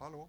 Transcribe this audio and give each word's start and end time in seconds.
Hallo. 0.00 0.28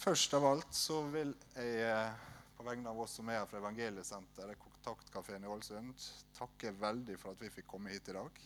Først 0.00 0.34
av 0.34 0.44
alt 0.48 0.70
så 0.72 1.02
vil 1.12 1.34
jeg 1.52 1.82
eh, 1.84 2.12
på 2.56 2.64
vegne 2.64 2.88
av 2.88 3.02
oss 3.02 3.18
som 3.18 3.28
er 3.28 3.42
her 3.42 3.48
fra 3.50 3.58
Evangeliesenteret, 3.60 4.56
Kontaktkafeen 4.62 5.44
i 5.44 5.50
Ålesund, 5.52 6.06
takke 6.38 6.72
veldig 6.80 7.18
for 7.20 7.34
at 7.34 7.42
vi 7.44 7.50
fikk 7.52 7.66
komme 7.68 7.92
hit 7.92 8.08
i 8.08 8.14
dag. 8.16 8.40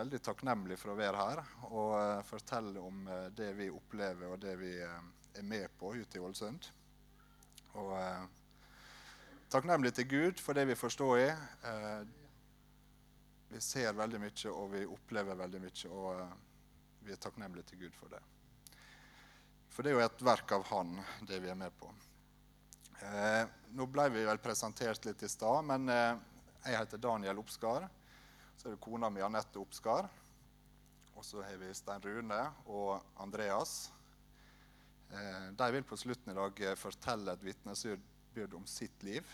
Veldig 0.00 0.20
takknemlig 0.26 0.80
for 0.80 0.96
å 0.96 0.96
være 0.98 1.20
her 1.20 1.42
og 1.68 1.92
eh, 2.00 2.24
fortelle 2.26 2.82
om 2.82 3.06
eh, 3.06 3.28
det 3.38 3.52
vi 3.60 3.68
opplever 3.70 4.34
og 4.34 4.42
det 4.42 4.56
vi 4.64 4.72
er 4.82 5.46
med 5.46 5.78
på 5.78 5.92
ute 5.94 6.18
i 6.18 6.24
Ålesund. 6.26 6.66
Og 7.78 7.94
takknemlig 9.54 9.94
til 9.94 10.10
Gud 10.10 10.42
for 10.42 10.58
det 10.58 10.66
vi 10.72 10.80
forstår 10.80 11.22
i. 11.22 11.30
Vi 13.52 13.62
ser 13.62 13.94
veldig 13.94 14.24
mye, 14.24 14.50
og 14.50 14.70
vi 14.74 14.84
opplever 14.90 15.38
veldig 15.38 15.62
mye. 15.68 15.92
Og 15.92 16.45
vi 17.06 17.14
er 17.14 17.22
takknemlige 17.22 17.70
til 17.70 17.84
Gud 17.84 17.94
for 17.94 18.10
det. 18.10 18.20
For 19.70 19.84
det 19.84 19.92
er 19.92 19.98
jo 19.98 20.06
et 20.06 20.24
verk 20.24 20.52
av 20.56 20.64
Han, 20.70 20.96
det 21.28 21.38
vi 21.44 21.50
er 21.52 21.58
med 21.58 21.74
på. 21.78 21.90
Eh, 23.04 23.42
nå 23.76 23.86
ble 23.92 24.08
vi 24.14 24.24
vel 24.26 24.40
presentert 24.42 25.04
litt 25.06 25.22
i 25.22 25.30
stad, 25.30 25.66
men 25.68 25.90
eh, 25.92 26.14
jeg 26.64 26.80
heter 26.80 27.02
Daniel 27.02 27.42
Oppskar. 27.42 27.86
Så 28.56 28.70
er 28.70 28.74
det 28.74 28.82
kona 28.82 29.10
mi 29.12 29.22
Anette 29.22 29.60
Oppskar. 29.60 30.08
Og 31.16 31.24
så 31.24 31.44
har 31.44 31.60
vi 31.60 31.74
Stein 31.76 32.02
Rune 32.04 32.40
og 32.72 33.04
Andreas. 33.22 33.90
Eh, 35.12 35.50
de 35.60 35.68
vil 35.76 35.86
på 35.86 35.98
slutten 36.00 36.32
i 36.32 36.38
dag 36.38 36.62
eh, 36.64 36.78
fortelle 36.80 37.36
et 37.36 37.44
vitnesbyrd 37.46 38.56
om 38.58 38.66
sitt 38.68 39.06
liv. 39.06 39.28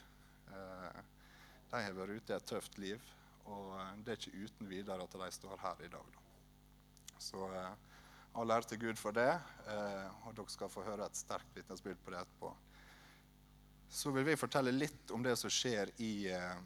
Eh, 0.50 1.00
de 1.72 1.80
har 1.86 1.96
vært 1.96 2.18
ute 2.18 2.34
i 2.34 2.36
et 2.36 2.50
tøft 2.50 2.76
liv, 2.82 3.14
og 3.46 3.72
eh, 3.78 3.94
det 4.04 4.14
er 4.14 4.20
ikke 4.20 4.44
uten 4.44 4.70
videre 4.70 5.06
at 5.06 5.16
de 5.22 5.30
står 5.38 5.62
her 5.62 5.86
i 5.86 5.92
dag. 5.94 6.12
Da. 6.18 6.21
Så... 7.22 7.48
All 8.32 8.50
ære 8.50 8.64
til 8.64 8.78
Gud 8.80 8.96
for 8.96 9.12
det. 9.12 9.28
Eh, 9.68 10.12
og 10.24 10.36
dere 10.36 10.52
skal 10.52 10.70
få 10.72 10.84
høre 10.86 11.04
et 11.04 11.18
sterkt 11.18 11.52
vitnesbyrd 11.56 11.98
på 12.00 12.14
det 12.14 12.22
etterpå. 12.22 12.52
Så 13.92 14.12
vil 14.14 14.24
vi 14.24 14.38
fortelle 14.40 14.72
litt 14.72 15.12
om 15.12 15.24
det 15.24 15.34
som 15.36 15.52
skjer 15.52 15.92
i 16.00 16.30
eh, 16.32 16.62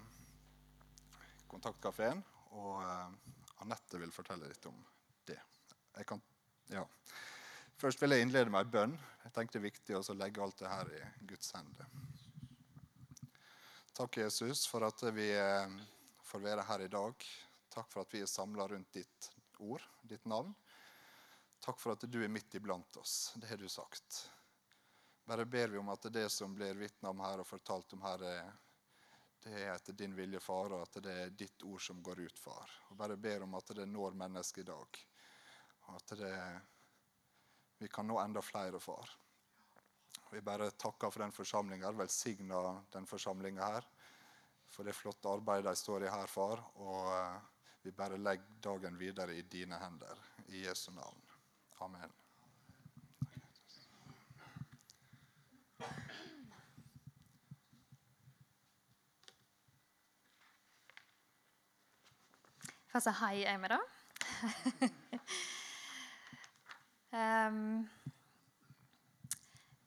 Kontaktkafeen. 1.50 2.22
Og 2.54 2.84
eh, 2.84 3.34
Anette 3.64 3.98
vil 3.98 4.14
fortelle 4.14 4.46
litt 4.46 4.70
om 4.70 4.78
det. 5.26 5.40
Kan, 6.06 6.22
ja. 6.70 6.84
Først 7.82 8.02
vil 8.02 8.14
jeg 8.14 8.28
innlede 8.28 8.52
med 8.52 8.62
ei 8.62 8.74
bønn. 8.76 8.94
Jeg 9.24 9.34
tenkte 9.34 9.58
det 9.58 9.64
er 9.64 9.70
viktig 9.72 9.98
å 9.98 10.18
legge 10.20 10.44
alt 10.44 10.62
det 10.62 10.70
her 10.70 10.92
i 10.94 11.02
Guds 11.32 11.50
hender. 11.56 11.90
Takk, 13.96 14.20
Jesus, 14.22 14.68
for 14.70 14.86
at 14.86 15.02
vi 15.16 15.32
eh, 15.34 15.80
får 16.30 16.46
være 16.46 16.70
her 16.70 16.86
i 16.86 16.92
dag. 16.94 17.26
Takk 17.74 17.90
for 17.90 18.06
at 18.06 18.14
vi 18.14 18.22
er 18.22 18.30
samla 18.30 18.68
rundt 18.70 18.94
ditt 18.94 19.32
ord, 19.60 19.82
ditt 20.02 20.24
navn. 20.24 20.54
Takk 21.60 21.80
for 21.80 21.96
at 21.96 22.04
du 22.10 22.20
er 22.24 22.32
midt 22.32 22.54
iblant 22.54 22.96
oss. 23.00 23.32
Det 23.34 23.48
har 23.48 23.60
du 23.60 23.68
sagt. 23.68 24.30
Bare 25.26 25.46
ber 25.46 25.68
vi 25.68 25.78
om 25.78 25.88
at 25.90 26.06
det 26.12 26.28
som 26.30 26.54
blir 26.54 26.78
vitna 26.78 27.10
om 27.10 27.20
her 27.24 27.42
og 27.42 27.48
fortalt 27.48 27.96
om 27.96 28.04
her, 28.06 28.22
det 29.42 29.54
er 29.58 29.72
etter 29.72 29.96
din 29.98 30.14
vilje, 30.14 30.40
far, 30.42 30.72
og 30.74 30.84
at 30.84 31.00
det 31.02 31.16
er 31.24 31.34
ditt 31.34 31.64
ord 31.66 31.82
som 31.82 32.02
går 32.02 32.20
ut, 32.26 32.38
far. 32.38 32.70
Og 32.90 32.96
bare 32.98 33.16
ber 33.18 33.42
om 33.46 33.56
at 33.58 33.74
det 33.78 33.88
når 33.90 34.14
mennesket 34.18 34.62
i 34.62 34.68
dag. 34.70 35.00
Og 35.86 35.96
at 35.96 36.14
det, 36.20 36.34
vi 37.78 37.90
kan 37.90 38.06
nå 38.06 38.20
enda 38.22 38.42
flere, 38.42 38.80
far. 38.82 39.10
Vi 40.30 40.40
bare 40.42 40.70
takker 40.70 41.10
for 41.10 41.22
den 41.22 41.34
forsamlinga. 41.34 41.92
Velsigner 41.94 42.80
den 42.92 43.06
forsamlinga 43.06 43.72
her. 43.74 43.86
For 44.70 44.86
det 44.86 44.96
flotte 44.98 45.30
arbeidet 45.30 45.70
de 45.70 45.78
står 45.78 46.06
i 46.06 46.10
her, 46.10 46.26
far. 46.30 46.62
Og 46.82 47.06
vi 47.86 47.92
bare 47.92 48.16
legger 48.16 48.44
dagen 48.60 48.98
videre 48.98 49.34
i 49.34 49.42
dine 49.42 49.76
hender. 49.78 50.18
I 50.46 50.64
Jesu 50.64 50.90
navn. 50.90 51.20
Amen. 51.78 52.12
Si 62.96 63.10
hei, 63.20 63.58
med 63.58 63.70
da. 63.70 63.78
um, 67.46 67.88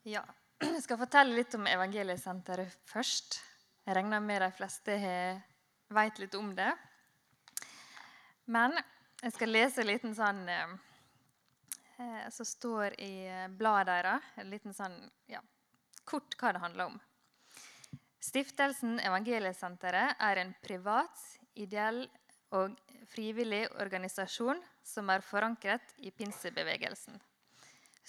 ja. 0.08 0.24
Jeg 0.60 0.82
skal 0.86 0.96
fortelle 1.04 1.36
litt 1.36 1.54
om 1.58 1.68
Evangeliesenteret 1.68 2.80
først. 2.88 3.42
Jeg 3.84 3.96
regner 3.98 4.24
med 4.24 4.40
de 4.40 4.54
fleste 4.56 4.96
vet 5.92 6.22
litt 6.22 6.40
om 6.40 6.54
det. 6.56 6.72
Men 8.50 8.74
jeg 9.22 9.34
skal 9.36 9.52
lese 9.54 9.82
en 9.82 9.90
liten 9.90 10.14
sånn 10.16 10.42
um, 10.48 10.78
Eh, 12.00 12.30
som 12.30 12.46
står 12.46 13.00
i 13.00 13.26
eh, 13.28 13.48
bladet 13.48 13.86
deres. 13.92 14.28
En 14.40 14.50
liten 14.50 14.72
sånn, 14.72 14.94
ja, 15.28 15.40
kort 16.08 16.36
hva 16.40 16.54
det 16.56 16.62
handler 16.62 16.92
om. 16.92 17.00
Stiftelsen 18.20 19.00
Evangeliesenteret 19.04 20.20
er 20.24 20.40
en 20.40 20.54
privat, 20.64 21.24
ideell 21.60 22.06
og 22.56 22.78
frivillig 23.10 23.66
organisasjon 23.82 24.62
som 24.86 25.10
er 25.12 25.24
forankret 25.24 25.92
i 26.00 26.12
pinsebevegelsen. 26.14 27.18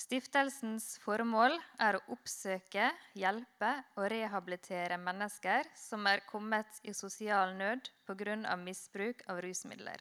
Stiftelsens 0.02 0.94
formål 1.03 1.58
er 1.84 1.97
å 1.97 2.03
oppsøke, 2.16 2.88
hjelpe 3.18 3.73
og 3.97 4.08
rehabilitere 4.13 4.97
mennesker 5.02 5.68
som 5.78 6.08
er 6.08 6.23
kommet 6.29 6.79
i 6.88 6.96
sosial 6.96 7.58
nød 7.59 7.91
pga. 8.08 8.56
misbruk 8.56 9.28
av 9.28 9.44
rusmidler. 9.44 10.00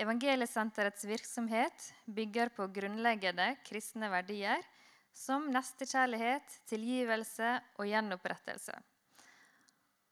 Evangeliesenterets 0.00 1.04
virksomhet 1.04 1.90
bygger 2.08 2.48
på 2.56 2.66
grunnleggende 2.72 3.50
kristne 3.66 4.08
verdier 4.08 4.62
som 5.12 5.50
nestekjærlighet, 5.52 6.54
tilgivelse 6.70 7.50
og 7.76 7.88
gjenopprettelse. 7.90 8.78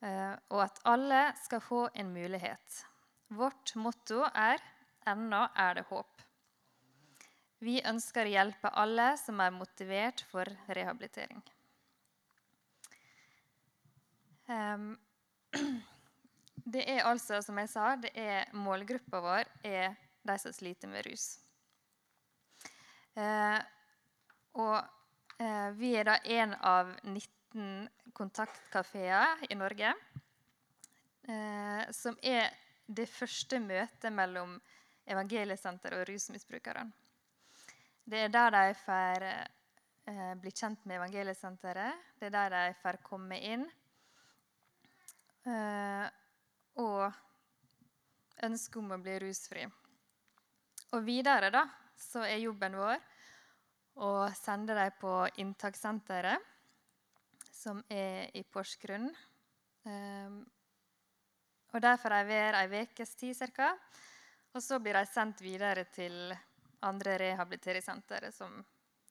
Eh, 0.05 0.35
og 0.53 0.61
at 0.67 0.81
alle 0.93 1.23
skal 1.41 1.65
få 1.65 1.81
en 1.95 2.13
mulighet. 2.13 2.83
Vårt 3.29 3.75
motto 3.77 4.27
er 4.35 4.61
'Ennå 5.07 5.49
er 5.57 5.75
det 5.75 5.87
håp'. 5.89 6.25
Vi 7.65 7.81
ønsker 7.83 8.27
å 8.27 8.35
hjelpe 8.35 8.71
alle 8.71 9.17
som 9.17 9.41
er 9.41 9.51
motivert 9.51 10.21
for 10.31 10.45
rehabilitering. 10.69 11.43
Um, 14.49 14.99
Det 16.69 16.83
er 16.85 17.07
altså, 17.09 17.39
som 17.41 17.57
jeg 17.63 17.71
sa, 17.73 17.95
det 17.97 18.11
er 18.13 18.51
målgruppa 18.53 19.21
vår 19.25 19.49
er 19.65 19.95
de 20.29 20.35
som 20.37 20.53
sliter 20.53 20.91
med 20.91 21.07
rus. 21.07 21.39
Eh, 23.17 23.61
og 24.61 24.77
eh, 25.41 25.71
vi 25.79 25.95
er 25.97 26.11
da 26.11 26.19
en 26.29 26.53
av 26.61 26.91
19 27.07 27.89
kontaktkafeer 28.13 29.47
i 29.49 29.57
Norge. 29.57 29.95
Eh, 31.29 31.89
som 31.97 32.21
er 32.21 32.53
det 32.85 33.09
første 33.09 33.63
møtet 33.65 34.13
mellom 34.13 34.59
Evangeliesenteret 35.09 36.03
og 36.03 36.09
rusmisbrukerne. 36.11 36.85
Det 38.05 38.27
er 38.27 38.33
der 38.33 38.53
de 38.53 38.77
får 38.83 39.25
eh, 39.31 40.33
bli 40.41 40.53
kjent 40.53 40.85
med 40.85 41.01
Evangeliesenteret. 41.01 42.09
Det 42.21 42.29
er 42.29 42.37
der 42.37 42.57
de 42.59 42.81
får 42.85 43.01
komme 43.09 43.41
inn. 43.41 43.69
Og 46.79 48.45
ønsket 48.47 48.81
om 48.81 48.95
å 48.95 49.01
bli 49.03 49.17
rusfri. 49.23 49.65
Og 50.95 51.05
videre 51.05 51.51
da, 51.53 51.65
så 51.99 52.23
er 52.25 52.41
jobben 52.41 52.77
vår 52.79 53.01
å 53.99 54.13
sende 54.39 54.77
dem 54.79 54.95
på 55.01 55.15
inntakssenteret, 55.43 56.55
som 57.51 57.81
er 57.91 58.31
i 58.39 58.45
Porsgrunn. 58.47 59.09
Um, 59.83 60.39
og 61.75 61.83
Der 61.83 61.99
får 62.01 62.15
de 62.15 62.29
være 62.29 62.63
ei 62.63 62.85
ukes 62.87 63.15
tid 63.19 63.37
ca. 63.57 63.73
Og 64.55 64.63
så 64.63 64.79
blir 64.81 64.97
de 64.97 65.05
sendt 65.11 65.43
videre 65.43 65.85
til 65.93 66.33
andre 66.87 67.19
rehabiliteringssentre, 67.19 68.31
som 68.33 68.55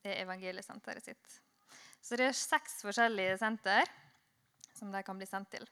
er 0.03 0.23
evangeliesenteret 0.23 1.03
sitt. 1.03 1.39
Så 2.01 2.15
det 2.15 2.29
er 2.29 2.37
seks 2.37 2.81
forskjellige 2.85 3.37
senter 3.41 3.83
som 4.73 4.91
de 4.93 5.03
kan 5.03 5.19
bli 5.19 5.27
sendt 5.27 5.51
til. 5.51 5.67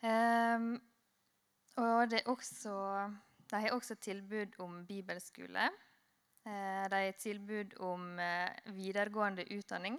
Um, 0.00 0.80
og 1.76 2.12
også, 2.26 2.72
de 3.50 3.56
har 3.60 3.74
også 3.76 3.94
tilbud 4.00 4.56
om 4.58 4.86
bibelskole. 4.86 5.66
Uh, 6.46 6.84
de 6.88 7.00
har 7.04 7.18
tilbud 7.20 7.76
om 7.84 8.16
uh, 8.16 8.74
videregående 8.76 9.44
utdanning. 9.52 9.98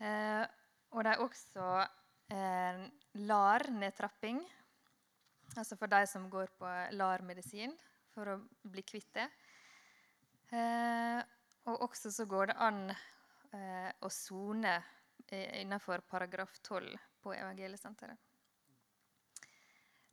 Uh, 0.00 0.42
og 0.90 1.04
de 1.04 1.08
har 1.08 1.22
også 1.22 1.86
LAR-nedtrapping, 3.14 4.38
altså 5.56 5.76
for 5.76 5.86
de 5.86 6.06
som 6.06 6.30
går 6.30 6.48
på 6.58 6.70
LAR-medisin 6.96 7.74
for 8.14 8.30
å 8.32 8.36
bli 8.72 8.82
kvitt 8.82 9.10
det. 9.14 9.26
og 11.64 11.82
også 11.82 12.10
så 12.10 12.24
går 12.24 12.46
det 12.46 12.56
an 12.56 12.80
å 14.00 14.08
sone 14.08 14.74
innenfor 15.28 16.00
paragraf 16.08 16.56
12 16.62 16.96
på 17.20 17.34
evangeliesenteret. 17.36 18.31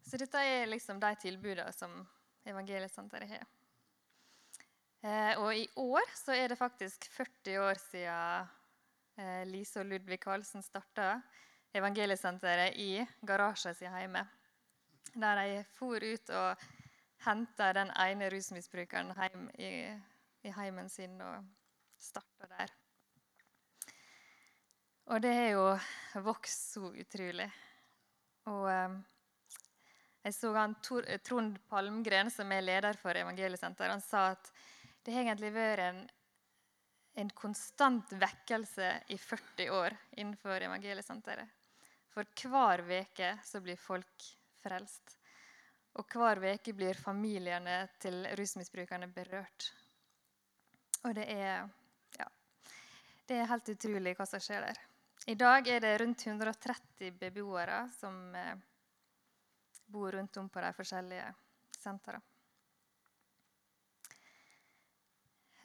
Så 0.06 0.18
dette 0.18 0.42
er 0.42 0.70
liksom 0.70 1.00
de 1.02 1.14
tilbudene 1.22 1.72
som 1.76 1.94
evangeliesenteret 2.50 3.30
har. 3.30 3.48
Eh, 5.02 5.34
og 5.40 5.54
i 5.56 5.68
år 5.80 6.10
så 6.18 6.36
er 6.36 6.52
det 6.52 6.60
faktisk 6.60 7.06
40 7.14 7.60
år 7.64 7.80
siden 7.80 8.50
eh, 9.20 9.46
Lise 9.48 9.80
og 9.80 9.88
Ludvig 9.88 10.20
Karlsen 10.20 10.64
starta 10.66 11.22
evangeliesenteret 11.76 12.76
i 12.76 13.06
garasjen 13.22 13.78
sin 13.78 13.96
hjemme. 13.96 14.26
Der 15.14 15.40
de 15.40 15.64
for 15.78 16.04
ut 16.04 16.34
og 16.36 16.68
henta 17.24 17.72
den 17.76 17.94
ene 17.96 18.30
rusmisbrukeren 18.34 19.14
hjem 19.16 19.48
i, 19.56 19.72
i 20.44 20.54
heimen 20.56 20.90
sin 20.92 21.16
og 21.22 21.48
starta 22.00 22.50
der. 22.58 22.76
Og 25.10 25.22
det 25.24 25.32
har 25.34 25.50
jo 25.56 25.64
vokst 26.28 26.74
så 26.76 26.92
utrolig. 26.92 27.48
Og 28.52 28.68
eh, 28.72 29.00
jeg 30.30 30.38
så 30.38 30.54
han 30.54 30.76
Trond 31.26 31.58
Palmgren, 31.70 32.30
som 32.32 32.52
er 32.54 32.66
leder 32.66 32.98
for 33.02 33.18
Evangeliesenteret, 33.18 33.98
han 33.98 34.04
sa 34.04 34.30
at 34.36 34.52
det 35.06 35.16
har 35.16 35.26
egentlig 35.26 35.52
vært 35.56 35.82
en, 35.88 36.02
en 37.24 37.32
konstant 37.34 38.12
vekkelse 38.20 38.92
i 39.10 39.18
40 39.18 39.72
år 39.74 39.96
innenfor 40.20 40.62
evangeliesenteret. 40.68 41.56
For 42.14 42.28
hver 42.52 42.84
uke 42.84 43.32
blir 43.64 43.80
folk 43.80 44.28
frelst. 44.62 45.16
Og 45.98 46.14
hver 46.14 46.44
uke 46.52 46.76
blir 46.78 47.00
familiene 47.00 47.82
til 48.02 48.22
rusmisbrukerne 48.38 49.10
berørt. 49.14 49.72
Og 51.08 51.16
det 51.16 51.26
er, 51.32 51.66
ja, 52.20 52.28
det 53.26 53.40
er 53.40 53.50
helt 53.50 53.74
utrolig 53.74 54.18
hva 54.20 54.28
som 54.30 54.44
skjer 54.44 54.68
der. 54.68 54.82
I 55.32 55.36
dag 55.40 55.68
er 55.68 55.82
det 55.84 55.98
rundt 56.02 56.26
130 56.28 57.16
beboere 57.20 57.84
som 57.98 58.36
eh, 58.36 58.56
bor 59.90 60.12
rundt 60.12 60.38
om 60.38 60.50
på 60.50 60.62
de 60.62 60.74
forskjellige 60.78 61.30
sentrene. 61.80 62.22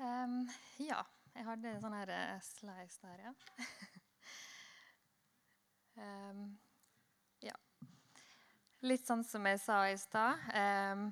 Um, 0.05 0.41
ja, 0.82 0.99
jeg 1.37 1.47
hadde 1.47 1.71
en 1.71 1.82
sånn 1.82 1.94
uh, 1.94 2.38
slice 2.43 2.99
der, 3.05 3.21
ja. 3.29 3.32
um, 6.03 6.41
ja. 7.49 7.55
Litt 8.85 9.06
sånn 9.06 9.23
som 9.25 9.47
jeg 9.47 9.61
sa 9.62 9.79
i 9.88 9.94
stad. 10.00 10.49
Um, 10.50 11.06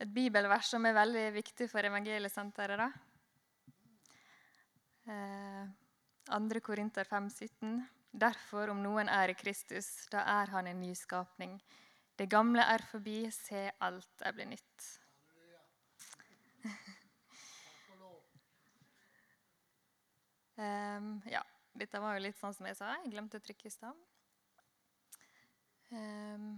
et 0.00 0.08
bibelvers 0.12 0.72
som 0.72 0.88
er 0.88 0.96
veldig 0.96 1.26
viktig 1.36 1.68
for 1.72 1.84
evangeliesenteret. 1.84 3.02
Uh, 5.06 5.68
2. 6.26 6.60
Korinter 6.64 7.04
5, 7.04 7.30
17. 7.30 7.76
Derfor, 8.16 8.72
om 8.72 8.80
noen 8.82 9.12
er 9.12 9.30
i 9.30 9.36
Kristus, 9.36 10.08
da 10.10 10.24
er 10.40 10.50
han 10.56 10.66
en 10.66 10.80
nyskapning. 10.80 11.58
Det 12.16 12.28
gamle 12.32 12.64
er 12.64 12.80
forbi, 12.88 13.26
se, 13.32 13.66
alt 13.84 14.22
er 14.24 14.32
blitt 14.32 14.48
nytt. 14.54 14.84
Um, 20.56 21.10
ja, 21.34 21.42
dette 21.76 22.00
var 22.00 22.16
jo 22.16 22.22
litt 22.24 22.38
sånn 22.40 22.56
som 22.56 22.68
jeg 22.70 22.78
sa. 22.78 22.94
Jeg 23.02 23.12
glemte 23.12 23.36
å 23.36 23.44
trykke 23.44 23.68
i 23.68 23.74
stad. 23.74 24.06
Um, 25.92 26.54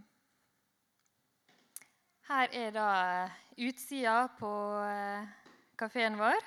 her 2.28 2.54
er 2.54 2.70
da 2.76 2.90
utsida 3.58 4.28
på 4.38 4.52
uh, 4.78 5.26
kafeen 5.80 6.20
vår, 6.20 6.38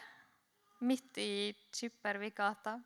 midt 0.88 1.20
i 1.20 1.34
Skippervikgata. 1.76 2.78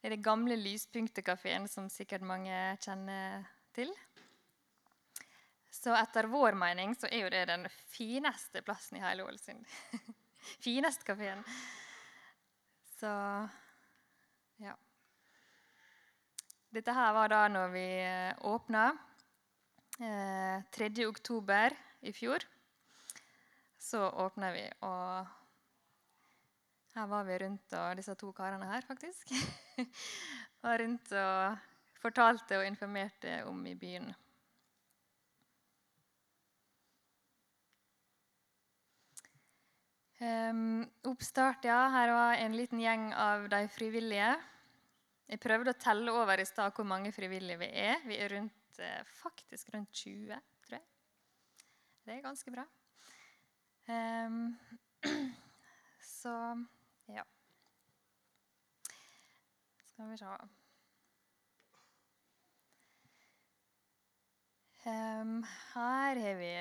Det 0.00 0.08
er 0.08 0.16
det 0.16 0.24
gamle 0.24 0.56
Lyspunktet-kafeen, 0.58 1.68
som 1.68 1.92
sikkert 1.92 2.24
mange 2.26 2.56
kjenner 2.82 3.44
til. 3.76 3.92
Så 5.72 5.94
etter 5.96 6.28
vår 6.28 6.52
mening 6.58 6.92
så 6.94 7.08
er 7.08 7.24
jo 7.24 7.32
det 7.32 7.46
den 7.48 7.64
fineste 7.88 8.60
plassen 8.62 8.98
i 8.98 9.02
hele 9.02 9.24
Ålesund. 9.24 9.64
fineste 10.66 11.06
kafeen. 11.08 11.40
Så 12.98 13.12
ja. 14.60 14.76
Dette 16.72 16.92
her 16.96 17.12
var 17.16 17.32
da 17.32 17.40
når 17.52 17.72
vi 17.72 17.86
eh, 18.04 18.44
åpna 18.52 18.84
eh, 19.98 20.60
3. 20.76 20.90
oktober 21.08 21.74
i 22.04 22.12
fjor. 22.12 22.44
Så 23.80 24.04
åpna 24.24 24.52
vi, 24.54 24.62
og 24.86 25.26
her 26.94 27.08
var 27.10 27.24
vi 27.26 27.38
rundt 27.42 27.74
og 27.80 27.96
disse 27.98 28.14
to 28.20 28.30
karene 28.36 28.68
her, 28.68 28.84
faktisk. 28.86 29.32
var 30.64 30.78
rundt 30.84 31.12
og 31.16 32.02
fortalte 32.02 32.60
og 32.60 32.66
informerte 32.68 33.40
om 33.48 33.64
i 33.66 33.74
byen. 33.74 34.12
Um, 40.22 40.84
oppstart, 41.10 41.64
ja. 41.66 41.88
Her 41.90 42.12
var 42.14 42.36
en 42.38 42.54
liten 42.54 42.78
gjeng 42.78 43.08
av 43.18 43.48
de 43.50 43.64
frivillige. 43.74 44.36
Jeg 45.26 45.40
prøvde 45.42 45.72
å 45.72 45.80
telle 45.82 46.14
over 46.14 46.38
i 46.38 46.46
stad 46.46 46.76
hvor 46.76 46.86
mange 46.86 47.10
frivillige 47.14 47.58
vi 47.58 47.70
er. 47.82 47.96
Vi 48.06 48.18
er 48.20 48.30
rundt, 48.36 48.78
eh, 48.78 49.00
faktisk 49.18 49.72
rundt 49.74 49.90
20, 49.90 50.38
tror 50.62 50.76
jeg. 50.76 50.84
Det 52.04 52.14
er 52.14 52.22
ganske 52.22 52.54
bra. 52.54 52.66
Um, 53.90 54.54
så 56.20 56.36
ja. 57.10 57.26
Skal 59.90 60.10
vi 60.12 60.20
se 60.22 60.36
um, 64.86 65.40
Her 65.74 66.22
har 66.26 66.38
vi 66.38 66.54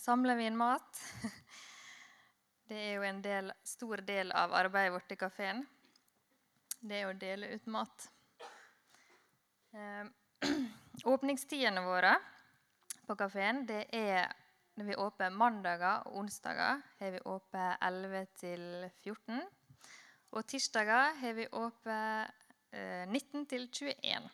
samler 0.00 0.38
vi 0.40 0.48
inn 0.50 0.56
mat. 0.58 1.00
Det 2.68 2.76
er 2.80 2.94
jo 2.96 3.02
en 3.04 3.20
del, 3.22 3.52
stor 3.66 4.00
del 4.06 4.32
av 4.32 4.54
arbeidet 4.56 4.94
vårt 4.94 5.12
i 5.12 5.20
kafeen 5.20 5.66
det 6.84 7.00
er 7.00 7.08
å 7.08 7.16
dele 7.16 7.50
ut 7.54 7.66
mat. 7.72 8.06
Eh, 9.72 10.04
åpningstidene 11.14 11.84
våre 11.84 12.12
på 13.08 13.16
kafeen 13.18 13.64
det 13.68 13.86
er 13.96 14.28
når 14.74 14.88
vi 14.88 14.96
åpner 14.98 15.30
mandager 15.30 16.02
og 16.08 16.18
onsdager, 16.24 16.80
har 16.98 17.12
vi 17.14 17.20
åpent 17.30 17.84
11 17.86 18.24
til 18.40 18.64
14. 19.04 19.44
Og 20.34 20.46
tirsdager 20.50 21.14
har 21.20 21.36
vi 21.36 21.46
åpent 21.46 22.50
eh, 22.74 23.06
19 23.06 23.46
til 23.52 23.68
21. 23.70 24.30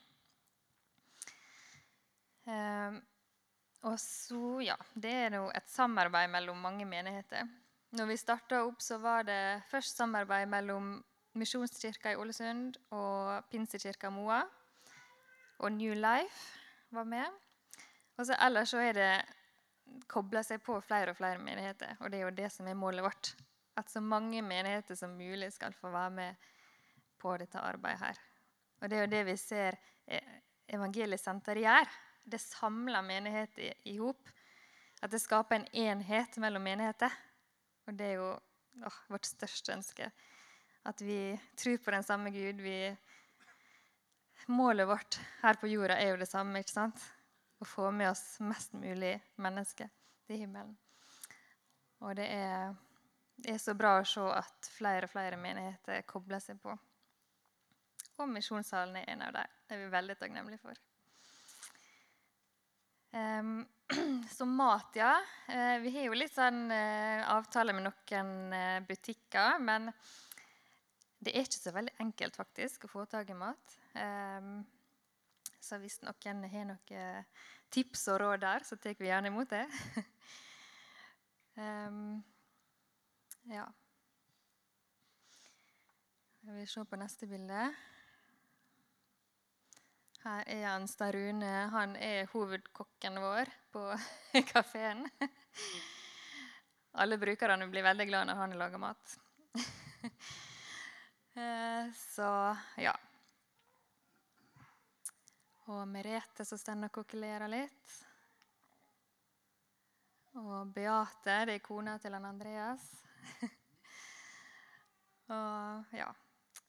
Og 3.88 3.96
så, 4.00 4.60
ja, 4.60 4.76
Det 4.94 5.12
er 5.12 5.37
jo 5.38 5.50
et 5.56 5.68
samarbeid 5.70 6.28
mellom 6.30 6.58
mange 6.60 6.84
menigheter. 6.84 7.49
Når 7.96 8.06
vi 8.06 8.16
starta 8.16 8.62
opp, 8.66 8.82
så 8.82 8.99
var 8.99 9.25
det 9.26 9.62
først 9.70 9.96
samarbeid 9.96 10.46
mellom 10.49 10.99
Misjonskirka 11.34 12.12
i 12.12 12.18
Ålesund 12.18 12.76
og 12.90 13.44
Pinsekirka 13.50 14.10
Moa. 14.10 14.42
Og 15.58 15.72
New 15.72 15.94
Life 15.94 16.60
var 16.90 17.04
med. 17.04 17.26
Og 18.18 18.26
så 18.26 18.37
ellers 18.46 18.70
så 18.75 18.82
er 18.84 18.92
det 18.92 19.12
kobla 20.10 20.42
seg 20.46 20.62
på 20.62 20.76
flere 20.84 21.14
og 21.14 21.18
flere 21.18 21.40
menigheter. 21.42 21.96
Og 22.00 22.10
det 22.10 22.20
er 22.20 22.26
jo 22.26 22.37
det 22.37 22.50
som 22.52 22.68
er 22.68 22.78
målet 22.78 23.04
vårt. 23.04 23.32
At 23.76 23.90
så 23.90 24.00
mange 24.00 24.42
menigheter 24.42 24.94
som 24.99 25.16
mulig 25.16 25.52
skal 25.54 25.72
få 25.72 25.90
være 25.90 26.10
med 26.10 26.50
på 27.20 27.37
dette 27.40 27.60
arbeidet 27.60 28.00
her. 28.04 28.20
Og 28.80 28.90
det 28.90 28.96
er 28.96 29.04
jo 29.04 29.12
det 29.12 29.25
vi 29.28 29.37
ser 29.40 29.76
eh, 30.06 30.38
Evangeliesenteret 30.70 31.64
gjør. 31.64 31.88
Det 32.24 32.38
samler 32.38 33.02
menigheter 33.02 33.74
i 33.88 33.96
hop. 33.98 34.28
At 35.00 35.12
det 35.12 35.22
skaper 35.22 35.56
en 35.56 35.68
enhet 35.72 36.36
mellom 36.42 36.62
menigheter. 36.62 37.12
Og 37.88 37.96
det 37.96 38.10
er 38.12 38.18
jo 38.20 38.32
åh, 38.86 38.98
vårt 39.08 39.28
største 39.28 39.72
ønske. 39.74 40.10
At 40.86 41.00
vi 41.04 41.38
tror 41.56 41.78
på 41.84 41.94
den 41.94 42.04
samme 42.04 42.30
Gud. 42.30 42.60
Vi, 42.60 42.96
målet 44.46 44.88
vårt 44.88 45.20
her 45.42 45.60
på 45.60 45.70
jorda 45.70 45.96
er 45.96 46.12
jo 46.12 46.20
det 46.20 46.28
samme. 46.30 46.60
ikke 46.60 46.76
sant? 46.76 47.00
Å 47.60 47.68
få 47.68 47.90
med 47.92 48.10
oss 48.10 48.38
mest 48.40 48.72
mulig 48.72 49.18
mennesker 49.36 49.90
til 50.26 50.44
himmelen. 50.44 50.76
Og 52.00 52.14
det 52.16 52.28
er, 52.32 52.76
det 53.36 53.54
er 53.54 53.60
så 53.60 53.74
bra 53.76 53.98
å 53.98 54.06
se 54.08 54.24
at 54.32 54.70
flere 54.72 55.04
og 55.04 55.12
flere 55.12 55.36
menigheter 55.40 56.06
kobler 56.08 56.40
seg 56.40 56.60
på. 56.62 56.76
Og 58.20 58.28
Misjonssalen 58.28 58.96
er 59.00 59.12
en 59.12 59.26
av 59.28 59.36
dem. 59.36 59.58
Det 59.66 59.76
er 59.76 59.84
vi 59.84 59.92
veldig 59.92 60.16
takknemlige 60.20 60.62
for. 60.64 60.80
Um, 63.11 63.67
så 64.31 64.47
mat, 64.47 64.90
ja. 64.95 65.19
Uh, 65.49 65.79
vi 65.83 65.90
har 65.97 66.07
jo 66.07 66.19
litt 66.19 66.35
sånn 66.35 66.69
uh, 66.71 67.26
avtale 67.35 67.75
med 67.75 67.88
noen 67.88 68.35
uh, 68.55 68.79
butikker. 68.87 69.59
Men 69.62 69.90
det 71.21 71.35
er 71.35 71.47
ikke 71.47 71.59
så 71.61 71.75
veldig 71.75 71.97
enkelt 72.02 72.38
faktisk 72.38 72.87
å 72.87 72.93
få 72.93 73.07
tak 73.11 73.33
i 73.33 73.38
mat. 73.38 73.76
Um, 73.99 74.62
så 75.61 75.81
hvis 75.83 75.99
noen 76.07 76.47
har 76.49 76.71
noen 76.71 77.26
tips 77.71 78.07
og 78.14 78.23
råd 78.23 78.43
der, 78.47 78.64
så 78.67 78.79
tar 78.81 78.97
vi 78.99 79.11
gjerne 79.11 79.31
imot 79.31 79.50
det. 79.52 79.67
um, 81.59 82.19
ja. 83.59 83.67
Jeg 86.40 86.57
vil 86.57 86.69
se 86.71 86.83
på 86.88 86.99
neste 86.99 87.29
bilde. 87.31 87.69
Her 90.20 90.44
er 90.52 90.66
Anstad 90.68 91.14
Rune. 91.14 91.52
Han 91.72 91.94
er 91.96 92.26
hovedkokken 92.32 93.14
vår 93.22 93.48
på 93.72 93.84
kafeen. 94.52 95.06
Alle 96.92 97.16
brukerne 97.18 97.68
blir 97.70 97.86
veldig 97.86 98.06
glad 98.08 98.28
når 98.28 98.40
han 98.42 98.58
lager 98.60 98.86
mat. 98.88 99.18
Eh, 101.40 101.92
så 101.94 102.26
ja. 102.82 102.92
Og 105.70 105.84
Merete 105.88 106.42
som 106.44 106.58
står 106.58 106.88
og 106.88 106.92
kokulerer 106.96 107.46
litt. 107.48 107.92
Og 110.42 110.72
Beate, 110.74 111.36
det 111.46 111.54
er 111.54 111.62
kona 111.62 111.94
til 112.02 112.16
han 112.18 112.26
Andreas. 112.26 112.88
og 115.38 115.94
ja. 115.94 116.10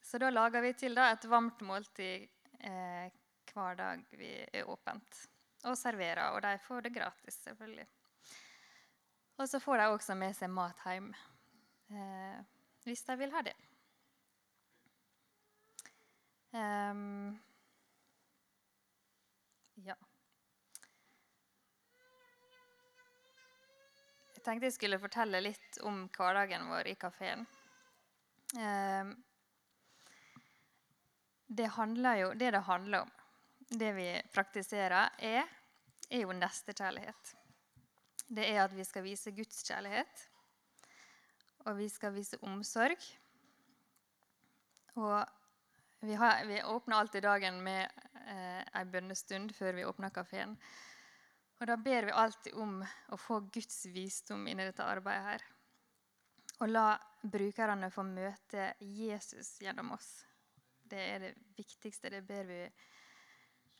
Så 0.05 0.22
da 0.22 0.29
lager 0.29 0.62
vi 0.62 0.75
til 0.77 0.96
da, 0.96 1.10
et 1.10 1.25
varmt 1.25 1.65
måltid 1.65 2.29
eh, 2.62 3.10
hver 3.53 3.75
dag 3.79 4.05
vi 4.17 4.31
er 4.51 4.70
åpent. 4.70 5.25
Og 5.70 5.77
serverer, 5.77 6.31
og 6.34 6.41
de 6.41 6.55
får 6.63 6.88
det 6.88 6.93
gratis, 6.96 7.38
selvfølgelig. 7.43 7.88
Og 9.38 9.50
så 9.50 9.60
får 9.60 9.77
de 9.77 9.89
også 9.89 10.15
med 10.17 10.36
seg 10.38 10.50
mat 10.53 10.81
hjem 10.86 11.12
eh, 11.89 12.41
hvis 12.86 13.03
de 13.08 13.17
vil 13.17 13.34
ha 13.34 13.41
det. 13.46 13.55
Um, 16.51 17.39
ja. 19.88 19.96
Jeg 24.36 24.43
tenkte 24.43 24.67
jeg 24.67 24.75
skulle 24.75 25.00
fortelle 25.00 25.43
litt 25.46 25.79
om 25.88 26.03
hverdagen 26.12 26.67
vår 26.74 26.91
i 26.91 26.96
kafeen. 27.00 27.46
Jo, 31.51 32.34
det 32.34 32.51
det 32.51 32.63
handler 32.67 33.05
om, 33.05 33.12
det 33.72 33.92
vi 33.96 34.08
praktiserer, 34.34 35.13
er, 35.20 35.48
er 36.10 36.25
jo 36.25 36.36
nestekjærlighet. 36.36 37.36
Det 38.32 38.48
er 38.48 38.63
at 38.66 38.75
vi 38.75 38.84
skal 38.88 39.06
vise 39.06 39.32
Guds 39.36 39.63
kjærlighet, 39.68 40.28
og 41.66 41.78
vi 41.78 41.88
skal 41.92 42.13
vise 42.16 42.40
omsorg. 42.48 43.00
Og 45.00 45.25
vi, 46.00 46.16
har, 46.20 46.46
vi 46.46 46.63
åpner 46.63 46.98
alltid 46.98 47.24
dagen 47.24 47.62
med 47.63 47.88
eh, 48.25 48.63
ei 48.80 48.86
bønnestund 48.92 49.54
før 49.56 49.78
vi 49.78 49.86
åpner 49.88 50.12
kafeen. 50.16 50.58
Og 51.62 51.68
da 51.70 51.78
ber 51.78 52.08
vi 52.10 52.16
alltid 52.18 52.58
om 52.58 52.80
å 52.82 53.20
få 53.22 53.40
Guds 53.54 53.86
visdom 53.94 54.48
inn 54.50 54.60
i 54.60 54.66
dette 54.66 54.84
arbeidet 54.84 55.28
her. 55.28 55.44
Og 56.62 56.72
la 56.72 56.88
brukerne 57.22 57.92
få 57.94 58.04
møte 58.06 58.72
Jesus 58.82 59.60
gjennom 59.62 59.94
oss. 59.96 60.10
Det 60.82 61.04
er 61.13 61.22
det 61.22 61.36
viktigste. 61.56 62.10
Det 62.10 62.24
ber 62.25 62.50
vi 62.50 62.63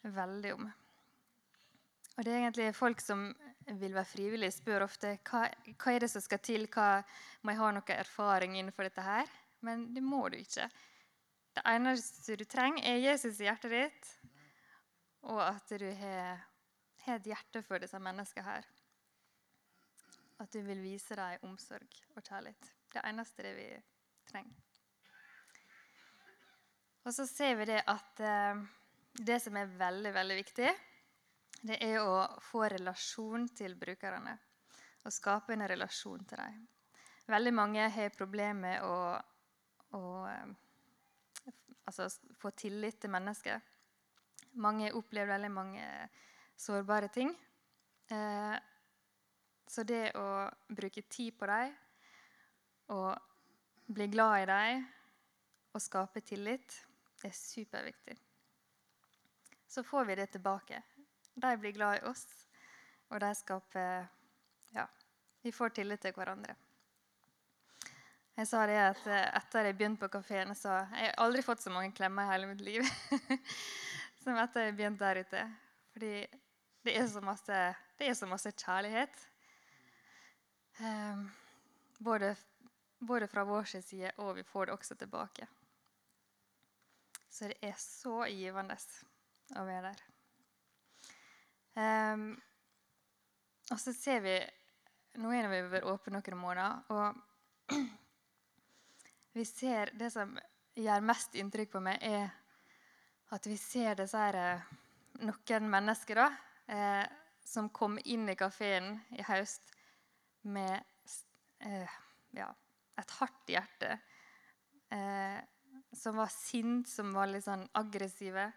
veldig 0.01 0.53
om. 0.55 0.70
Og 2.17 2.25
det 2.25 2.34
er 2.34 2.41
egentlig 2.41 2.72
folk 2.75 3.01
som 3.01 3.29
vil 3.79 3.93
være 3.96 4.10
frivillige, 4.10 4.55
spør 4.55 4.86
ofte 4.86 5.13
hva, 5.29 5.46
hva 5.77 5.93
er 5.93 6.03
det 6.03 6.10
som 6.12 6.24
skal 6.24 6.41
til. 6.43 6.67
Hva, 6.72 7.01
må 7.41 7.53
jeg 7.53 7.62
ha 7.62 7.70
noe 7.75 7.98
erfaring 7.98 8.58
innenfor 8.60 8.88
dette 8.88 9.05
her? 9.05 9.29
Men 9.65 9.91
det 9.96 10.03
må 10.03 10.25
du 10.29 10.39
ikke. 10.39 10.67
Det 11.55 11.63
eneste 11.67 12.38
du 12.39 12.46
trenger, 12.48 12.84
er 12.88 13.03
Jesus 13.03 13.39
i 13.41 13.48
hjertet 13.48 13.74
ditt, 13.74 14.12
og 15.27 15.41
at 15.43 15.74
du 15.77 15.88
har, 16.00 16.46
et 17.12 17.27
hjerte 17.27 17.62
for 17.65 17.81
disse 17.81 18.00
menneskene 18.00 18.46
her. 18.46 18.67
At 20.41 20.53
du 20.53 20.62
vil 20.65 20.81
vise 20.81 21.17
dem 21.17 21.50
omsorg 21.50 21.98
og 22.15 22.24
kjærlighet. 22.24 22.70
Det 22.91 23.03
eneste 23.08 23.46
det 23.46 23.55
vi 23.58 23.67
trenger. 24.31 24.67
Og 27.01 27.13
så 27.13 27.25
ser 27.25 27.55
vi 27.58 27.65
det 27.65 27.81
at 27.89 28.22
eh, 28.22 28.62
det 29.13 29.39
som 29.44 29.58
er 29.58 29.74
veldig, 29.80 30.13
veldig 30.15 30.38
viktig, 30.39 30.72
det 31.62 31.77
er 31.84 32.00
å 32.01 32.24
få 32.41 32.65
relasjon 32.72 33.48
til 33.56 33.75
brukerne. 33.80 34.38
Og 35.06 35.13
skape 35.13 35.53
en 35.56 35.65
relasjon 35.68 36.24
til 36.30 36.39
dem. 36.41 36.62
Veldig 37.30 37.53
mange 37.53 37.88
har 37.89 38.13
problemer 38.13 38.60
med 38.62 38.86
å, 38.86 38.96
å 39.98 40.03
eh, 40.30 41.51
altså, 41.89 42.08
få 42.38 42.51
tillit 42.58 43.00
til 43.01 43.13
mennesker. 43.13 43.62
Mange 44.62 44.91
opplever 44.98 45.34
veldig 45.36 45.51
mange 45.53 45.86
sårbare 46.60 47.10
ting. 47.13 47.34
Eh, 48.12 48.58
så 49.72 49.86
det 49.88 50.12
å 50.20 50.50
bruke 50.68 51.06
tid 51.08 51.38
på 51.39 51.48
dem 51.48 51.77
og 52.91 53.15
bli 53.91 54.10
glad 54.12 54.41
i 54.41 54.50
dem 54.50 54.84
og 55.72 55.84
skape 55.84 56.20
tillit, 56.27 56.75
det 57.22 57.32
er 57.32 57.38
superviktig. 57.38 58.18
Så 59.71 59.83
får 59.83 60.05
vi 60.05 60.15
det 60.15 60.27
tilbake. 60.27 60.81
De 61.33 61.57
blir 61.57 61.71
glad 61.71 61.97
i 61.97 62.05
oss, 62.09 62.25
og 63.07 63.19
de 63.23 63.29
skaper 63.35 64.07
Ja, 64.75 64.83
vi 65.41 65.51
får 65.55 65.69
tillit 65.77 66.01
til 66.03 66.11
hverandre. 66.15 66.57
Jeg 68.35 68.49
sa 68.49 68.65
det 68.67 68.75
at 68.81 69.05
eh, 69.07 69.29
Etter 69.39 69.69
jeg 69.69 69.77
begynte 69.79 70.03
på 70.03 70.09
kafeen, 70.17 70.51
så 70.55 70.73
jeg 70.91 71.05
har 71.05 71.23
aldri 71.23 71.43
fått 71.45 71.63
så 71.63 71.71
mange 71.71 71.95
klemmer 71.95 72.27
i 72.27 72.33
hele 72.33 72.49
mitt 72.49 72.63
liv 72.67 72.83
som 74.23 74.39
etter 74.43 74.67
jeg 74.67 74.75
begynte 74.75 75.07
der 75.07 75.21
ute. 75.23 75.43
Fordi 75.93 76.13
det 76.83 76.97
er 76.97 77.07
så 77.07 77.23
masse, 77.23 77.61
er 77.99 78.13
så 78.17 78.27
masse 78.27 78.51
kjærlighet. 78.51 79.23
Um, 80.81 81.29
både, 81.99 82.33
både, 82.99 83.31
fra 83.31 83.47
vår 83.47 83.71
side, 83.71 84.11
og 84.17 84.35
vi 84.35 84.43
får 84.43 84.67
det 84.67 84.75
også 84.75 84.99
tilbake. 84.99 85.47
Så 87.29 87.47
det 87.53 87.59
er 87.63 87.79
så 87.79 88.25
givende 88.27 88.75
å 89.58 89.65
være 89.67 89.91
der. 89.91 90.08
Um, 91.75 92.25
og 93.72 93.79
så 93.79 93.93
ser 93.96 94.24
vi 94.25 94.39
Nå 95.22 95.31
er 95.36 95.48
vi 95.51 95.60
vært 95.72 95.88
åpne 95.91 96.20
noen 96.20 96.38
måneder. 96.39 96.84
og 96.91 97.75
vi 99.36 99.43
ser 99.48 99.91
Det 99.96 100.08
som 100.12 100.38
gjør 100.75 101.03
mest 101.03 101.36
inntrykk 101.36 101.74
på 101.74 101.81
meg, 101.84 102.00
er 102.00 102.29
at 103.31 103.48
vi 103.48 103.58
ser 103.60 103.96
dessverre 104.00 104.62
noen 105.24 105.67
mennesker 105.72 106.20
da, 106.20 106.29
eh, 106.67 107.03
som 107.43 107.70
kom 107.70 107.98
inn 108.05 108.29
i 108.31 108.38
kafeen 108.39 108.93
i 109.15 109.24
høst 109.27 109.74
med 110.48 110.79
eh, 111.60 112.00
ja, 112.36 112.48
et 113.00 113.15
hardt 113.20 113.51
hjerte. 113.51 113.98
Eh, 114.91 115.39
som 115.96 116.15
var 116.20 116.31
sint, 116.31 116.88
som 116.89 117.12
var 117.15 117.29
litt 117.31 117.46
sånn 117.46 117.65
aggressive. 117.77 118.48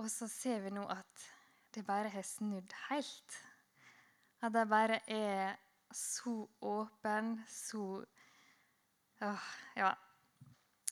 Og 0.00 0.08
så 0.08 0.28
ser 0.32 0.62
vi 0.64 0.72
nå 0.72 0.86
at 0.88 1.24
det 1.74 1.84
bare 1.86 2.08
har 2.08 2.24
snudd 2.24 2.72
helt. 2.88 3.36
At 4.40 4.54
de 4.54 4.64
bare 4.68 5.00
er 5.12 5.58
så 5.92 6.48
åpen, 6.60 7.42
så 7.48 8.04
Åh, 9.20 9.48
ja. 9.76 9.98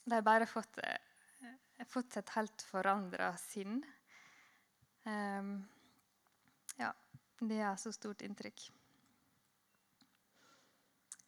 De 0.04 0.14
har 0.14 0.22
bare 0.22 0.46
fått, 0.46 0.78
eh, 0.84 1.86
fått 1.88 2.16
et 2.16 2.30
helt 2.30 2.62
forandra 2.62 3.30
sinn. 3.40 3.78
Um, 5.04 5.68
ja, 6.76 6.92
det 7.40 7.60
er 7.60 7.76
så 7.76 7.92
stort 7.92 8.20
inntrykk. 8.22 8.66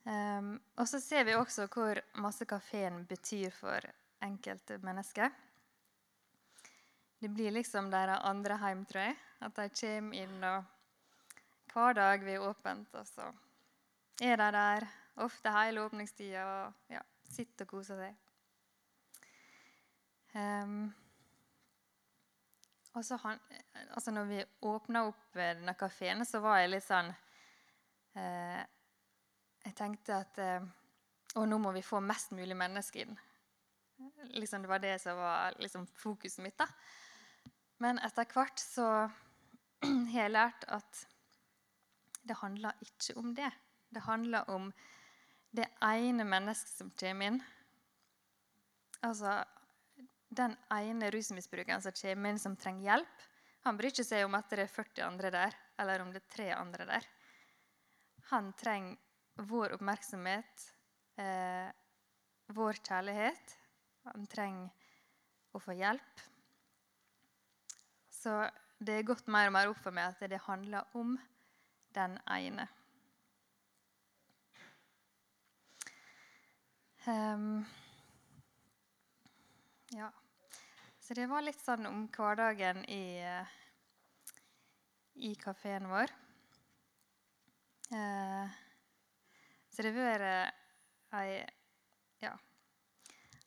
Um, 0.04 0.58
og 0.76 0.88
så 0.88 1.00
ser 1.00 1.24
vi 1.24 1.38
også 1.38 1.70
hvor 1.72 2.02
masse 2.20 2.44
kafeen 2.44 3.06
betyr 3.08 3.48
for 3.56 3.88
enkelte 4.20 4.76
mennesker. 4.84 5.32
Det 7.20 7.28
blir 7.28 7.52
liksom 7.52 7.90
deres 7.92 8.22
andre 8.24 8.56
hjem, 8.62 8.84
tror 8.88 9.02
jeg. 9.02 9.16
At 9.44 9.56
de 9.56 9.68
kommer 9.76 10.16
inn, 10.16 10.44
og 10.44 11.72
hver 11.72 11.96
dag 11.98 12.24
vi 12.24 12.32
er 12.36 12.46
åpent, 12.48 12.94
og 12.96 13.06
så 13.08 13.28
er 14.20 14.40
de 14.40 14.48
der 14.56 14.86
ofte 15.20 15.52
hele 15.52 15.84
åpningstida 15.84 16.44
og 16.46 16.92
ja, 16.92 17.02
sitter 17.28 17.68
og 17.68 17.74
koser 17.74 18.00
seg. 18.00 18.16
Um, 20.32 20.92
og 22.94 23.04
så 23.04 23.18
han, 23.22 23.38
altså 23.94 24.10
når 24.14 24.28
vi 24.30 24.44
åpna 24.66 25.04
opp 25.08 25.36
denne 25.36 25.74
kafeen, 25.78 26.24
så 26.26 26.40
var 26.42 26.60
jeg 26.60 26.72
litt 26.72 26.86
sånn 26.86 27.10
eh, 28.18 28.62
Jeg 29.64 29.74
tenkte 29.78 30.16
at 30.16 30.40
eh, 30.42 30.64
Og 31.38 31.46
nå 31.46 31.58
må 31.62 31.70
vi 31.76 31.84
få 31.86 32.00
mest 32.02 32.34
mulig 32.34 32.56
mennesker 32.58 33.04
inn. 33.04 33.18
Liksom 34.34 34.64
det 34.64 34.70
var 34.72 34.82
det 34.82 34.96
som 35.02 35.18
var 35.18 35.54
liksom, 35.62 35.86
fokuset 35.86 36.42
mitt. 36.42 36.58
da. 36.58 36.66
Men 37.80 38.00
etter 38.04 38.28
hvert 38.28 38.60
så 38.60 38.86
har 40.12 40.18
jeg 40.18 40.34
lært 40.34 40.66
at 40.68 41.04
det 42.28 42.36
handler 42.42 42.76
ikke 42.84 43.16
om 43.18 43.32
det. 43.34 43.50
Det 43.90 44.04
handler 44.04 44.50
om 44.52 44.68
det 45.56 45.66
ene 45.82 46.26
mennesket 46.28 46.76
som 46.76 46.92
kommer 46.94 47.32
inn 47.32 47.40
Altså, 49.00 49.40
Den 50.28 50.52
ene 50.70 51.08
rusmisbrukeren 51.10 51.82
som 51.82 51.96
kommer 51.96 52.30
inn 52.30 52.38
som 52.38 52.52
trenger 52.60 52.84
hjelp, 52.84 53.22
han 53.64 53.78
bryr 53.78 53.90
ikke 53.90 54.04
seg 54.06 54.26
om 54.26 54.36
at 54.36 54.52
det 54.52 54.66
er 54.66 54.72
40 54.72 55.02
andre 55.06 55.30
der, 55.34 55.56
eller 55.80 56.04
om 56.04 56.12
det 56.12 56.20
er 56.20 56.34
tre 56.34 56.48
andre 56.54 56.86
der. 56.86 57.08
Han 58.30 58.52
trenger 58.60 59.48
vår 59.50 59.74
oppmerksomhet, 59.78 60.66
eh, 61.16 61.72
vår 62.56 62.80
kjærlighet. 62.84 63.56
Han 64.12 64.28
trenger 64.30 64.70
å 65.56 65.60
få 65.64 65.74
hjelp. 65.76 66.22
Så 68.20 68.34
det 68.84 68.98
er 68.98 69.06
gått 69.08 69.28
mer 69.32 69.48
og 69.48 69.54
mer 69.56 69.70
opp 69.70 69.80
for 69.80 69.96
meg 69.96 70.12
at 70.12 70.30
det 70.30 70.42
handler 70.44 70.96
om 70.96 71.14
den 71.96 72.18
ene. 72.28 72.66
Um, 77.06 77.64
ja. 79.96 80.10
Så 81.00 81.16
det 81.16 81.26
var 81.30 81.42
litt 81.42 81.60
sånn 81.64 81.88
om 81.88 82.02
hverdagen 82.12 82.84
i, 82.92 83.18
eh, 83.24 83.54
i 85.16 85.32
kafeen 85.40 85.88
vår. 85.90 86.12
Uh, 87.90 88.52
så 89.72 89.82
det 89.82 89.94
har 89.96 90.20
vært 90.20 91.16
ei 91.18 91.40
ja, 92.22 92.36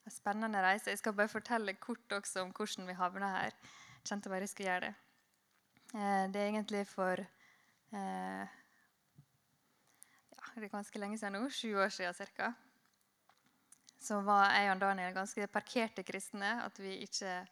en 0.04 0.12
spennende 0.12 0.66
reise. 0.66 0.90
Jeg 0.90 1.00
skal 1.00 1.16
bare 1.16 1.32
fortelle 1.32 1.78
kort 1.80 2.18
også 2.18 2.44
om 2.44 2.52
hvordan 2.58 2.90
vi 2.90 2.98
havna 2.98 3.32
her. 3.38 3.56
Kjente 4.04 4.32
bare 4.32 4.44
jeg 4.44 4.52
skulle 4.52 4.70
gjøre 4.70 4.90
det. 4.90 4.94
Eh, 5.94 6.26
det 6.34 6.42
er 6.42 6.50
egentlig 6.50 6.82
for 6.90 7.22
eh, 7.22 8.46
ja, 10.34 10.44
Det 10.56 10.66
er 10.66 10.74
ganske 10.74 11.00
lenge 11.00 11.20
siden 11.22 11.38
nå. 11.38 11.50
Sju 11.50 11.76
år 11.80 11.94
siden 11.94 12.14
ca. 12.38 12.54
Så 14.04 14.20
var 14.26 14.52
jeg 14.52 14.72
og 14.74 14.82
Daniel 14.82 15.16
ganske 15.16 15.48
parkerte 15.48 16.04
kristne. 16.04 16.58
At 16.66 16.80
vi 16.84 16.98
ikke 17.06 17.48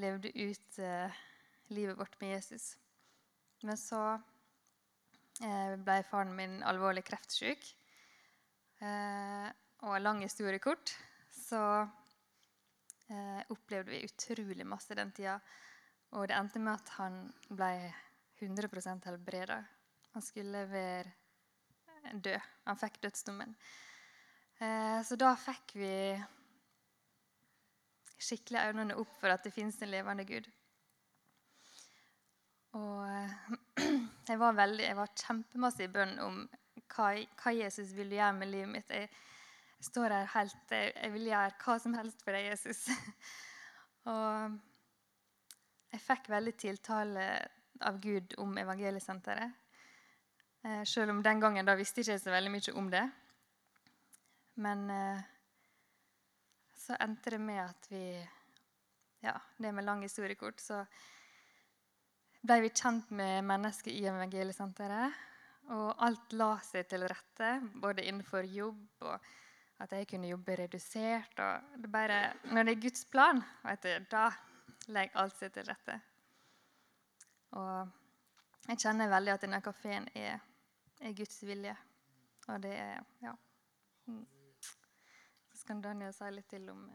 levde 0.00 0.32
ut 0.32 0.78
eh, 0.78 1.20
livet 1.74 1.98
vårt 1.98 2.16
med 2.20 2.36
Jesus. 2.38 2.76
Men 3.62 3.76
så 3.76 4.18
ble 5.40 6.02
faren 6.04 6.34
min 6.36 6.58
alvorlig 6.68 7.00
kreftsyk. 7.06 7.64
Og 9.88 9.94
lang 10.00 10.20
historie 10.20 10.60
kort 10.60 10.92
så 11.32 11.60
eh, 13.10 13.42
opplevde 13.52 13.92
vi 13.92 14.04
utrolig 14.06 14.66
masse 14.66 14.96
den 14.96 15.12
tida. 15.16 15.38
Og 16.16 16.26
det 16.28 16.36
endte 16.38 16.62
med 16.62 16.74
at 16.74 16.94
han 16.96 17.20
ble 17.50 17.74
100% 18.40 19.06
helbreda. 19.06 19.60
Han 20.14 20.24
skulle 20.24 20.64
være 20.70 21.12
død. 22.12 22.40
Han 22.66 22.78
fikk 22.80 23.00
dødsdommen. 23.02 23.54
Eh, 24.60 25.02
så 25.06 25.16
da 25.16 25.34
fikk 25.38 25.76
vi 25.78 25.94
skikkelig 28.20 28.64
øynene 28.68 28.96
opp 29.00 29.12
for 29.20 29.32
at 29.32 29.44
det 29.46 29.54
fins 29.54 29.78
en 29.80 29.92
levende 29.92 30.26
Gud. 30.28 30.48
Og 32.78 33.06
eh, 33.08 33.32
jeg 34.30 34.38
var, 34.38 34.56
veldig, 34.58 34.84
jeg 34.84 34.98
var 34.98 35.14
kjempemasse 35.22 35.86
i 35.86 35.92
bønn 35.92 36.18
om 36.22 36.42
hva, 36.90 37.12
hva, 37.40 37.54
Jesus 37.54 37.94
ville 37.96 38.18
gjøre 38.18 38.36
med 38.36 38.52
livet 38.52 38.72
mitt. 38.74 38.92
Jeg 38.94 39.10
står 39.80 40.12
her 40.14 40.28
helt 40.34 40.74
Jeg 40.74 41.12
vil 41.14 41.30
gjøre 41.30 41.56
hva 41.64 41.78
som 41.80 41.94
helst 41.96 42.24
for 42.24 42.36
deg, 42.36 42.50
Jesus. 42.52 42.84
og 44.12 44.58
jeg 45.90 46.04
fikk 46.04 46.30
veldig 46.30 46.54
tiltale 46.60 47.26
av 47.86 47.98
Gud 48.02 48.36
om 48.38 48.54
evangeliesenteret. 48.60 49.56
Eh, 50.62 50.82
selv 50.84 51.14
om 51.14 51.22
den 51.24 51.40
gangen 51.40 51.66
da 51.66 51.74
visste 51.78 52.02
jeg 52.02 52.12
ikke 52.12 52.24
så 52.26 52.34
veldig 52.34 52.52
mye 52.52 52.74
om 52.76 52.90
det. 52.92 53.06
Men 54.60 54.84
eh, 54.92 55.22
så 56.76 56.98
endte 57.00 57.34
det 57.36 57.40
med 57.40 57.64
at 57.64 57.90
vi 57.92 58.04
Ja, 59.20 59.34
det 59.58 59.72
med 59.76 59.84
lang 59.84 60.00
historiekort, 60.00 60.60
så 60.60 60.78
ble 62.40 62.56
vi 62.64 62.70
kjent 62.72 63.10
med 63.12 63.44
mennesker 63.44 63.92
i 63.92 64.06
evangeliesenteret. 64.08 65.18
Og 65.76 65.90
alt 66.06 66.32
la 66.32 66.54
seg 66.64 66.88
til 66.88 67.04
rette, 67.04 67.50
både 67.82 68.06
innenfor 68.08 68.48
jobb 68.48 69.04
og 69.04 69.28
at 69.80 69.92
jeg 69.92 70.08
kunne 70.08 70.28
jobbe 70.28 70.56
redusert. 70.56 71.38
og 71.38 71.82
det 71.82 71.92
bare, 71.92 72.32
Når 72.44 72.62
det 72.62 72.76
er 72.76 72.80
Guds 72.80 73.04
plan, 73.04 73.42
du, 73.82 73.88
da 74.10 74.30
legger 74.88 75.16
alt 75.16 75.36
seg 75.38 75.52
til 75.52 75.64
rette. 75.64 76.00
Og 77.50 77.88
jeg 78.68 78.78
kjenner 78.78 79.08
veldig 79.08 79.32
at 79.32 79.46
denne 79.46 79.60
kafeen 79.60 80.08
er, 80.14 80.38
er, 81.00 81.12
Guds 81.16 81.42
vilje. 81.46 81.76
Og 82.48 82.62
det 82.62 82.76
er 82.78 83.00
Ja. 83.22 83.32
Mm. 84.06 84.26
Så 85.54 85.66
kan 85.66 85.80
Daniel 85.80 86.12
si 86.12 86.30
litt 86.30 86.48
til 86.48 86.70
om 86.70 86.90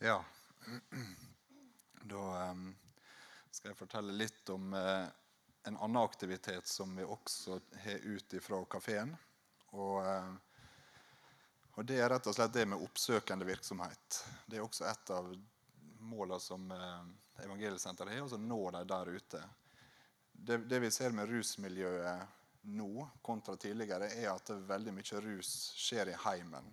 Ja. 0.00 0.24
Da 2.10 2.50
um 2.50 2.81
skal 3.52 3.72
jeg 3.72 3.78
fortelle 3.78 4.14
litt 4.16 4.48
om 4.52 4.72
eh, 4.74 5.06
en 5.68 5.76
annen 5.76 6.02
aktivitet 6.02 6.66
som 6.66 6.96
vi 6.96 7.04
også 7.04 7.60
har 7.84 8.06
ut 8.08 8.34
fra 8.40 8.64
kafeen. 8.64 9.12
Og, 9.70 9.98
eh, 10.06 10.30
og, 11.74 11.84
det 11.84 12.00
er 12.00 12.08
rett 12.14 12.26
og 12.26 12.36
slett 12.36 12.54
det 12.54 12.66
med 12.72 12.80
oppsøkende 12.80 13.46
virksomhet. 13.48 14.22
Det 14.46 14.56
er 14.56 14.64
også 14.64 14.88
et 14.88 15.12
av 15.12 15.28
målene 16.00 16.40
som 16.40 16.70
eh, 16.72 17.02
Evangeliesenteret 17.42 18.12
har, 18.12 18.34
å 18.34 18.38
nå 18.38 18.60
de 18.70 18.82
der 18.86 19.08
ute. 19.08 19.38
Det, 20.32 20.58
det, 20.68 20.78
vi 20.82 20.90
ser 20.92 21.14
med 21.16 21.28
rusmiljøet 21.30 22.40
nå 22.72 23.06
kontra 23.24 23.56
tidligere, 23.56 24.10
er 24.14 24.30
at 24.30 24.52
veldig 24.68 24.92
mye 24.94 25.22
rus 25.24 25.54
skjer 25.76 26.12
i 26.12 26.18
heimen. 26.24 26.68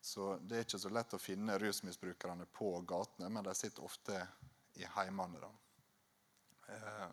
Så 0.00 0.34
det 0.42 0.58
er 0.58 0.66
ikke 0.66 0.80
så 0.82 0.92
lett 0.92 1.14
å 1.16 1.22
finne 1.22 1.56
rusmisbrukerne 1.58 2.46
på 2.52 2.74
gatene, 2.86 3.30
men 3.32 3.46
de 3.46 3.54
sitter 3.56 3.86
ofte 3.86 4.20
i 4.76 4.84
heimene. 4.98 5.40
da. 5.40 5.54
Eh, 6.68 7.08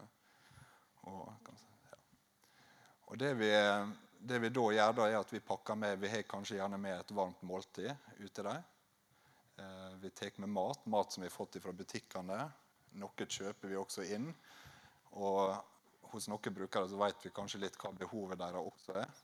og, 1.02 1.34
ja. 1.46 1.98
og 3.06 3.18
det, 3.18 3.34
vi, 3.34 3.50
det, 4.20 4.40
vi, 4.40 4.50
da 4.50 4.66
gjør, 4.78 4.96
da, 4.98 5.08
er 5.10 5.20
at 5.20 5.34
vi 5.34 5.44
pakker 5.44 5.78
med 5.78 6.00
Vi 6.02 6.10
har 6.10 6.26
kanskje 6.30 6.58
gjerne 6.58 6.80
med 6.82 6.98
et 7.00 7.14
varmt 7.16 7.44
måltid 7.46 7.92
ute 8.20 8.46
der. 8.46 8.64
Eh, 9.62 9.92
vi 10.02 10.10
tar 10.10 10.40
med 10.42 10.50
mat, 10.50 10.86
mat 10.86 11.14
som 11.14 11.22
vi 11.22 11.30
har 11.30 11.36
fått 11.36 11.60
fra 11.62 11.76
butikkene. 11.76 12.40
Noe 13.02 13.28
kjøper 13.30 13.70
vi 13.70 13.80
også 13.80 14.06
inn. 14.16 14.32
Og 15.14 15.54
hos 16.14 16.28
noen 16.30 16.58
brukere 16.58 16.90
så 16.90 17.00
vet 17.02 17.26
vi 17.26 17.34
kanskje 17.34 17.62
litt 17.66 17.78
hva 17.82 17.94
behovet 17.98 18.42
deres 18.42 18.72
også 18.74 18.98
er. 19.02 19.24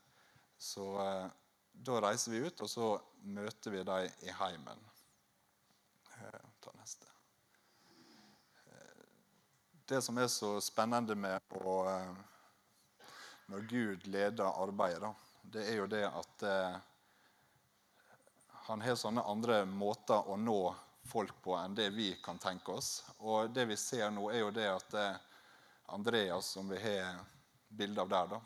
Så 0.60 0.86
eh, 1.02 1.28
da 1.72 2.00
reiser 2.04 2.34
vi 2.34 2.44
ut, 2.46 2.60
og 2.60 2.70
så 2.70 2.90
møter 3.22 3.74
vi 3.74 3.86
dem 3.86 4.26
i 4.26 4.34
heimen. 4.42 4.86
Ta 6.60 6.74
neste 6.76 7.19
det 9.90 10.02
som 10.02 10.18
er 10.18 10.28
så 10.30 10.60
spennende 10.62 11.16
med 11.18 11.54
å 11.58 11.72
eh, 11.90 12.18
Når 13.50 13.64
Gud 13.66 14.06
leder 14.06 14.60
arbeidet, 14.62 15.10
det 15.42 15.64
er 15.66 15.80
jo 15.80 15.86
det 15.90 16.04
at 16.06 16.44
eh, 16.46 16.76
han 18.68 18.84
har 18.86 18.94
sånne 18.94 19.24
andre 19.26 19.64
måter 19.66 20.30
å 20.30 20.36
nå 20.38 20.60
folk 21.10 21.34
på 21.42 21.56
enn 21.58 21.74
det 21.74 21.88
vi 21.96 22.12
kan 22.22 22.38
tenke 22.38 22.76
oss. 22.78 23.02
Og 23.18 23.50
det 23.50 23.66
vi 23.66 23.80
ser 23.80 24.14
nå, 24.14 24.28
er 24.30 24.44
jo 24.44 24.54
det 24.54 24.68
at 24.70 24.94
eh, 24.94 25.18
Andreas, 25.90 26.52
som 26.54 26.70
vi 26.70 26.78
har 26.78 27.18
bilde 27.66 28.06
av 28.06 28.14
der, 28.14 28.30
da, 28.36 28.40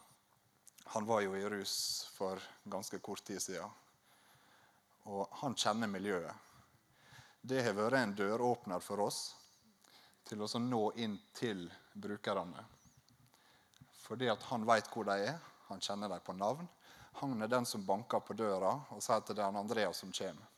han 0.96 1.04
var 1.04 1.20
jo 1.26 1.37
i 1.37 1.44
rus 1.44 1.76
for 2.16 2.40
ganske 2.64 3.04
kort 3.04 3.24
tid 3.28 3.42
siden. 3.42 3.68
Og 5.12 5.28
han 5.44 5.61
kjenner 5.61 5.92
miljøet. 5.92 6.33
Det 7.44 7.61
har 7.68 7.76
vært 7.76 8.00
en 8.00 8.16
døråpner 8.16 8.80
for 8.80 9.04
oss 9.04 9.26
til 10.24 10.42
å 10.42 10.48
nå 10.58 10.84
inn 11.00 11.18
til 11.37 11.66
brukerne. 11.92 12.64
Fordi 14.04 14.28
at 14.32 14.42
han 14.50 14.64
vet 14.68 14.88
hvor 14.92 15.06
de 15.08 15.18
er, 15.30 15.38
han 15.68 15.80
kjenner 15.80 16.10
dem 16.12 16.24
på 16.24 16.34
navn. 16.37 16.66
Han 17.20 17.42
er 17.42 17.48
den 17.48 17.66
som 17.66 17.84
banker 17.87 18.20
på 18.20 18.37
døra 18.37 18.72
og 18.92 19.02
sier 19.02 19.20
at 19.20 19.30
det 19.30 19.40
er 19.40 19.60
Andreas 19.60 20.02
som 20.02 20.12
kommer. 20.12 20.50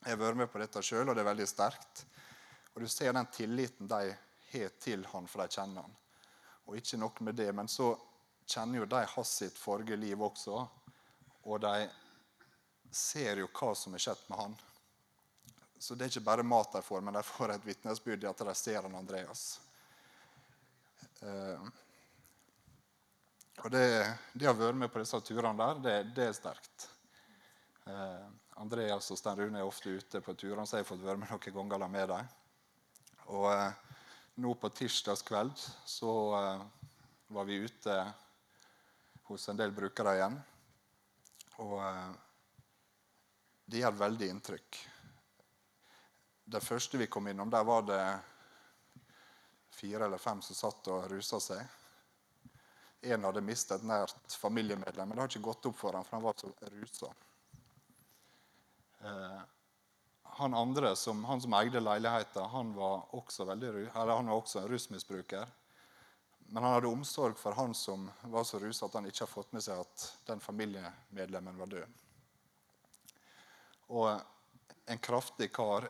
Jeg 0.00 0.14
har 0.14 0.20
vært 0.20 0.38
med 0.40 0.48
på 0.48 0.60
dette 0.60 0.80
sjøl, 0.84 1.10
og 1.10 1.16
det 1.16 1.20
er 1.20 1.28
veldig 1.28 1.46
sterkt. 1.48 2.04
Og 2.72 2.82
Du 2.82 2.88
ser 2.88 3.12
den 3.12 3.26
tilliten 3.32 3.88
de 3.90 4.14
har 4.52 4.76
til 4.80 5.04
han, 5.12 5.26
for 5.28 5.42
de 5.42 5.56
kjenner 5.56 5.84
han. 5.84 5.96
Og 6.66 6.78
ikke 6.78 7.00
nok 7.00 7.20
med 7.26 7.36
det, 7.36 7.50
men 7.52 7.68
så 7.68 7.92
kjenner 8.46 8.80
jo 8.80 8.88
de 8.88 9.02
hans 9.14 9.34
sitt 9.42 9.58
forrige 9.58 9.98
liv 10.00 10.22
også. 10.22 10.62
Og 11.44 11.60
de 11.60 11.88
ser 12.90 13.42
jo 13.42 13.50
hva 13.52 13.74
som 13.76 13.94
har 13.94 14.04
skjedd 14.06 14.24
med 14.30 14.40
han. 14.40 14.56
Så 15.80 15.94
det 15.96 16.04
er 16.04 16.10
ikke 16.12 16.26
bare 16.26 16.44
mat 16.44 16.74
de 16.74 16.82
får, 16.84 17.00
men 17.00 17.16
de 17.16 17.22
får 17.24 17.54
et 17.54 17.62
vitnesbyrd 17.64 18.24
i 18.26 18.28
at 18.28 18.40
de 18.44 18.52
ser 18.58 18.84
han 18.84 18.96
Andreas. 18.98 19.44
Uh, 21.22 21.70
og 23.64 23.70
det, 23.72 23.86
det 24.36 24.48
har 24.48 24.58
vært 24.58 24.76
med 24.76 24.92
på 24.92 25.00
disse 25.00 25.20
turene 25.24 25.56
der. 25.56 25.80
Det, 25.86 25.94
det 26.18 26.26
er 26.26 26.36
sterkt. 26.36 26.84
Uh, 27.86 28.28
Andreas 28.60 29.08
og 29.08 29.22
Stein 29.22 29.40
Rune 29.40 29.62
er 29.62 29.70
ofte 29.70 29.96
ute 29.96 30.20
på 30.20 30.36
turene, 30.36 30.66
så 30.68 30.76
jeg 30.76 30.84
har 30.84 30.90
fått 30.90 31.06
være 31.06 31.22
med 31.22 31.32
noen 31.32 31.72
ganger 31.72 31.94
med 31.96 32.12
dem. 32.12 32.30
Og 33.32 33.48
uh, 33.48 33.96
nå 34.44 34.54
på 34.60 34.72
tirsdagskveld 34.82 35.64
så 35.88 36.12
var 37.32 37.48
vi 37.48 37.60
ute 37.64 37.98
hos 39.32 39.48
en 39.48 39.64
del 39.64 39.72
brukere 39.72 40.16
igjen. 40.20 40.38
Og 41.64 41.76
det 43.64 43.80
gjør 43.80 44.00
veldig 44.00 44.32
inntrykk 44.36 44.84
det 46.50 46.60
første 46.60 46.98
vi 46.98 47.06
kom 47.06 47.28
innom, 47.28 47.50
der 47.50 47.64
var 47.64 47.82
det 47.86 48.04
fire 49.70 50.04
eller 50.04 50.18
fem 50.18 50.42
som 50.42 50.56
satt 50.56 50.88
og 50.90 51.06
rusa 51.10 51.38
seg. 51.40 51.76
En 53.00 53.24
hadde 53.24 53.42
mistet 53.44 53.78
et 53.78 53.86
nært 53.88 54.34
familiemedlem, 54.36 55.08
men 55.08 55.16
det 55.16 55.22
har 55.22 55.30
ikke 55.30 55.46
gått 55.46 55.70
opp 55.70 55.78
for 55.78 55.96
ham, 55.96 56.04
for 56.04 56.18
han 56.18 56.26
var 56.26 56.36
så 56.36 56.50
rusa. 56.74 57.12
Eh, 59.00 59.40
han 60.40 60.54
andre, 60.54 60.92
som, 60.96 61.22
han 61.24 61.40
som 61.40 61.54
eide 61.56 61.80
leiligheten, 61.80 62.50
han 62.52 62.74
var 62.74 63.06
også, 63.14 63.46
også 63.46 64.60
en 64.60 64.68
rusmisbruker. 64.68 65.46
Men 66.50 66.62
han 66.62 66.74
hadde 66.74 66.90
omsorg 66.90 67.38
for 67.38 67.54
han 67.54 67.74
som 67.74 68.08
var 68.22 68.44
så 68.44 68.58
rusa 68.58 68.88
at 68.88 68.98
han 68.98 69.06
ikke 69.06 69.22
har 69.22 69.30
fått 69.30 69.52
med 69.54 69.62
seg 69.62 69.80
at 69.80 70.06
den 70.26 70.42
familiemedlemmen 70.42 71.58
var 71.60 71.70
død. 71.70 72.00
Og 73.94 74.08
en 74.90 74.98
kraftig 74.98 75.52
kar, 75.54 75.86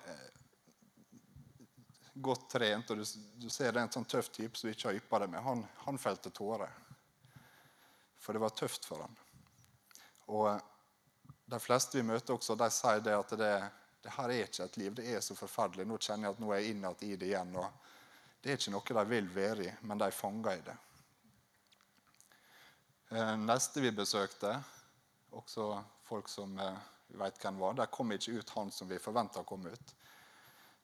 godt 2.14 2.48
trent, 2.50 2.90
og 2.90 3.00
du, 3.00 3.04
du 3.40 3.48
ser 3.50 3.72
det 3.72 3.80
er 3.80 3.86
en 3.86 3.92
sånn 3.92 4.08
tøff 4.08 4.30
type 4.34 4.58
som 4.58 4.70
ikke 4.70 4.88
har 4.88 4.98
yppa 4.98 5.20
det 5.22 5.28
med, 5.32 5.42
han, 5.44 5.64
han 5.84 5.98
felte 6.00 6.32
tårer. 6.34 6.72
For 8.20 8.36
det 8.36 8.42
var 8.42 8.54
tøft 8.56 8.84
for 8.84 9.04
han. 9.04 9.14
Og 10.30 10.60
de 11.50 11.60
fleste 11.60 11.98
vi 11.98 12.06
møter 12.06 12.36
også, 12.36 12.56
de 12.58 12.68
sier 12.74 13.00
det 13.04 13.16
at 13.16 13.32
det, 13.38 13.54
det 14.04 14.12
her 14.16 14.32
er 14.32 14.44
ikke 14.44 14.66
et 14.66 14.76
liv. 14.80 14.92
Det 14.94 15.06
er 15.08 15.24
så 15.24 15.34
forferdelig. 15.34 15.86
Nå 15.88 15.98
kjenner 15.98 16.28
jeg 16.28 16.36
at 16.36 16.42
nå 16.42 16.52
er 16.52 16.60
jeg 16.60 16.74
innad 16.76 17.02
i 17.06 17.14
det 17.18 17.30
igjen. 17.32 17.56
og 17.58 18.38
Det 18.40 18.52
er 18.52 18.60
ikke 18.60 18.74
noe 18.76 18.98
de 19.00 19.06
vil 19.10 19.32
være 19.34 19.66
i, 19.66 19.72
men 19.82 20.00
de 20.00 20.06
er 20.06 20.16
fanga 20.16 20.54
i 20.56 20.62
det. 20.66 20.76
Eh, 23.10 23.34
neste 23.42 23.82
vi 23.82 23.90
besøkte, 23.90 24.52
også 25.34 25.72
folk 26.06 26.28
som 26.30 26.54
vi 27.08 27.18
veit 27.18 27.40
hvem 27.42 27.58
var, 27.58 27.74
der 27.78 27.90
kom 27.90 28.12
ikke 28.14 28.38
ut 28.38 28.52
han 28.54 28.70
som 28.70 28.88
vi 28.90 29.00
forventa 29.02 29.42
kom 29.46 29.66
ut. 29.66 29.94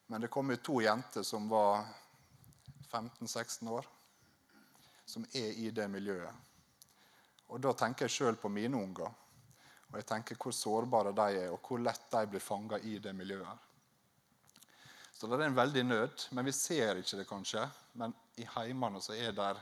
Men 0.07 0.21
det 0.21 0.29
kom 0.29 0.51
ut 0.51 0.63
to 0.63 0.81
jenter 0.83 1.23
som 1.27 1.49
var 1.49 1.85
15-16 2.91 3.69
år, 3.69 3.87
som 5.05 5.27
er 5.33 5.53
i 5.59 5.71
det 5.71 5.89
miljøet. 5.89 6.35
Og 7.47 7.61
Da 7.61 7.73
tenker 7.73 8.07
jeg 8.07 8.15
sjøl 8.15 8.37
på 8.39 8.51
mine 8.51 8.79
unger. 8.79 9.11
Og 9.91 9.99
jeg 10.01 10.07
tenker 10.07 10.39
hvor 10.39 10.55
sårbare 10.55 11.13
de 11.15 11.41
er, 11.45 11.51
og 11.55 11.63
hvor 11.63 11.79
lett 11.83 12.11
de 12.11 12.27
blir 12.31 12.43
fanga 12.43 12.79
i 12.79 12.99
det 12.99 13.13
miljøet. 13.15 13.67
Så 15.17 15.27
det 15.27 15.39
er 15.39 15.47
en 15.47 15.57
veldig 15.57 15.85
nød, 15.85 16.27
men 16.37 16.45
vi 16.45 16.53
ser 16.53 16.99
ikke 17.01 17.17
det 17.23 17.29
kanskje. 17.29 17.63
Men 17.97 18.13
i 18.37 18.45
heimene 18.57 19.01
så 19.01 19.15
er 19.17 19.33
det 19.33 19.53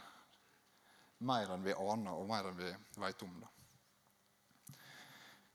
mer 1.25 1.53
enn 1.55 1.63
vi 1.63 1.77
aner, 1.77 2.17
og 2.17 2.27
mer 2.29 2.49
enn 2.51 2.57
vi 2.59 2.73
vet 3.05 3.23
om. 3.23 3.37
det. 3.41 4.75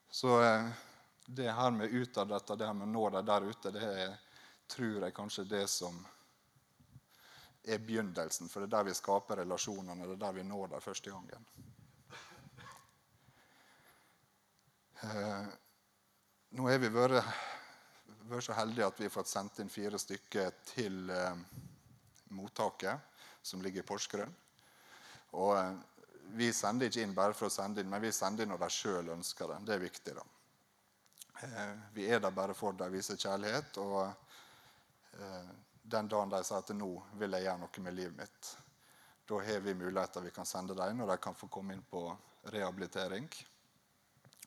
Så 0.10 0.41
eh, 0.43 0.69
det 1.25 1.52
her 1.52 1.71
med 1.71 1.91
utadretta, 1.91 2.56
det 2.56 2.69
her 2.69 2.73
med 2.73 2.88
å 2.88 2.91
nå 2.93 3.10
dem 3.17 3.25
der 3.25 3.49
ute, 3.49 3.73
det 3.75 3.89
er, 4.06 4.15
tror 4.69 5.03
jeg 5.03 5.15
kanskje 5.15 5.47
det 5.49 5.65
som 5.71 5.97
er 7.63 7.82
begynnelsen. 7.84 8.49
For 8.49 8.63
det 8.63 8.69
er 8.69 8.77
der 8.77 8.89
vi 8.89 8.97
skaper 8.97 9.41
relasjonene, 9.43 10.08
det 10.08 10.17
er 10.17 10.23
der 10.23 10.38
vi 10.38 10.45
når 10.47 10.73
dem 10.73 10.84
første 10.84 11.13
gangen. 11.13 11.49
Eh, 14.99 15.45
nå 16.60 16.65
har 16.67 16.79
vi 16.84 16.89
vært, 16.91 17.23
vært, 18.27 18.43
så 18.43 18.55
heldige 18.58 18.88
at 18.89 18.97
vi 18.99 19.05
har 19.08 19.13
fått 19.13 19.32
sendt 19.32 19.62
inn 19.63 19.71
fire 19.71 19.99
stykker 20.01 20.58
til 20.73 21.13
eh, 21.13 21.43
mottaket, 22.36 23.21
som 23.41 23.63
ligger 23.63 23.86
i 23.86 23.88
Porsgrunn. 23.88 24.34
Og 25.39 25.53
eh, 25.55 25.77
vi 26.36 26.51
sender 26.53 26.89
ikke 26.89 27.05
inn 27.05 27.15
bare 27.15 27.38
for 27.38 27.47
å 27.47 27.53
sende 27.53 27.82
inn, 27.82 27.89
men 27.89 28.03
vi 28.03 28.12
sender 28.12 28.43
inn 28.43 28.51
når 28.53 28.65
de 28.65 28.69
sjøl 28.75 29.13
ønsker 29.15 29.53
det. 29.53 29.62
Det 29.69 29.77
er 29.77 29.86
viktig. 29.86 30.17
da. 30.19 30.27
Eh, 31.47 31.75
vi 31.95 32.10
er 32.12 32.19
der 32.19 32.36
bare 32.36 32.58
for 32.58 32.75
å 32.75 32.91
vise 32.91 33.17
kjærlighet. 33.17 33.79
Og 33.79 34.29
den 35.89 36.10
dagen 36.12 36.32
de 36.32 36.41
sier 36.45 36.62
at 36.62 36.73
nå 36.77 36.89
vil 37.19 37.36
jeg 37.36 37.47
gjøre 37.47 37.62
noe 37.63 37.86
med 37.86 37.95
livet 37.97 38.17
mitt, 38.17 38.49
da 39.29 39.39
har 39.45 39.62
vi 39.62 39.73
muligheter 39.77 40.25
vi 40.25 40.34
kan 40.34 40.45
sende 40.45 40.75
dem, 40.77 41.01
og 41.01 41.10
de 41.10 41.17
kan 41.21 41.38
få 41.38 41.47
komme 41.53 41.75
inn 41.75 41.86
på 41.86 42.03
rehabilitering. 42.49 43.27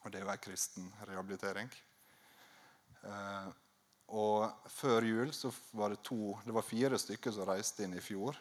Og 0.02 0.10
det 0.10 0.18
er 0.18 0.24
jo 0.24 0.32
ei 0.32 0.42
kristen 0.42 0.88
rehabilitering. 1.06 1.68
Eh, 3.06 3.50
og 4.18 4.68
før 4.70 5.06
jul 5.06 5.30
så 5.34 5.52
var 5.78 5.92
det 5.92 6.02
to 6.04 6.34
Det 6.44 6.54
var 6.54 6.66
fire 6.66 6.98
stykker 6.98 7.32
som 7.32 7.46
reiste 7.48 7.86
inn 7.86 7.94
i 7.94 8.02
fjor. 8.02 8.36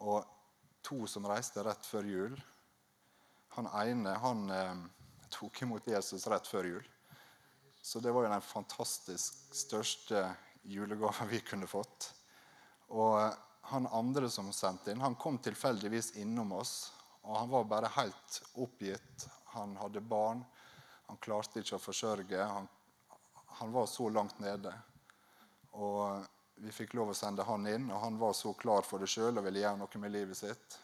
Og 0.00 0.24
to 0.82 1.04
som 1.06 1.28
reiste 1.28 1.62
rett 1.62 1.86
før 1.86 2.08
jul. 2.08 2.40
Han 3.58 3.68
ene 3.84 4.16
han 4.24 4.48
eh, 4.50 4.82
tok 5.30 5.62
imot 5.62 5.86
Jesus 5.92 6.26
rett 6.26 6.48
før 6.48 6.70
jul. 6.72 6.88
Så 7.82 8.00
det 8.00 8.12
var 8.14 8.24
jo 8.24 8.32
den 8.32 8.46
fantastisk 8.46 9.54
største 9.54 10.24
julegaven 10.62 11.28
vi 11.28 11.40
kunne 11.40 11.66
fått. 11.66 12.14
Og 12.92 13.16
han 13.72 13.86
andre 13.86 14.30
som 14.30 14.52
sendte 14.52 14.92
inn, 14.92 15.00
han 15.00 15.14
kom 15.14 15.38
tilfeldigvis 15.38 16.16
innom 16.22 16.52
oss. 16.52 16.92
Og 17.22 17.36
han 17.36 17.50
var 17.50 17.64
bare 17.70 17.92
helt 17.96 18.42
oppgitt. 18.54 19.28
Han 19.54 19.76
hadde 19.76 20.00
barn. 20.00 20.44
Han 21.06 21.20
klarte 21.22 21.62
ikke 21.62 21.78
å 21.78 21.82
forsørge. 21.82 22.42
Han, 22.42 22.68
han 23.62 23.72
var 23.72 23.86
så 23.86 24.08
langt 24.08 24.38
nede. 24.42 24.74
Og 25.72 26.24
vi 26.62 26.72
fikk 26.72 26.94
lov 26.94 27.12
å 27.12 27.16
sende 27.16 27.46
han 27.46 27.66
inn, 27.66 27.88
og 27.90 28.00
han 28.02 28.18
var 28.20 28.34
så 28.36 28.52
klar 28.54 28.84
for 28.86 29.02
det 29.02 29.08
sjøl 29.10 29.38
og 29.38 29.46
ville 29.46 29.62
gjøre 29.62 29.80
noe 29.80 30.00
med 30.02 30.12
livet 30.14 30.38
sitt. 30.38 30.78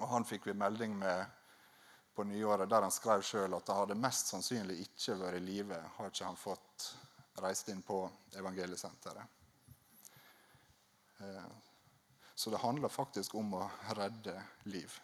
Og 0.00 0.08
han 0.08 0.24
fikk 0.26 0.48
vi 0.48 0.56
melding 0.58 0.96
med 0.98 1.26
på 2.14 2.24
nyåret 2.24 2.70
der 2.70 2.84
han 2.84 2.92
skrev 2.92 3.22
sjøl 3.24 3.54
at 3.56 3.66
det 3.68 3.76
hadde 3.76 4.00
mest 4.00 4.32
sannsynlig 4.32 4.80
ikke 4.84 5.16
vært 5.20 5.38
i 5.38 5.44
live, 5.44 5.78
har 5.96 6.10
ikke 6.10 6.28
han 6.28 6.40
fått 6.40 6.88
reist 7.40 7.68
inn 7.72 7.82
på 7.82 8.10
evangeliesenteret. 8.36 9.24
Eh, 11.20 11.52
så 12.34 12.50
det 12.50 12.56
handler 12.56 12.88
faktisk 12.88 13.34
om 13.34 13.54
å 13.54 13.70
redde 13.96 14.42
liv. 14.64 15.00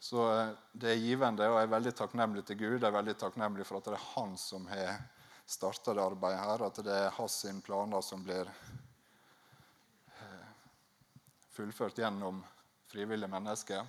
Så 0.00 0.40
eh, 0.40 0.52
det 0.72 0.90
er 0.90 1.02
givende, 1.04 1.48
og 1.50 1.58
jeg 1.58 1.68
er 1.68 1.74
veldig 1.76 1.94
takknemlig 1.98 2.44
til 2.48 2.56
Gud. 2.62 2.78
Jeg 2.78 2.88
er 2.88 2.98
veldig 2.98 3.16
takknemlig 3.20 3.66
for 3.68 3.78
at 3.78 3.90
det 3.90 3.96
er 3.98 4.06
han 4.14 4.36
som 4.40 4.66
har 4.72 5.02
starta 5.50 5.94
det 5.94 6.04
arbeidet 6.04 6.40
her. 6.40 6.64
At 6.66 6.80
det 6.86 6.96
er 6.96 7.16
hans 7.18 7.36
planer 7.66 8.00
som 8.06 8.24
blir 8.24 8.48
eh, 10.16 10.46
fullført 11.52 12.00
gjennom 12.00 12.40
frivillige 12.90 13.30
mennesker. 13.30 13.84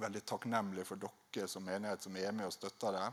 Veldig 0.00 0.24
takknemlig 0.24 0.86
for 0.88 1.02
dere 1.02 1.48
som 1.50 1.66
menighet 1.66 2.02
som 2.06 2.16
er 2.16 2.32
med 2.32 2.48
og 2.48 2.56
støtter 2.56 2.96
det. 2.96 3.08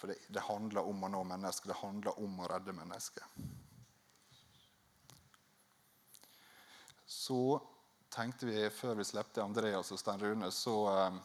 For 0.00 0.08
det, 0.08 0.16
det 0.32 0.40
handler 0.40 0.86
om 0.88 1.02
å 1.04 1.08
nå 1.12 1.18
mennesker. 1.28 1.68
Det 1.68 1.80
handler 1.82 2.20
om 2.24 2.38
å 2.40 2.46
redde 2.48 2.72
mennesker. 2.72 3.26
Så 7.04 7.60
tenkte 8.08 8.46
vi 8.48 8.62
før 8.72 8.96
vi 8.96 9.04
slepte 9.04 9.42
Andreas 9.44 9.92
og 9.92 10.00
Stein 10.00 10.22
Rune, 10.22 10.48
så 10.56 10.76
eh, 10.88 11.18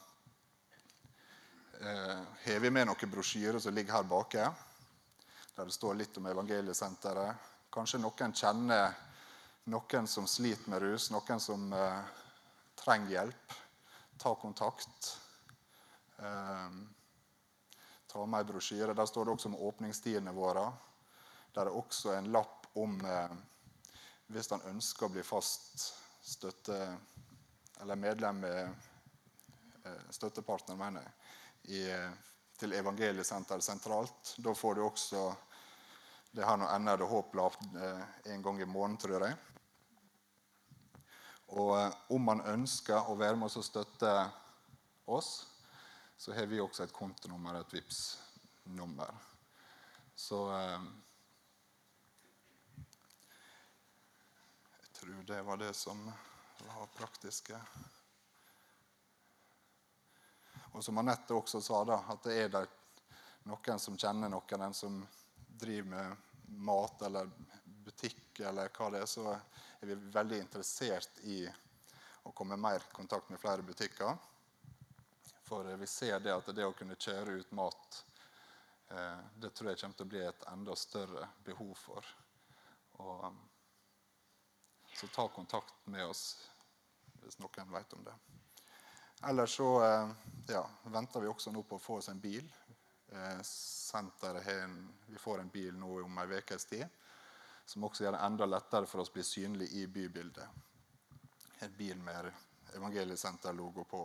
eh, 1.79 2.19
har 2.43 2.59
vi 2.59 2.71
med 2.73 2.89
noen 2.89 3.11
brosjyrer 3.13 3.63
som 3.63 3.73
ligger 3.73 3.95
her 3.95 4.09
bake. 4.09 4.49
Der 5.55 5.71
det 5.71 5.77
står 5.77 5.95
litt 5.95 6.19
om 6.19 6.27
evangeliesenteret. 6.27 7.47
Kanskje 7.71 8.01
noen 8.03 8.35
kjenner 8.35 8.91
noen 9.71 10.11
som 10.11 10.27
sliter 10.27 10.73
med 10.73 10.83
rus, 10.83 11.07
noen 11.15 11.39
som 11.39 11.71
eh, 11.73 12.11
trenger 12.81 13.15
hjelp. 13.15 13.55
Ta 14.19 14.35
kontakt. 14.35 15.13
Eh, 16.19 16.75
ta 18.15 18.25
med 18.25 18.39
ei 18.39 18.47
brosjyre. 18.47 18.93
Der 18.95 19.05
står 19.05 19.25
det 19.25 19.31
også 19.33 19.49
om 19.49 19.55
åpningstidene 19.67 20.31
våre. 20.31 20.69
Der 21.51 21.67
er 21.67 21.75
også 21.75 22.13
en 22.15 22.29
lapp 22.31 22.69
om 22.79 22.93
eh, 23.03 23.33
hvis 24.31 24.47
han 24.53 24.63
ønsker 24.69 25.07
å 25.07 25.11
bli 25.11 25.23
fast 25.23 25.89
støtte, 26.23 26.77
eller 27.83 27.99
medlem 27.99 28.39
med 28.45 28.61
eh, 28.63 30.05
støttepartner 30.15 30.79
mener 30.79 31.03
jeg, 31.03 31.17
i, 31.75 31.81
til 32.55 32.77
Evangeliesenteret 32.77 33.65
sentralt. 33.65 34.31
Da 34.37 34.53
får 34.55 34.75
du 34.79 34.85
også 34.85 35.25
Det 36.35 36.43
har 36.43 36.57
nå 36.59 36.67
ender 36.67 36.97
det 36.99 37.07
håp 37.07 37.35
lavt 37.35 37.67
eh, 37.79 38.31
en 38.31 38.41
gang 38.43 38.61
i 38.61 38.67
måneden, 38.67 38.97
tror 38.99 39.27
jeg. 39.27 39.35
Og 41.51 41.73
eh, 41.81 41.99
om 42.15 42.31
man 42.31 42.47
ønsker 42.47 43.11
å 43.11 43.19
være 43.19 43.35
med 43.35 43.51
oss 43.51 43.59
og 43.59 43.67
støtte 43.67 44.15
oss, 45.05 45.33
så 46.17 46.33
har 46.33 46.45
vi 46.45 46.59
også 46.59 46.83
et 46.83 46.93
kontonummer, 46.95 47.59
et 47.59 47.73
vips 47.73 48.19
nummer 48.65 49.11
Så 50.15 50.39
Jeg 54.79 54.91
tror 54.93 55.23
det 55.27 55.41
var 55.43 55.57
det 55.57 55.73
som 55.75 56.05
var 56.65 56.87
praktiske. 56.95 57.59
Og 60.71 60.83
som 60.83 60.97
Anette 60.97 61.35
også 61.35 61.61
sa, 61.61 61.83
da, 61.87 61.99
at 62.09 62.23
det 62.23 62.37
er 62.39 62.49
der 62.51 62.71
noen 63.51 63.79
som 63.79 63.97
kjenner 63.99 64.31
noen, 64.31 64.63
en 64.65 64.73
som 64.73 64.97
driver 65.47 65.89
med 65.91 66.15
mat 66.65 67.01
eller 67.07 67.29
butikk 67.85 68.39
eller 68.39 68.71
hva 68.73 68.89
det 68.91 69.03
er, 69.03 69.09
så 69.09 69.35
er 69.35 69.91
vi 69.91 69.99
veldig 70.15 70.39
interessert 70.41 71.21
i 71.27 71.43
å 72.25 72.33
komme 72.35 72.57
mer 72.57 72.81
i 72.81 72.95
kontakt 72.95 73.29
med 73.29 73.39
flere 73.39 73.63
butikker. 73.63 74.15
For 75.45 75.63
vi 75.63 75.87
ser 75.87 76.19
det 76.19 76.33
at 76.33 76.47
det 76.57 76.65
å 76.65 76.73
kunne 76.73 76.97
kjøre 76.97 77.37
ut 77.39 77.51
mat, 77.57 77.99
eh, 78.89 79.19
det 79.37 79.51
tror 79.53 79.69
jeg 79.71 79.81
kommer 79.81 79.99
til 79.99 80.07
å 80.07 80.13
bli 80.13 80.23
et 80.25 80.47
enda 80.49 80.75
større 80.75 81.27
behov 81.45 81.75
for. 81.77 82.07
Og 83.05 83.25
så 84.95 85.07
ta 85.13 85.27
kontakt 85.29 85.85
med 85.91 86.05
oss 86.07 86.25
hvis 87.21 87.37
noen 87.41 87.71
vet 87.71 87.93
om 87.93 88.03
det. 88.05 88.15
Ellers 89.29 89.55
så 89.57 89.69
eh, 89.85 90.09
ja, 90.47 90.65
venter 90.83 91.21
vi 91.21 91.29
også 91.29 91.53
nå 91.53 91.63
på 91.63 91.77
å 91.77 91.85
få 91.85 91.99
oss 92.01 92.09
en 92.09 92.21
bil. 92.21 92.45
Eh, 93.13 93.41
senteret 93.45 94.45
har 94.45 94.65
en, 94.65 94.77
vi 95.07 95.21
får 95.21 95.41
en 95.45 95.53
bil 95.53 95.77
nå 95.77 95.99
om 96.03 96.23
ei 96.25 96.39
ukes 96.41 96.65
tid 96.73 97.01
som 97.65 97.83
også 97.83 98.03
gjør 98.03 98.11
det 98.17 98.25
enda 98.25 98.45
lettere 98.45 98.85
for 98.85 99.01
oss 99.01 99.09
å 99.09 99.15
bli 99.17 99.23
synlig 99.25 99.71
i 99.73 99.87
bybildet. 99.87 100.47
En 101.65 101.73
bil 101.77 101.97
med 101.97 102.29
evangeliesenterlogo 102.77 103.85
på 103.89 104.01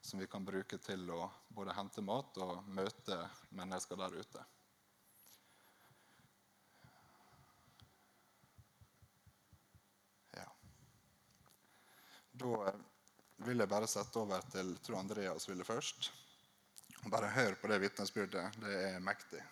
som 0.00 0.18
vi 0.18 0.26
kan 0.26 0.44
bruke 0.44 0.78
til 0.78 1.10
å 1.10 1.26
både 1.48 1.74
hente 1.76 2.04
mat 2.04 2.38
og 2.42 2.68
møte 2.72 3.18
mennesker 3.56 3.98
der 3.98 4.14
ute. 4.20 4.44
Ja. 10.38 10.46
Da 12.44 12.54
eh, 12.70 12.80
vil 13.48 13.64
jeg 13.64 13.70
bare 13.70 13.90
sette 13.90 14.22
over 14.22 14.42
til 14.52 14.74
tror 14.84 15.02
Andreas 15.02 15.48
ville 15.50 15.66
først. 15.66 16.10
Bare 17.12 17.30
hør 17.30 17.54
på 17.60 17.70
det 17.70 17.78
vitnesbyrdet. 17.84 18.58
Det 18.62 18.74
er 18.88 18.98
mektig. 19.00 19.42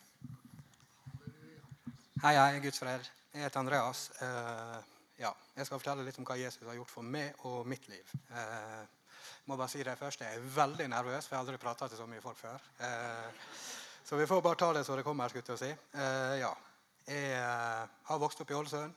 Hei, 2.22 2.35
hei, 2.35 2.59
Guds 2.64 2.80
fred. 2.80 3.06
Jeg 3.35 3.44
heter 3.44 3.61
Andreas. 3.61 4.09
Uh, 4.18 4.80
ja, 5.20 5.30
jeg 5.56 5.68
skal 5.68 5.78
fortelle 5.78 6.04
litt 6.06 6.18
om 6.18 6.26
hva 6.26 6.38
Jesus 6.40 6.64
har 6.66 6.78
gjort 6.78 6.90
for 6.90 7.06
meg 7.06 7.37
og 7.46 7.66
mitt 7.68 7.87
liv. 7.92 8.14
Uh, 8.32 8.82
må 9.46 9.56
bare 9.56 9.70
si 9.70 9.82
det 9.82 9.96
først, 9.98 10.20
Jeg 10.20 10.37
er 10.37 10.40
veldig 10.56 10.88
nervøs, 10.88 11.26
for 11.26 11.35
jeg 11.35 11.38
har 11.38 11.44
aldri 11.44 11.62
prata 11.62 11.88
til 11.88 11.98
så 11.98 12.06
mye 12.06 12.20
folk 12.20 12.38
før. 12.38 12.62
Uh, 12.80 13.30
så 14.04 14.16
vi 14.16 14.26
får 14.26 14.42
bare 14.42 14.59
ta 14.61 14.72
det 14.72 14.85
så 14.87 14.96
det 14.96 15.04
kommer. 15.04 15.28
skulle 15.28 15.44
Jeg 15.48 15.59
si. 15.59 15.74
ja. 16.38 16.52
Jeg 17.06 17.40
har 18.04 18.18
vokst 18.18 18.40
opp 18.40 18.50
i 18.50 18.54
Ålesund. 18.54 18.94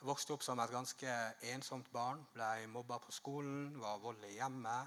vokste 0.00 0.32
opp 0.32 0.42
som 0.42 0.60
et 0.60 0.70
ganske 0.70 1.16
ensomt 1.52 1.92
barn. 1.92 2.26
Ble 2.32 2.66
mobba 2.66 2.98
på 2.98 3.12
skolen, 3.12 3.80
var 3.80 3.98
vold 3.98 4.24
i 4.24 4.34
hjemmet. 4.34 4.86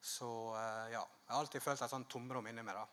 så 0.00 0.54
ja, 0.90 1.02
jeg 1.02 1.34
har 1.34 1.38
alltid 1.38 1.60
følt 1.60 1.82
et 1.82 1.90
sånt 1.90 2.08
tomrom 2.08 2.46
inni 2.46 2.62
meg. 2.62 2.74
da. 2.74 2.86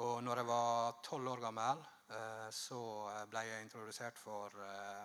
Og 0.00 0.22
når 0.24 0.40
jeg 0.40 0.48
var 0.48 0.94
tolv 1.04 1.28
år 1.34 1.40
gammel, 1.42 1.82
eh, 2.08 2.48
så 2.54 2.80
eh, 3.10 3.24
ble 3.28 3.42
jeg 3.44 3.64
introdusert 3.66 4.20
for 4.20 4.54
eh, 4.64 5.04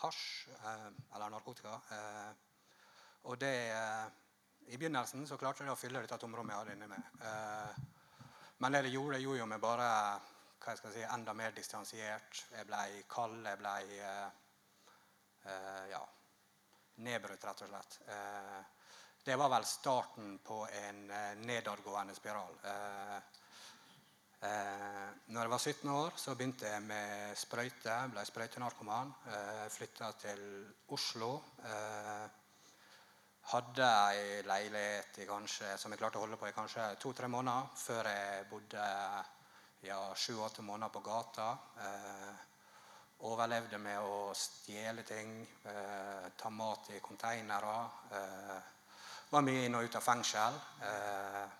hasj, 0.00 0.48
eller 1.14 1.30
narkotika. 1.32 1.78
Og 3.28 3.38
det 3.40 3.54
I 4.70 4.76
begynnelsen 4.78 5.26
så 5.26 5.36
klarte 5.36 5.64
jeg 5.64 5.72
å 5.72 5.78
fylle 5.78 6.00
dette 6.02 6.18
tomrommet 6.20 6.54
jeg 6.54 6.60
hadde 6.62 6.76
inni 6.76 6.88
meg. 6.90 7.02
Men 8.60 8.72
det 8.76 8.82
det 8.86 8.92
gjorde, 8.94 9.16
det 9.16 9.24
gjorde 9.24 9.42
jo 9.42 9.48
meg 9.50 9.60
bare 9.62 9.88
hva 10.60 10.72
jeg 10.74 10.78
skal 10.82 10.92
si, 10.92 11.02
enda 11.08 11.32
mer 11.34 11.54
distansiert. 11.56 12.42
Jeg 12.52 12.68
ble 12.68 12.82
kald. 13.08 13.40
Jeg 13.46 13.58
ble 13.60 13.74
ja, 15.90 16.02
nedbrutt, 17.06 17.44
rett 17.48 17.62
og 17.64 17.70
slett. 17.72 17.98
Det 19.24 19.36
var 19.36 19.50
vel 19.52 19.64
starten 19.68 20.38
på 20.44 20.62
en 20.82 21.00
nedadgående 21.44 22.14
spiral. 22.16 22.56
Eh, 24.40 25.08
når 25.26 25.42
jeg 25.42 25.50
var 25.52 25.58
17 25.58 25.90
år, 25.92 26.14
så 26.16 26.34
begynte 26.34 26.68
jeg 26.70 26.82
med 26.82 27.36
sprøyte. 27.36 27.96
Ble 28.12 28.22
sprøytenarkoman. 28.24 29.10
Eh, 29.28 29.66
Flytta 29.68 30.12
til 30.22 30.40
Oslo. 30.96 31.34
Eh, 31.60 32.28
hadde 33.52 33.90
ei 34.14 34.40
leilighet 34.46 35.20
kanskje, 35.28 35.74
som 35.76 35.92
jeg 35.92 36.00
klarte 36.00 36.16
å 36.16 36.24
holde 36.24 36.40
på 36.40 36.48
i 36.48 36.56
kanskje 36.56 36.88
to-tre 37.02 37.28
måneder, 37.28 37.68
før 37.76 38.08
jeg 38.08 38.48
bodde 38.48 38.88
ja, 39.84 40.00
sju-åtte 40.16 40.64
måneder 40.64 40.94
på 40.94 41.04
gata. 41.04 41.52
Eh, 41.84 42.42
overlevde 43.28 43.78
med 43.78 44.00
å 44.00 44.32
stjele 44.32 45.04
ting, 45.04 45.40
eh, 45.68 46.28
ta 46.36 46.48
mat 46.48 46.88
i 46.96 47.00
konteinere. 47.04 47.78
Eh, 48.10 48.60
var 49.30 49.42
mye 49.44 49.66
inn 49.66 49.74
og 49.74 49.84
ut 49.84 49.96
av 49.96 50.02
fengsel. 50.02 50.60
Eh, 50.80 51.59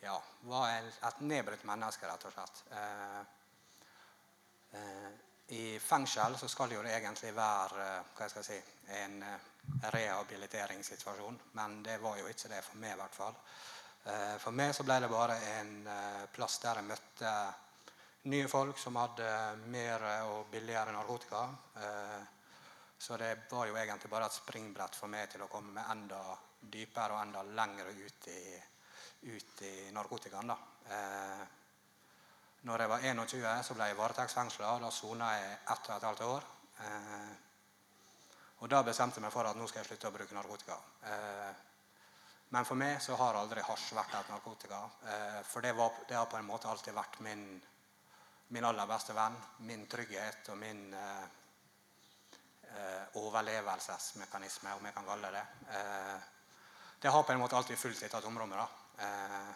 ja, 0.00 0.22
var 0.40 0.70
et 0.70 1.20
nedbrutt 1.20 1.64
menneske, 1.68 2.08
rett 2.08 2.24
og 2.24 2.32
slett. 2.32 2.62
Eh, 2.72 3.20
eh, 4.80 5.10
I 5.56 5.64
fengsel 5.82 6.36
så 6.38 6.48
skal 6.48 6.72
jo 6.72 6.82
egentlig 6.86 7.32
være 7.36 7.86
eh, 7.86 8.12
hva 8.16 8.28
jeg 8.34 8.46
si, 8.46 8.60
en 9.00 9.22
rehabiliteringssituasjon, 9.92 11.40
men 11.58 11.82
det 11.84 11.98
var 12.02 12.18
jo 12.18 12.28
ikke 12.30 12.48
det 12.50 12.62
for 12.64 12.80
meg, 12.80 12.96
i 12.96 13.00
hvert 13.00 13.14
fall. 13.14 13.36
For 14.40 14.56
meg 14.56 14.72
så 14.72 14.82
ble 14.88 14.96
det 15.04 15.10
bare 15.12 15.34
en 15.60 15.74
plass 16.32 16.54
der 16.62 16.78
jeg 16.80 16.86
møtte 16.88 17.32
nye 18.32 18.48
folk 18.48 18.80
som 18.80 18.96
hadde 18.96 19.28
mer 19.68 20.06
og 20.32 20.48
billigere 20.50 20.94
narkotika. 20.96 21.42
Så 22.96 23.18
det 23.20 23.44
var 23.50 23.68
jo 23.68 23.76
egentlig 23.76 24.10
bare 24.10 24.30
et 24.32 24.38
springbrett 24.40 24.96
for 24.96 25.12
meg 25.12 25.28
til 25.34 25.44
å 25.44 25.50
komme 25.52 25.76
meg 25.76 25.92
enda 25.92 26.22
dypere 26.72 27.18
og 27.18 27.22
enda 27.26 27.44
lengre 27.52 27.92
ut 27.92 28.30
i 28.32 28.40
ut 29.22 29.62
i 29.62 29.90
narkotikaen. 29.92 30.46
da. 30.46 30.58
Eh, 30.90 31.46
når 32.62 32.80
jeg 32.80 32.88
var 32.88 33.00
21, 33.00 33.62
så 33.64 33.74
ble 33.74 33.86
jeg 33.88 33.96
varetektsfengsla. 33.96 34.78
Da 34.80 34.90
sona 34.90 35.32
jeg 35.38 35.52
ett 35.54 35.88
og 35.88 35.96
et 35.96 36.08
halvt 36.08 36.26
år. 36.26 36.50
Eh, 36.84 37.32
og 38.60 38.68
da 38.68 38.82
bestemte 38.84 39.16
jeg 39.16 39.24
meg 39.24 39.32
for 39.32 39.48
at 39.48 39.56
nå 39.56 39.66
skal 39.68 39.80
jeg 39.80 39.88
slutte 39.92 40.08
å 40.08 40.16
bruke 40.16 40.36
narkotika. 40.36 40.76
Eh, 41.08 41.66
men 42.50 42.66
for 42.66 42.78
meg 42.78 42.98
så 43.02 43.14
har 43.14 43.38
aldri 43.38 43.62
hasj 43.62 43.92
vært 43.94 44.16
et 44.18 44.30
narkotika. 44.32 44.80
Eh, 45.06 45.40
for 45.46 45.62
det, 45.62 45.70
var, 45.78 46.00
det, 46.08 46.16
har 46.18 46.26
på 46.26 46.38
en 46.38 46.48
måte 46.48 46.68
alltid 46.68 46.96
vært 46.96 47.20
min, 47.22 47.44
min 48.56 48.66
aller 48.66 48.90
beste 48.90 49.14
venn. 49.14 49.36
Min 49.68 49.86
trygghet 49.90 50.50
og 50.50 50.58
min 50.58 50.82
eh, 50.98 51.22
eh, 52.72 53.20
overlevelsesmekanisme, 53.22 54.74
om 54.74 54.90
jeg 54.90 54.96
kan 54.98 55.06
kalle 55.12 55.30
det 55.30 55.40
det. 55.40 55.78
det 57.00 57.10
har 57.14 57.22
på 57.22 57.32
en 57.32 57.40
måte 57.40 57.56
alltid 57.56 57.78
fulgt 57.78 58.02
dette 58.02 58.20
tomrommet. 58.20 58.79
Eh, 59.00 59.48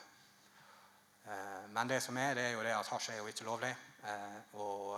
eh, 1.25 1.69
men 1.69 1.89
det 1.89 2.01
som 2.01 2.17
er, 2.17 2.35
det 2.35 2.47
er 2.49 2.55
jo 2.57 2.63
det 2.65 2.73
at 2.73 2.89
hasj 2.89 3.11
er 3.13 3.21
jo 3.21 3.29
ikke 3.29 3.47
lovlig. 3.49 3.73
Eh, 4.09 4.39
og 4.61 4.97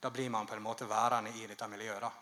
da 0.00 0.10
blir 0.10 0.30
man 0.32 0.48
på 0.48 0.56
en 0.56 0.64
måte 0.64 0.88
værende 0.88 1.32
i 1.36 1.46
dette 1.46 1.68
miljøet. 1.68 2.00
da. 2.00 2.12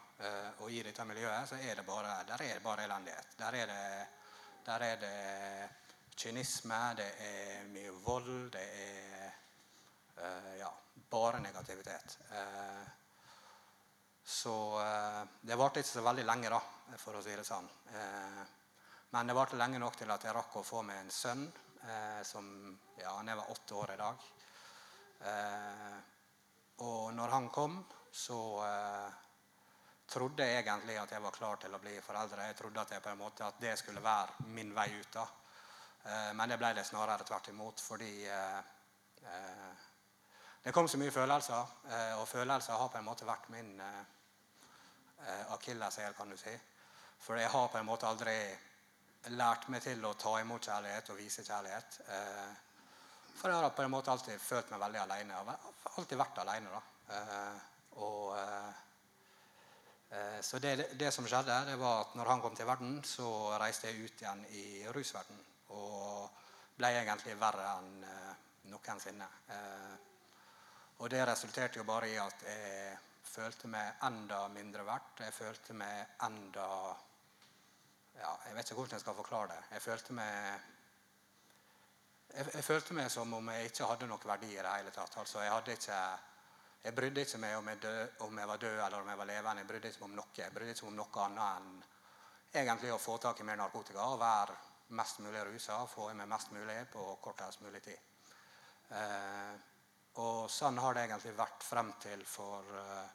og 0.58 0.70
i 0.70 0.82
dette 0.82 1.04
miljøet 1.04 1.48
så 1.48 1.54
er 1.54 1.76
det 1.78 1.84
bare, 1.86 2.24
der 2.26 2.42
er 2.42 2.54
det 2.54 2.62
bare 2.62 2.84
elendighet. 2.84 3.36
Der 3.38 3.54
er 3.54 3.66
det, 3.66 4.06
der 4.66 4.80
er 4.82 4.96
det 4.96 5.68
kynisme, 6.16 6.94
det 6.96 7.12
er 7.22 7.68
mye 7.70 7.92
vold, 8.02 8.50
det 8.50 8.64
er 8.82 9.30
ja, 10.58 10.72
bare 11.10 11.40
negativitet. 11.40 12.18
Så 14.24 14.82
det 15.40 15.56
varte 15.56 15.80
ikke 15.80 15.88
så 15.92 16.02
veldig 16.02 16.26
lenge, 16.26 16.50
da, 16.50 16.60
for 16.98 17.14
å 17.14 17.22
si 17.22 17.38
det 17.38 17.46
sånn. 17.46 17.70
Men 19.10 19.26
det 19.26 19.36
varte 19.36 19.56
lenge 19.56 19.78
nok 19.80 19.96
til 19.96 20.10
at 20.12 20.24
jeg 20.24 20.36
rakk 20.36 20.58
å 20.60 20.66
få 20.66 20.82
meg 20.84 21.00
en 21.00 21.10
sønn. 21.10 21.46
Eh, 21.82 22.22
som, 22.22 22.78
ja, 23.00 23.14
Han 23.16 23.36
var 23.36 23.50
åtte 23.50 23.74
år 23.74 23.94
i 23.94 23.96
dag. 23.96 24.26
Eh, 25.20 25.96
og 26.84 27.14
når 27.14 27.28
han 27.28 27.48
kom, 27.48 27.78
så 28.12 28.40
eh, 28.66 29.16
trodde 30.08 30.44
jeg 30.44 30.60
egentlig 30.60 30.98
at 31.00 31.10
jeg 31.12 31.24
var 31.24 31.36
klar 31.36 31.56
til 31.62 31.74
å 31.74 31.80
bli 31.82 31.96
foreldre. 32.04 32.50
Jeg 32.50 32.58
trodde 32.60 32.84
at, 32.84 32.92
jeg 32.92 33.02
på 33.02 33.12
en 33.14 33.22
måte, 33.22 33.48
at 33.48 33.60
det 33.60 33.78
skulle 33.80 34.04
være 34.04 34.50
min 34.52 34.74
vei 34.76 34.90
ut. 34.92 35.12
da. 35.14 35.26
Eh, 36.04 36.30
men 36.36 36.52
det 36.52 36.60
ble 36.60 36.74
det 36.76 36.86
snarere 36.86 37.24
tvert 37.24 37.48
imot, 37.48 37.80
fordi 37.80 38.12
eh, 38.28 38.60
eh, 39.24 39.84
det 40.62 40.72
kom 40.76 40.88
så 40.88 41.00
mye 41.00 41.14
følelser. 41.14 41.76
og 42.20 42.28
følelser 42.28 42.76
har 42.76 42.88
på 42.88 42.98
en 42.98 43.04
måte 43.04 43.24
vært 43.24 43.48
min 43.48 43.80
eh, 43.80 45.52
akilleshæl, 45.54 46.14
kan 46.14 46.28
du 46.28 46.36
si. 46.36 46.52
For 47.18 47.40
jeg 47.40 47.48
har 47.50 47.68
på 47.68 47.78
en 47.78 47.86
måte 47.86 48.06
aldri 48.06 48.36
lært 49.26 49.68
meg 49.72 49.82
til 49.84 50.04
å 50.06 50.14
ta 50.18 50.32
imot 50.40 50.66
kjærlighet 50.68 51.10
og 51.12 51.18
vise 51.18 51.44
kjærlighet. 51.44 52.00
Eh, 52.08 52.50
for 53.38 53.50
jeg 53.50 53.60
har 53.60 53.74
på 53.74 53.82
en 53.84 53.92
måte 53.92 54.10
alltid 54.12 54.40
følt 54.40 54.70
meg 54.72 54.80
veldig 54.82 55.00
alene. 55.04 55.34
Og 55.42 55.48
alltid 55.98 56.18
vært 56.18 56.38
alene. 56.42 56.68
Da. 56.74 56.80
Eh, 57.16 57.56
og, 58.04 58.24
eh, 58.38 58.70
så 60.40 60.54
det, 60.58 60.72
det, 60.98 61.10
som 61.12 61.26
skjedde, 61.28 61.64
det 61.68 61.78
var 61.78 62.00
at 62.06 62.14
når 62.16 62.26
han 62.32 62.40
kom 62.40 62.54
til 62.56 62.66
verden, 62.66 63.04
så 63.04 63.58
reiste 63.60 63.88
jeg 63.90 64.04
ut 64.06 64.22
igjen 64.22 64.44
i 64.56 64.64
rusverden. 64.94 65.38
Og 65.76 66.30
ble 66.78 66.88
egentlig 66.96 67.34
verre 67.36 67.66
enn 67.76 68.06
noensinne. 68.70 69.28
Og 70.98 71.06
det 71.10 71.28
resulterte 71.28 71.78
jo 71.80 71.84
bare 71.86 72.08
i 72.08 72.16
at 72.22 72.38
jeg 72.46 72.96
følte 73.28 73.68
meg 73.70 74.00
enda 74.06 74.48
mindre 74.52 74.84
verdt. 74.86 75.20
Jeg 75.26 75.36
følte 75.36 75.72
meg 75.76 75.96
enda 76.24 76.68
vet 78.58 78.70
ikke 78.70 78.80
hvordan 78.80 78.98
jeg 78.98 79.04
skal 79.04 79.16
forklare 79.18 79.52
det. 79.52 79.60
Jeg 79.76 79.82
følte 79.82 80.14
meg 80.18 80.34
jeg, 82.28 82.46
jeg, 82.54 82.64
følte 82.64 82.94
meg 82.96 83.10
som 83.10 83.34
om 83.34 83.50
jeg 83.54 83.70
ikke 83.70 83.86
hadde 83.88 84.08
noen 84.10 84.26
verdi 84.30 84.50
i 84.52 84.58
det 84.58 84.72
hele 84.72 84.90
tatt. 84.94 85.14
Altså, 85.22 85.40
jeg, 85.44 85.76
ikke, 85.78 86.00
jeg 86.84 86.96
brydde 86.96 87.24
ikke 87.24 87.40
meg 87.44 87.54
om 87.58 87.70
jeg, 87.72 87.80
død, 87.84 88.02
om 88.26 88.40
jeg, 88.42 88.48
var 88.50 88.64
død 88.64 88.80
eller 88.86 88.98
om 89.00 89.08
jeg 89.12 89.20
var 89.22 89.30
levende. 89.30 89.62
Jeg 89.62 89.70
brydde 89.70 89.92
ikke 89.92 90.02
meg 90.02 90.10
om 90.10 90.18
noe. 90.18 90.34
Jeg 90.36 90.54
brydde 90.56 90.74
ikke 90.76 90.90
om 90.90 90.98
noe 90.98 91.24
annet 91.24 91.54
enn 91.60 91.78
egentlig 92.58 92.92
å 92.92 93.00
få 93.00 93.16
tak 93.22 93.40
i 93.40 93.46
mer 93.46 93.58
narkotika 93.60 94.04
og 94.08 94.20
være 94.20 94.58
mest 94.98 95.22
mulig 95.24 95.46
rusa. 95.48 95.80
Få 95.86 96.10
i 96.10 96.18
meg 96.18 96.30
mest 96.30 96.52
mulig 96.56 96.78
på 96.92 97.08
kortest 97.24 97.64
mulig 97.64 97.82
tid. 97.84 97.98
Eh, 98.98 99.56
og 100.18 100.48
sånn 100.50 100.80
har 100.82 100.96
det 100.96 101.06
egentlig 101.06 101.36
vært 101.38 101.64
frem 101.64 101.92
til 102.02 102.24
for 102.26 102.78
eh, 102.82 103.10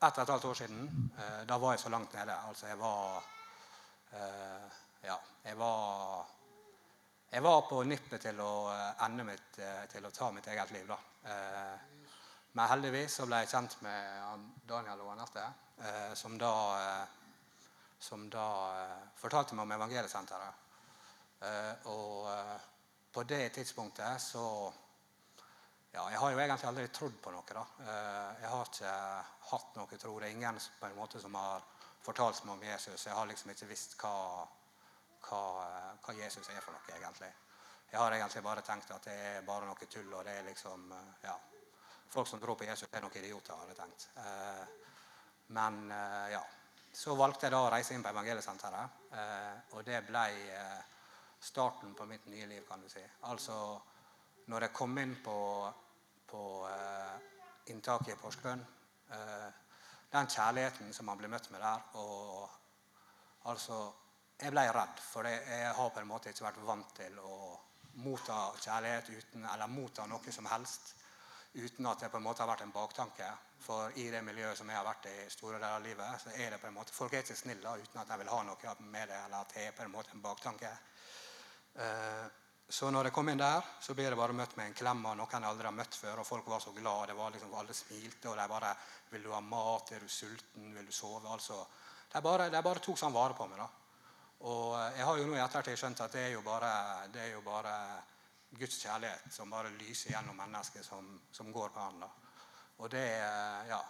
ett 0.00 0.16
og 0.16 0.22
et 0.24 0.32
halvt 0.34 0.48
år 0.50 0.64
siden. 0.64 1.10
Eh, 1.14 1.42
da 1.46 1.58
var 1.60 1.76
jeg 1.76 1.84
så 1.84 1.92
langt 1.92 2.16
nede. 2.16 2.36
Altså, 2.48 2.66
jeg 2.72 2.80
var 2.80 3.36
ja, 4.10 5.16
jeg 5.44 5.56
var 5.56 6.26
jeg 7.32 7.42
var 7.42 7.60
på 7.62 7.76
nippet 7.86 8.24
til 8.24 8.40
å 8.42 8.52
eh, 8.72 9.04
ende 9.06 9.22
mitt, 9.22 9.58
eh, 9.62 9.84
til 9.86 10.02
å 10.02 10.10
ta 10.10 10.32
mitt 10.34 10.48
eget 10.50 10.72
liv. 10.74 10.88
da. 10.88 10.96
Eh, 11.30 11.76
men 12.58 12.70
heldigvis 12.72 13.20
så 13.20 13.26
ble 13.28 13.38
jeg 13.44 13.52
kjent 13.52 13.76
med 13.86 14.48
Daniel 14.66 15.04
og 15.04 15.12
Anette, 15.12 15.44
som 16.18 16.34
da, 16.36 16.50
som 18.02 18.24
da 18.28 18.46
fortalte 19.16 19.54
meg 19.54 19.62
om 19.62 19.74
Evangeliesenteret. 19.76 20.66
Og 21.92 22.26
på 23.14 23.22
det 23.30 23.52
tidspunktet 23.54 24.20
så 24.20 24.42
ja, 25.94 26.10
Jeg 26.10 26.18
har 26.18 26.30
jo 26.32 26.38
egentlig 26.42 26.68
aldri 26.68 26.88
trodd 26.88 27.22
på 27.22 27.30
noe. 27.30 27.54
da. 27.54 27.64
Jeg 28.42 28.50
har 28.50 28.66
ikke 28.66 28.96
hatt 29.52 29.78
noe 29.78 30.02
tro. 30.02 30.18
Det 30.18 30.26
er 30.26 30.34
ingen 30.34 30.58
på 30.80 30.90
en 30.90 30.98
måte 30.98 31.22
som 31.22 31.38
har 31.38 31.62
fortalt 32.02 32.44
meg 32.44 32.54
om 32.54 32.64
Jesus. 32.64 33.06
Jeg 33.06 33.14
har 33.14 33.28
liksom 33.28 33.50
ikke 33.52 33.68
visst 33.70 33.96
hva 34.00 34.16
hva, 35.28 35.40
hva, 36.00 36.14
Jesus 36.16 36.48
er 36.48 36.60
for 36.64 36.74
noe, 36.74 36.96
egentlig. 36.96 37.30
Jeg 37.90 37.98
har 37.98 38.14
egentlig 38.14 38.42
bare 38.46 38.62
tenkt 38.64 38.92
at 38.94 39.08
det 39.08 39.16
er 39.16 39.46
bare 39.46 39.66
noe 39.66 39.88
tull. 39.90 40.12
og 40.14 40.24
det 40.24 40.36
er 40.38 40.46
liksom, 40.46 40.92
eh, 40.92 41.14
ja, 41.24 41.38
Folk 42.10 42.26
som 42.26 42.40
tror 42.42 42.56
på 42.58 42.64
Jesus, 42.66 42.88
er 42.90 43.04
noen 43.04 43.16
idioter, 43.20 43.54
har 43.54 43.68
jeg 43.70 43.76
tenkt. 43.78 44.08
Eh, 44.18 44.64
men 45.54 45.92
eh, 45.94 46.32
ja. 46.32 46.40
Så 46.92 47.14
valgte 47.14 47.46
jeg 47.46 47.52
da 47.54 47.60
å 47.62 47.68
reise 47.70 47.94
inn 47.94 48.02
på 48.02 48.10
Evangeliesenteret. 48.10 48.96
Og 49.78 49.84
det 49.86 50.00
ble 50.08 50.24
starten 51.38 51.92
på 51.94 52.06
mitt 52.10 52.24
nye 52.26 52.48
liv, 52.50 52.64
kan 52.66 52.82
du 52.82 52.88
si. 52.90 53.04
Altså, 53.30 53.54
når 54.50 54.66
jeg 54.66 54.74
kom 54.74 54.98
inn 54.98 55.12
på, 55.22 55.36
på 56.26 56.42
inntaket 57.70 58.16
i 58.16 58.18
Porsgrunn 58.18 58.64
Den 60.10 60.26
kjærligheten 60.26 60.92
som 60.92 61.06
man 61.06 61.18
blir 61.18 61.30
møtt 61.30 61.50
med 61.50 61.62
der 61.62 61.98
og 62.00 62.48
altså 63.50 63.80
jeg 64.40 64.54
ble 64.54 64.62
redd, 64.72 65.00
for 65.04 65.28
jeg 65.28 65.72
har 65.76 65.90
på 65.92 66.00
en 66.00 66.08
måte 66.08 66.32
ikke 66.32 66.46
vært 66.46 66.62
vant 66.64 66.94
til 66.96 67.18
å 67.20 67.34
motta 68.00 68.38
kjærlighet 68.56 69.10
uten, 69.12 69.44
eller 69.44 69.68
motta 69.68 70.06
noe 70.08 70.32
som 70.32 70.48
helst 70.48 70.94
uten 71.52 71.86
at 71.90 72.00
det 72.00 72.10
på 72.10 72.16
en 72.16 72.24
måte 72.24 72.42
har 72.42 72.48
vært 72.48 72.64
en 72.64 72.72
baktanke. 72.72 73.28
For 73.60 73.92
i 74.00 74.06
det 74.12 74.22
miljøet 74.24 74.56
som 74.56 74.70
jeg 74.70 74.78
har 74.78 74.86
vært 74.86 75.08
i 75.10 75.16
store 75.28 75.58
deler 75.58 75.76
av 75.76 75.84
livet, 75.84 76.22
så 76.22 76.32
er 76.32 76.54
det 76.54 76.60
på 76.62 76.70
en 76.70 76.76
måte, 76.78 76.94
folk 76.96 77.12
er 77.12 77.24
ikke 77.24 77.36
snille 77.36 77.74
uten 77.82 78.00
at 78.00 78.08
jeg 78.08 78.22
vil 78.22 78.32
ha 78.32 78.42
noe 78.46 78.74
med 78.86 79.10
det, 79.10 79.18
eller 79.26 79.42
at 79.42 79.54
det 79.54 79.66
er 79.66 79.74
på 79.76 79.84
en 79.84 79.92
måte 79.92 80.14
en 80.14 80.24
baktanke. 80.24 80.70
Eh, 81.74 82.24
så 82.70 82.90
når 82.90 83.08
jeg 83.08 83.14
kom 83.16 83.28
inn 83.32 83.40
der, 83.40 83.64
så 83.82 83.94
ble 83.98 84.04
det 84.06 84.18
bare 84.18 84.34
møtt 84.36 84.52
med 84.54 84.68
en 84.70 84.76
klem 84.78 85.00
av 85.10 85.16
noen 85.18 85.32
jeg 85.42 85.50
aldri 85.50 85.66
har 85.66 85.74
møtt 85.74 85.96
før. 85.98 86.20
Og 86.22 86.26
folk 86.26 86.46
var 86.52 86.60
så 86.62 86.70
glad. 86.76 87.08
Det 87.10 87.16
var 87.18 87.32
liksom, 87.34 87.54
Alle 87.58 87.74
smilte, 87.74 88.28
og 88.30 88.36
de 88.38 88.48
bare 88.48 88.76
'Vil 89.10 89.22
du 89.22 89.32
ha 89.32 89.40
mat? 89.40 89.92
Er 89.92 89.98
du 89.98 90.08
sulten? 90.08 90.74
Vil 90.74 90.86
du 90.86 90.92
sove?' 90.92 91.32
Altså, 91.32 91.66
de 92.12 92.20
bare, 92.22 92.50
de 92.50 92.62
bare 92.62 92.78
tok 92.78 92.98
sånn 92.98 93.12
vare 93.12 93.34
på 93.34 93.46
meg. 93.46 93.58
da. 93.58 93.68
Og 94.40 94.78
eh, 94.78 94.98
jeg 94.98 95.04
har 95.04 95.18
jo 95.18 95.26
nå 95.26 95.34
i 95.34 95.42
ettertid 95.44 95.76
skjønt 95.76 96.00
at 96.00 96.12
det 96.12 96.20
er 96.20 96.32
jo 96.32 96.42
bare, 96.42 97.08
det 97.12 97.20
er 97.20 97.32
jo 97.32 97.40
bare 97.40 97.74
Guds 98.50 98.78
kjærlighet 98.82 99.32
som 99.32 99.50
bare 99.50 99.70
lyser 99.70 100.10
gjennom 100.10 100.36
mennesket 100.36 100.84
som, 100.84 101.20
som 101.32 101.52
går 101.52 101.68
på 101.74 101.80
han. 101.80 102.00
da. 102.00 102.08
Og 102.78 102.90
det 102.90 103.06
eh, 103.18 103.68
Ja. 103.68 103.80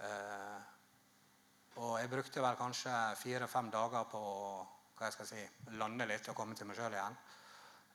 Eh, 0.00 0.60
og 1.76 2.00
jeg 2.00 2.10
brukte 2.10 2.42
vel 2.42 2.56
kanskje 2.56 2.92
fire-fem 3.16 3.70
dager 3.70 4.04
på 4.10 4.20
hva 4.98 5.06
jeg 5.06 5.12
skal 5.12 5.26
si, 5.26 5.44
lande 5.78 6.06
litt 6.06 6.28
og 6.28 6.36
komme 6.36 6.56
til 6.56 6.66
meg 6.66 6.76
sjøl 6.76 6.92
igjen. 6.92 7.16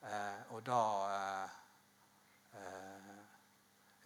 Eh, 0.06 0.54
og 0.54 0.62
da 0.66 0.82
eh, 1.10 1.54
eh, 2.60 3.14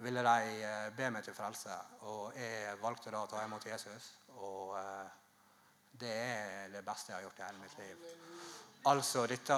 ville 0.06 0.24
de 0.24 0.92
be 0.96 1.10
meg 1.12 1.26
til 1.26 1.36
frelse. 1.36 1.76
Og 2.08 2.38
jeg 2.40 2.78
valgte 2.82 3.12
da 3.12 3.24
å 3.24 3.32
ta 3.32 3.44
imot 3.46 3.66
Jesus. 3.68 4.14
og 4.40 4.78
det 6.00 6.12
er 6.16 6.70
det 6.72 6.82
beste 6.86 7.12
jeg 7.12 7.18
har 7.18 7.24
gjort 7.26 7.40
i 7.40 7.44
hele 7.44 7.60
mitt 7.60 7.78
liv. 7.78 8.04
Altså 8.88 9.26
dette 9.28 9.56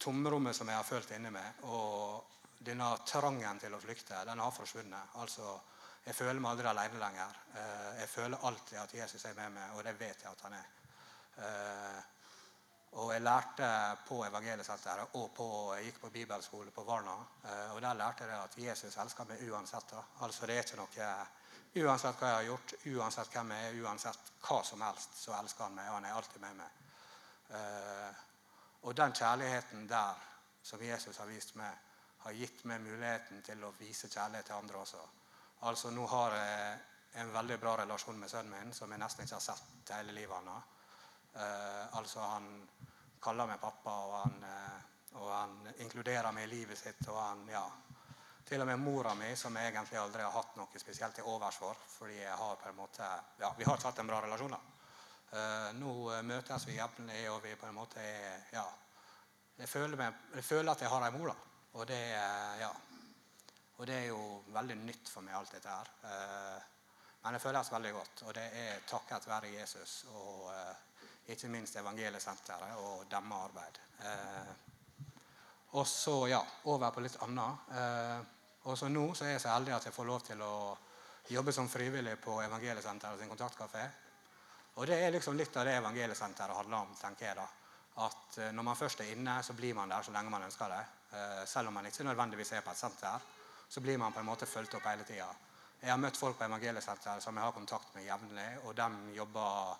tomrommet 0.00 0.56
som 0.56 0.68
jeg 0.70 0.78
har 0.78 0.86
følt 0.86 1.10
inni 1.12 1.28
meg, 1.34 1.58
og 1.68 2.62
denne 2.64 2.86
trangen 3.04 3.60
til 3.60 3.74
å 3.76 3.80
flykte, 3.82 4.22
den 4.24 4.40
har 4.40 4.54
forsvunnet. 4.54 5.12
Altså, 5.20 5.58
jeg 6.06 6.16
føler 6.16 6.40
meg 6.40 6.54
aldri 6.54 6.70
alene 6.70 7.02
lenger. 7.02 7.36
Jeg 7.98 8.08
føler 8.08 8.46
alltid 8.48 8.78
at 8.80 8.94
Jesus 9.02 9.26
er 9.28 9.36
med 9.36 9.58
meg, 9.58 9.76
og 9.76 9.84
det 9.84 9.98
vet 10.00 10.24
jeg 10.24 10.32
at 10.32 10.46
han 10.46 10.56
er. 10.56 12.08
Eh, 12.92 12.98
og 12.98 13.12
jeg 13.12 13.22
lærte 13.22 13.96
på 14.08 14.24
Evangeliesenteret 14.26 15.16
og 15.20 15.30
på, 15.34 15.48
jeg 15.76 15.84
gikk 15.84 16.00
på 16.00 16.10
bibelskole 16.10 16.70
på 16.70 16.84
Varna. 16.84 17.16
Eh, 17.44 17.74
og 17.74 17.82
der 17.82 17.94
lærte 17.94 18.24
jeg 18.24 18.38
at 18.38 18.58
Jesus 18.58 18.96
elsker 18.96 19.24
meg 19.24 19.42
uansett. 19.50 19.94
Altså 20.20 20.46
Det 20.46 20.56
er 20.56 20.64
ikke 20.64 20.80
noe 20.82 21.10
Uansett 21.76 22.16
hva 22.16 22.28
jeg 22.28 22.36
har 22.36 22.46
gjort, 22.46 22.72
uansett 22.96 23.34
hvem 23.34 23.50
jeg 23.52 23.66
er, 23.66 23.74
uansett 23.84 24.30
hva 24.40 24.62
som 24.64 24.80
helst, 24.82 25.18
så 25.20 25.34
elsker 25.36 25.66
han 25.66 25.74
meg. 25.76 25.90
Og 25.90 25.94
han 25.98 26.06
er 26.08 26.16
alltid 26.16 26.40
med 26.40 26.56
meg. 26.56 26.78
Uh, 27.48 28.22
og 28.88 28.96
den 28.96 29.12
kjærligheten 29.12 29.84
der 29.88 30.24
som 30.62 30.82
Jesus 30.82 31.20
har 31.20 31.28
vist 31.28 31.54
meg, 31.60 31.76
har 32.24 32.32
gitt 32.32 32.64
meg 32.64 32.80
muligheten 32.82 33.44
til 33.44 33.62
å 33.64 33.74
vise 33.78 34.08
kjærlighet 34.08 34.48
til 34.48 34.56
andre 34.56 34.80
også. 34.80 35.04
Altså 35.68 35.90
Nå 35.90 36.06
har 36.06 36.34
jeg 36.40 36.80
en 37.20 37.32
veldig 37.36 37.60
bra 37.60 37.76
relasjon 37.82 38.18
med 38.18 38.30
sønnen 38.30 38.56
min 38.56 38.74
som 38.74 38.90
jeg 38.90 39.00
nesten 39.04 39.24
ikke 39.24 39.36
har 39.36 39.44
sett 39.44 39.94
hele 39.94 40.16
livet 40.16 40.36
hans. 40.36 40.77
Uh, 41.38 41.98
altså 41.98 42.20
Han 42.20 42.48
kaller 43.22 43.46
meg 43.46 43.60
pappa, 43.62 43.92
og 44.08 44.14
han, 44.18 44.40
uh, 44.42 45.18
og 45.20 45.28
han 45.30 45.52
inkluderer 45.84 46.32
meg 46.34 46.48
i 46.48 46.54
livet 46.56 46.78
sitt. 46.78 47.04
og 47.08 47.20
han, 47.20 47.44
ja, 47.52 47.62
til 48.48 48.64
og 48.64 48.66
med 48.66 48.80
mora 48.80 49.14
mi, 49.14 49.28
som 49.36 49.56
jeg 49.56 49.70
egentlig 49.70 49.98
aldri 50.00 50.24
har 50.24 50.32
hatt 50.32 50.56
noe 50.56 50.80
spesielt 50.80 51.14
til 51.14 51.28
overs 51.28 51.58
for. 51.60 51.76
fordi 51.98 52.16
jeg 52.16 52.36
har 52.42 52.56
på 52.56 52.68
en 52.68 52.76
måte, 52.76 53.06
ja, 53.40 53.52
Vi 53.56 53.64
har 53.64 53.78
hatt 53.84 53.98
en 53.98 54.06
bra 54.06 54.20
relasjon. 54.24 54.50
da. 54.50 54.60
Uh, 55.28 55.72
nå 55.76 55.92
uh, 56.08 56.22
møtes 56.24 56.66
vi 56.66 56.78
jevnlig, 56.78 57.30
og 57.30 57.42
vi 57.44 57.54
på 57.54 57.66
en 57.68 57.74
måte 57.76 58.00
er 58.00 58.46
ja, 58.52 58.64
jeg 59.58 59.68
føler, 59.68 59.96
meg, 59.96 60.14
jeg 60.34 60.44
føler 60.44 60.72
at 60.72 60.80
jeg 60.80 60.88
har 60.88 61.04
ei 61.04 61.12
mor. 61.18 61.28
da. 61.28 61.36
Og 61.78 61.86
det, 61.86 62.00
uh, 62.16 62.54
ja, 62.62 62.72
og 63.76 63.86
det 63.86 63.94
er 63.94 64.06
jo 64.08 64.42
veldig 64.54 64.76
nytt 64.80 65.12
for 65.12 65.22
meg, 65.22 65.36
alt 65.36 65.52
dette 65.52 65.68
her. 65.70 65.90
men 67.22 67.34
det 67.34 67.40
føles 67.42 67.72
veldig 67.72 67.92
godt. 67.92 68.22
Og 68.26 68.34
det 68.34 68.46
er 68.62 68.80
takket 68.88 69.28
være 69.28 69.52
Jesus 69.52 70.04
og 70.10 70.50
ikke 71.34 71.50
minst 71.52 71.76
Evangeliesenteret 71.76 72.80
og 72.80 73.06
deres 73.10 73.32
arbeid. 73.36 73.78
og 75.70 75.86
så 75.86 76.26
ja, 76.28 76.40
over 76.64 76.90
på 76.90 77.00
litt 77.04 77.16
annet. 77.22 78.28
Og 78.64 78.78
så 78.78 78.88
nå 78.88 79.14
så 79.14 79.24
er 79.24 79.36
jeg 79.36 79.40
så 79.40 79.52
heldig 79.52 79.74
at 79.76 79.84
jeg 79.88 79.94
får 79.96 80.08
lov 80.08 80.20
til 80.26 80.42
å 80.42 80.54
jobbe 81.28 81.52
som 81.52 81.68
frivillig 81.68 82.16
på 82.20 82.40
Evangeliesenteret 82.42 83.20
sin 83.20 83.30
kontaktkafé. 83.30 83.84
Og 84.78 84.86
det 84.86 84.98
er 85.02 85.10
liksom 85.12 85.36
litt 85.36 85.56
av 85.56 85.66
det 85.66 85.74
Evangeliesenteret 85.80 86.56
handler 86.56 86.84
om, 86.84 86.94
tenker 87.00 87.26
jeg 87.26 87.36
da. 87.38 87.46
At 88.04 88.38
eh, 88.38 88.52
når 88.54 88.66
man 88.68 88.78
først 88.78 89.02
er 89.02 89.10
inne, 89.12 89.40
så 89.42 89.56
blir 89.58 89.74
man 89.74 89.90
der 89.90 90.06
så 90.06 90.14
lenge 90.14 90.30
man 90.30 90.44
ønsker 90.46 90.70
det. 90.70 90.82
Eh, 91.18 91.42
selv 91.50 91.68
om 91.68 91.74
man 91.74 91.88
ikke 91.88 92.06
nødvendigvis 92.06 92.52
er 92.54 92.62
på 92.62 92.70
et 92.70 92.78
senter, 92.80 93.26
så 93.68 93.82
blir 93.84 93.98
man 93.98 94.14
på 94.14 94.22
en 94.22 94.28
måte 94.28 94.46
fulgt 94.46 94.76
opp 94.78 94.86
hele 94.86 95.04
tida. 95.08 95.26
Jeg 95.82 95.90
har 95.90 96.00
møtt 96.00 96.16
folk 96.16 96.38
på 96.38 96.46
Evangeliesenteret 96.46 97.22
som 97.22 97.36
jeg 97.36 97.44
har 97.44 97.56
kontakt 97.56 97.94
med 97.96 98.06
jevnlig, 98.06 98.48
og 98.64 98.76
de 98.78 98.88
jobber 99.18 99.74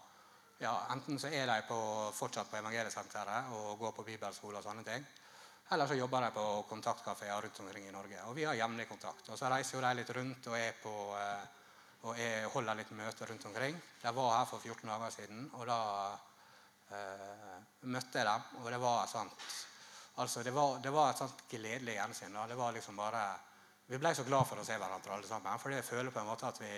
ja, 0.59 0.75
Enten 0.90 1.18
så 1.23 1.31
er 1.31 1.47
de 1.47 1.62
på, 1.68 1.79
fortsatt 2.14 2.51
på 2.51 2.59
Evangeliesenteret 2.59 3.53
og 3.55 3.79
går 3.79 3.92
på 3.94 4.05
bibelskole 4.09 4.59
og 4.59 4.64
sånne 4.66 4.83
ting. 4.87 5.05
Eller 5.71 5.87
så 5.87 5.94
jobber 5.94 6.25
de 6.25 6.31
på 6.35 6.47
kontaktkafeer 6.71 7.42
rundt 7.44 7.61
omkring 7.61 7.87
i 7.87 7.92
Norge. 7.92 8.23
Og 8.27 8.35
vi 8.37 8.47
har 8.49 8.57
jevnlig 8.57 8.88
kontakt. 8.88 9.29
Og 9.29 9.38
så 9.38 9.51
reiser 9.53 9.77
jo 9.77 9.85
de 9.85 9.92
litt 9.99 10.11
rundt 10.16 10.49
og, 10.49 10.57
er 10.59 10.79
på, 10.83 10.94
eh, 11.21 11.44
og 12.09 12.23
er, 12.25 12.49
holder 12.55 12.79
litt 12.81 12.90
møter 12.97 13.31
rundt 13.31 13.47
omkring. 13.51 13.77
De 14.03 14.14
var 14.16 14.35
her 14.38 14.48
for 14.48 14.65
14 14.65 14.88
dager 14.88 15.15
siden, 15.15 15.44
og 15.61 15.67
da 15.69 15.81
eh, 16.96 17.59
møtte 17.92 18.23
jeg 18.23 18.31
dem. 18.31 18.46
Og 18.63 18.71
det 18.73 18.81
var 18.83 19.04
et 19.04 19.59
altså 20.19 20.42
det 20.42 20.54
var, 20.56 20.79
det 20.83 20.92
var 20.92 21.13
et 21.13 21.21
sånt 21.21 21.44
gledelig 21.50 21.98
gjensyn. 22.00 22.40
Det 22.48 22.56
var 22.59 22.73
liksom 22.73 22.96
bare 22.96 23.29
Vi 23.88 23.96
ble 23.96 24.11
så 24.15 24.25
glad 24.25 24.44
for 24.44 24.61
å 24.61 24.65
se 24.65 24.75
hverandre 24.77 25.13
alle 25.15 25.29
sammen. 25.29 25.61
For 25.61 25.73
jeg 25.73 25.85
føler 25.85 26.11
på 26.13 26.21
en 26.21 26.27
måte 26.29 26.48
at 26.48 26.59
vi 26.61 26.73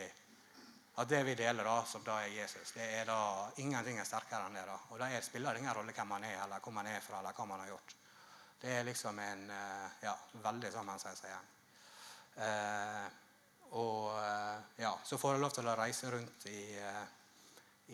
at 0.97 1.09
det 1.09 1.23
vi 1.25 1.35
deler, 1.35 1.65
da, 1.65 1.85
som 1.87 2.03
da 2.05 2.19
er 2.25 2.35
Jesus, 2.35 2.73
det 2.75 2.87
er 2.99 3.07
da 3.09 3.21
ingenting 3.63 4.01
er 4.01 4.09
sterkere 4.09 4.49
enn 4.49 4.59
det. 4.59 4.67
da. 4.67 4.77
Og 4.91 4.99
da 4.99 5.09
spiller 5.23 5.55
det 5.55 5.63
ingen 5.63 5.75
rolle 5.75 5.95
hvem 5.97 6.09
man 6.09 6.25
er, 6.25 6.43
eller 6.45 6.61
hvor 6.61 6.75
man 6.77 6.91
er 6.91 7.01
fra, 7.01 7.21
eller 7.21 7.37
hva 7.37 7.47
man 7.47 7.63
har 7.63 7.71
gjort. 7.71 7.95
Det 8.61 8.75
er 8.77 8.85
liksom 8.85 9.19
en 9.19 9.47
eh, 9.51 10.03
ja, 10.05 10.17
veldig 10.45 10.73
sammensveisa 10.73 11.31
gjeng. 11.31 11.47
Eh, 12.45 13.07
og 13.79 14.19
eh, 14.19 14.83
ja, 14.83 14.93
så 15.05 15.19
får 15.19 15.37
jeg 15.37 15.45
lov 15.45 15.55
til 15.57 15.71
å 15.71 15.77
reise 15.79 16.11
rundt 16.11 16.47
i, 16.51 16.65
eh, 16.77 17.05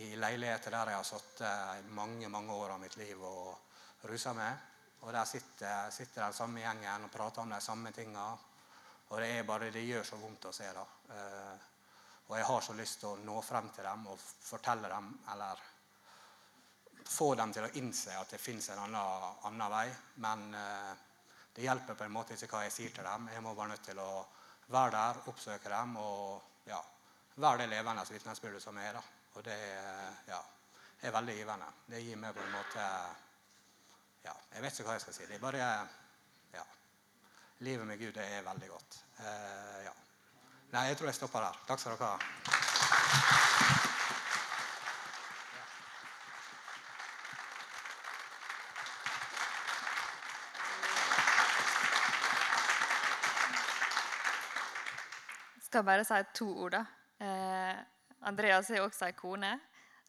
i 0.03 0.09
leiligheter 0.17 0.75
der 0.75 0.91
jeg 0.91 1.01
har 1.01 1.07
sittet 1.07 1.85
i 1.85 1.95
mange 1.95 2.29
mange 2.33 2.57
år 2.57 2.75
av 2.75 2.83
mitt 2.83 2.97
liv 2.99 3.23
og 3.23 4.09
rusa 4.09 4.33
meg. 4.35 4.73
Og 5.05 5.13
der 5.13 5.29
sitter, 5.29 5.91
sitter 5.95 6.25
den 6.25 6.35
samme 6.35 6.65
gjengen 6.65 7.07
og 7.07 7.13
prater 7.13 7.45
om 7.45 7.53
de 7.53 7.61
samme 7.63 7.93
tinga. 7.95 8.27
Og 9.07 9.21
det 9.23 9.31
er 9.37 9.47
bare, 9.47 9.71
det 9.71 9.85
gjør 9.87 10.03
så 10.09 10.19
vondt 10.19 10.49
å 10.49 10.55
se. 10.57 10.67
da. 10.75 10.87
Eh, 11.15 11.67
og 12.27 12.37
jeg 12.39 12.47
har 12.49 12.61
så 12.65 12.75
lyst 12.75 13.01
til 13.01 13.13
å 13.13 13.23
nå 13.23 13.41
frem 13.45 13.69
til 13.75 13.87
dem 13.87 14.07
og 14.11 14.19
fortelle 14.19 14.89
dem, 14.91 15.11
eller 15.33 15.61
få 17.07 17.35
dem 17.39 17.53
til 17.55 17.67
å 17.67 17.75
innse 17.79 18.17
at 18.19 18.33
det 18.35 18.41
fins 18.43 18.71
en 18.75 18.81
annen, 18.83 19.37
annen, 19.47 19.67
vei. 19.71 19.87
Men 20.25 20.47
eh, 20.59 21.05
det 21.55 21.63
hjelper 21.63 21.95
på 21.95 22.07
en 22.07 22.17
måte 22.17 22.35
ikke 22.35 22.51
hva 22.57 22.65
jeg 22.65 22.75
sier 22.75 22.97
til 22.97 23.07
dem. 23.07 23.29
Jeg 23.33 23.45
må 23.45 23.55
bare 23.55 23.75
nødt 23.75 23.87
til 23.87 24.01
å 24.03 24.11
være 24.75 24.95
der, 24.97 25.21
oppsøke 25.31 25.71
dem 25.71 25.95
og 26.03 26.67
ja, 26.67 26.81
være 27.37 27.63
det 27.63 27.69
levende 27.77 28.07
vitnesbyrdet 28.11 28.63
som 28.65 28.79
er. 28.83 28.99
da. 28.99 29.05
Og 29.37 29.45
det 29.47 29.61
ja, 30.27 30.41
er 31.07 31.15
veldig 31.15 31.37
givende. 31.39 31.71
Det 31.87 32.03
gir 32.03 32.19
meg 32.21 32.35
på 32.35 32.43
en 32.43 32.57
måte 32.57 32.89
Ja, 34.27 34.33
jeg 34.57 34.63
vet 34.65 34.75
ikke 34.75 34.89
hva 34.89 34.97
jeg 34.97 35.05
skal 35.05 35.15
si. 35.15 35.29
Det 35.31 35.39
er 35.39 35.45
bare 35.45 35.63
Ja. 36.57 36.65
Livet 37.63 37.87
med 37.87 38.01
Gud 38.03 38.13
det 38.19 38.27
er 38.27 38.43
veldig 38.43 38.69
godt. 38.69 38.99
Eh, 39.21 39.85
ja. 39.87 39.95
Nei, 40.73 40.89
jeg 40.91 40.97
tror 40.99 41.07
jeg 41.07 41.15
stopper 41.15 41.45
der. 41.45 41.59
Takk 41.69 41.81
skal 41.81 41.95
dere 41.95 42.09
ha. 42.11 42.17
Jeg 55.57 55.69
skal 55.69 55.87
bare 55.87 56.05
si 56.09 56.19
to 56.35 56.49
ord. 56.65 56.75
da. 56.75 56.83
Eh, 57.21 57.77
Andreas 58.27 58.71
er 58.71 58.83
også 58.83 59.07
ei 59.07 59.15
kone. 59.15 59.53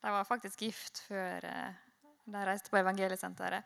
De 0.01 0.11
var 0.13 0.25
faktisk 0.25 0.59
gift 0.65 1.03
før 1.07 1.45
eh, 1.45 1.77
de 2.25 2.43
reiste 2.49 2.73
på 2.73 2.81
evangeliesenteret. 2.81 3.63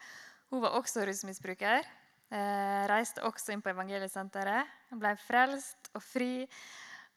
Hun 0.51 0.61
var 0.61 0.75
også 0.75 1.05
rusmisbruker. 1.07 1.87
Eh, 2.31 2.83
reiste 2.91 3.23
også 3.23 3.55
inn 3.55 3.63
på 3.63 3.71
evangeliesenteret. 3.71 4.67
Ble 4.91 5.15
frelst 5.19 5.80
og 5.95 6.03
fri. 6.03 6.47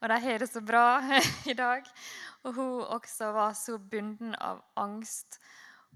Og 0.02 0.10
de 0.10 0.18
har 0.20 0.42
det 0.42 0.50
så 0.50 0.60
bra 0.64 1.00
i 1.52 1.56
dag. 1.56 1.86
Og 2.44 2.54
hun 2.58 2.82
også 2.98 3.30
var 3.32 3.56
så 3.58 3.78
bunden 3.78 4.34
av 4.36 4.62
angst 4.76 5.38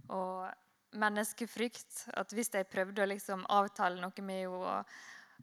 og 0.09 0.49
menneskefrykt 0.97 2.07
at 2.17 2.33
hvis 2.33 2.53
jeg 2.55 2.69
prøvde 2.71 3.05
å 3.05 3.09
liksom 3.11 3.45
avtale 3.53 4.01
noe 4.01 4.25
med 4.25 4.47
henne, 4.47 4.83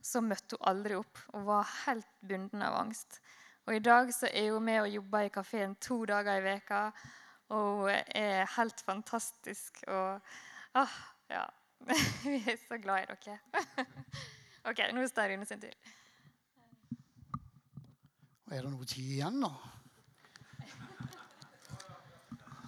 så 0.01 0.21
møtte 0.21 0.57
hun 0.57 0.69
aldri 0.69 0.97
opp. 0.97 1.19
Hun 1.33 1.45
var 1.47 1.69
helt 1.85 2.09
bunden 2.21 2.63
av 2.65 2.79
angst. 2.81 3.19
Og 3.65 3.77
i 3.77 3.81
dag 3.81 4.11
så 4.13 4.29
er 4.29 4.51
hun 4.53 4.65
med 4.65 4.81
og 4.83 4.91
jobber 4.93 5.25
i 5.25 5.33
kafeen 5.33 5.75
to 5.81 6.03
dager 6.05 6.37
i 6.37 6.43
veka, 6.45 6.81
og 7.55 7.85
hun 7.85 8.01
er 8.13 8.49
helt 8.57 8.81
fantastisk. 8.85 9.81
Og 9.87 10.19
ah, 10.77 10.97
ja. 11.29 11.45
Vi 12.25 12.37
er 12.49 12.57
så 12.67 12.77
glad 12.81 13.05
i 13.05 13.13
dere. 13.13 13.39
OK, 14.69 14.81
nå 14.93 15.05
er 15.05 15.31
Rune 15.31 15.45
sin 15.45 15.61
tur. 15.61 15.73
Og 18.45 18.53
er 18.53 18.61
det 18.61 18.69
noe 18.69 18.85
tid 18.85 19.07
igjen 19.15 19.39
nå? 19.41 19.49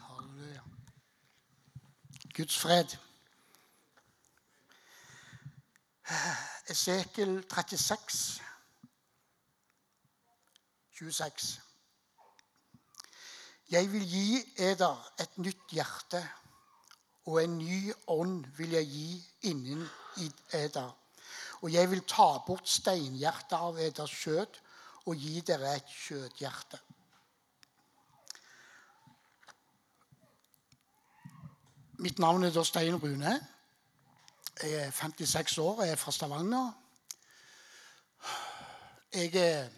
Halleluja. 0.08 0.64
Guds 2.34 2.58
fred. 2.58 2.96
Esekel 6.74 7.38
36, 7.46 8.42
26. 10.98 11.62
Jeg 13.70 13.92
vil 13.94 14.10
gi 14.10 14.28
eder 14.66 15.08
et 15.22 15.38
nytt 15.38 15.78
hjerte, 15.78 16.24
og 17.30 17.44
en 17.44 17.58
ny 17.60 17.94
ånd 18.10 18.48
vil 18.58 18.74
jeg 18.80 18.90
gi 18.90 19.10
innen 19.52 19.86
eder. 20.58 20.90
Og 21.62 21.70
jeg 21.74 21.92
vil 21.92 22.02
ta 22.10 22.32
bort 22.48 22.66
steinhjertet 22.70 23.60
av 23.60 23.78
eders 23.78 24.24
skjød 24.24 24.64
og 25.08 25.16
gi 25.16 25.40
dere 25.48 25.76
et 25.78 25.92
kjødhjerte. 26.04 26.80
Mitt 32.04 32.20
navn 32.20 32.44
er 32.44 32.52
da 32.54 32.64
Stein 32.64 32.96
Rune. 33.02 33.34
Jeg 34.62 34.74
er 34.74 34.92
56 34.92 35.58
år 35.58 35.80
og 35.82 35.88
er 35.88 35.96
fra 35.96 36.12
Stavanger. 36.12 36.72
Jeg, 39.14 39.36
er- 39.36 39.70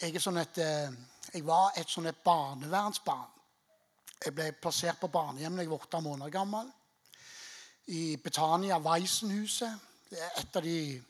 jeg, 0.00 0.14
er 0.14 0.20
sånn 0.20 0.40
et, 0.40 0.58
eh, 0.58 0.92
jeg 1.34 1.44
var 1.46 1.72
et 1.76 1.88
sånn 1.88 2.06
et 2.10 2.20
barnevernsbarn. 2.24 3.28
Jeg 4.24 4.34
ble 4.36 4.50
plassert 4.60 5.00
på 5.00 5.08
barnehjem 5.08 5.56
da 5.56 5.62
jeg 5.62 5.70
var 5.70 5.84
åtte 5.86 6.00
måneder 6.04 6.30
gammel. 6.34 6.72
I 7.86 8.16
Betania 8.16 8.78
Weisenhuset. 8.78 9.78
Det 10.10 10.18
er 10.20 10.40
et 10.40 10.56
av 10.56 10.62
de 10.62 11.04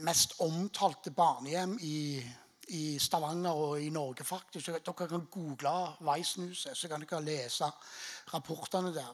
mest 0.00 0.38
omtalte 0.40 1.10
barnehjem 1.10 1.76
i, 1.84 2.22
i 2.68 2.98
Stavanger 2.98 3.50
og 3.52 3.82
i 3.82 3.90
Norge, 3.90 4.24
faktisk. 4.24 4.72
Dere 4.72 5.08
kan 5.08 5.26
google 5.30 5.74
Weisenhuset, 6.00 6.76
så 6.76 6.88
kan 6.88 7.04
dere 7.04 7.22
lese 7.24 7.68
rapportene 8.32 8.94
der. 8.94 9.12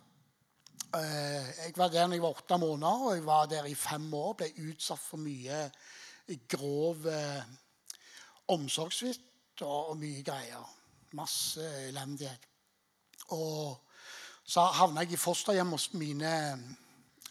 Eh, 0.94 1.64
Jeg 1.64 1.72
var 1.76 1.88
der 1.88 2.06
da 2.06 2.14
jeg 2.14 2.22
var 2.22 2.36
åtte 2.36 2.58
måneder, 2.58 3.06
og 3.06 3.14
jeg 3.16 3.26
var 3.26 3.46
der 3.46 3.64
i 3.64 3.74
fem 3.74 4.14
år. 4.14 4.32
Ble 4.32 4.52
utsatt 4.68 5.00
for 5.00 5.16
mye 5.16 5.70
grov 6.48 7.06
eh, 7.06 7.42
omsorgssvikt 8.48 9.62
og 9.62 9.96
mye 9.98 10.22
greier. 10.22 10.68
Masse 11.12 11.64
elendighet. 11.88 12.46
Og 13.28 13.80
så 14.44 14.60
havna 14.60 15.04
jeg 15.04 15.12
i 15.12 15.20
fosterhjem 15.20 15.74
hos 15.74 15.92
mine 15.94 16.32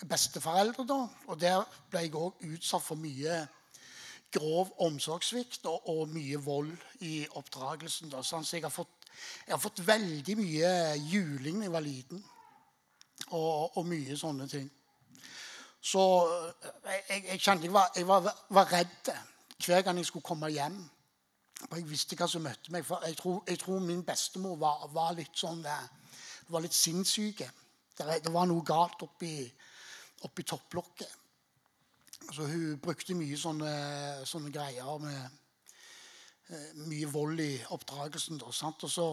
besteforeldre. 0.10 0.86
da, 0.88 1.08
Og 1.28 1.40
der 1.42 1.64
ble 1.90 2.06
jeg 2.06 2.16
òg 2.16 2.46
utsatt 2.54 2.84
for 2.84 3.00
mye 3.00 3.48
grov 4.32 4.72
omsorgssvikt 4.80 5.66
og, 5.66 5.90
og 5.90 6.10
mye 6.10 6.40
vold 6.40 6.72
i 7.08 7.26
oppdragelsen. 7.36 8.12
Da. 8.12 8.24
Sånn, 8.24 8.46
så 8.48 8.58
jeg 8.58 8.66
har, 8.66 8.74
fått, 8.74 9.10
jeg 9.48 9.56
har 9.56 9.62
fått 9.62 9.84
veldig 9.88 10.38
mye 10.40 10.72
juling 11.12 11.60
da 11.60 11.68
jeg 11.68 11.76
var 11.76 11.86
liten. 11.86 12.24
Og, 13.32 13.78
og 13.78 13.86
mye 13.88 14.18
sånne 14.18 14.48
ting. 14.50 14.70
Så 15.82 16.02
jeg, 16.86 17.04
jeg, 17.10 17.26
jeg 17.28 17.42
kjente 17.42 17.68
jeg 17.68 17.74
var, 17.74 17.92
jeg 17.96 18.08
var, 18.08 18.28
var 18.54 18.72
redd 18.72 19.12
hver 19.62 19.86
gang 19.86 19.98
jeg 19.98 20.10
skulle 20.10 20.26
komme 20.26 20.50
hjem. 20.54 20.78
For 21.62 21.78
jeg 21.78 21.90
visste 21.90 22.18
hva 22.18 22.28
som 22.30 22.44
møtte 22.46 22.74
meg. 22.74 22.86
For 22.86 23.04
jeg 23.06 23.18
tror, 23.20 23.42
jeg 23.48 23.60
tror 23.62 23.84
min 23.86 24.06
bestemor 24.06 24.58
var, 24.62 24.88
var 24.94 25.14
litt 25.18 25.36
sånn 25.38 25.62
eh, 25.66 25.90
var 26.52 26.64
litt 26.66 26.76
sinnssyke. 26.76 27.50
Det, 27.98 28.08
det 28.26 28.34
var 28.34 28.48
noe 28.50 28.66
galt 28.66 29.04
oppi, 29.06 29.36
oppi 30.28 30.44
topplokket. 30.44 31.18
Så 32.32 32.46
hun 32.46 32.78
brukte 32.80 33.16
mye 33.18 33.38
sånne, 33.40 33.72
sånne 34.30 34.52
greier 34.54 35.00
med 35.02 35.22
eh, 36.50 36.84
mye 36.86 37.10
vold 37.12 37.42
i 37.44 37.54
oppdragelsen. 37.74 38.40
Da, 38.40 38.52
sant? 38.56 38.86
Og 38.86 38.92
så, 38.92 39.08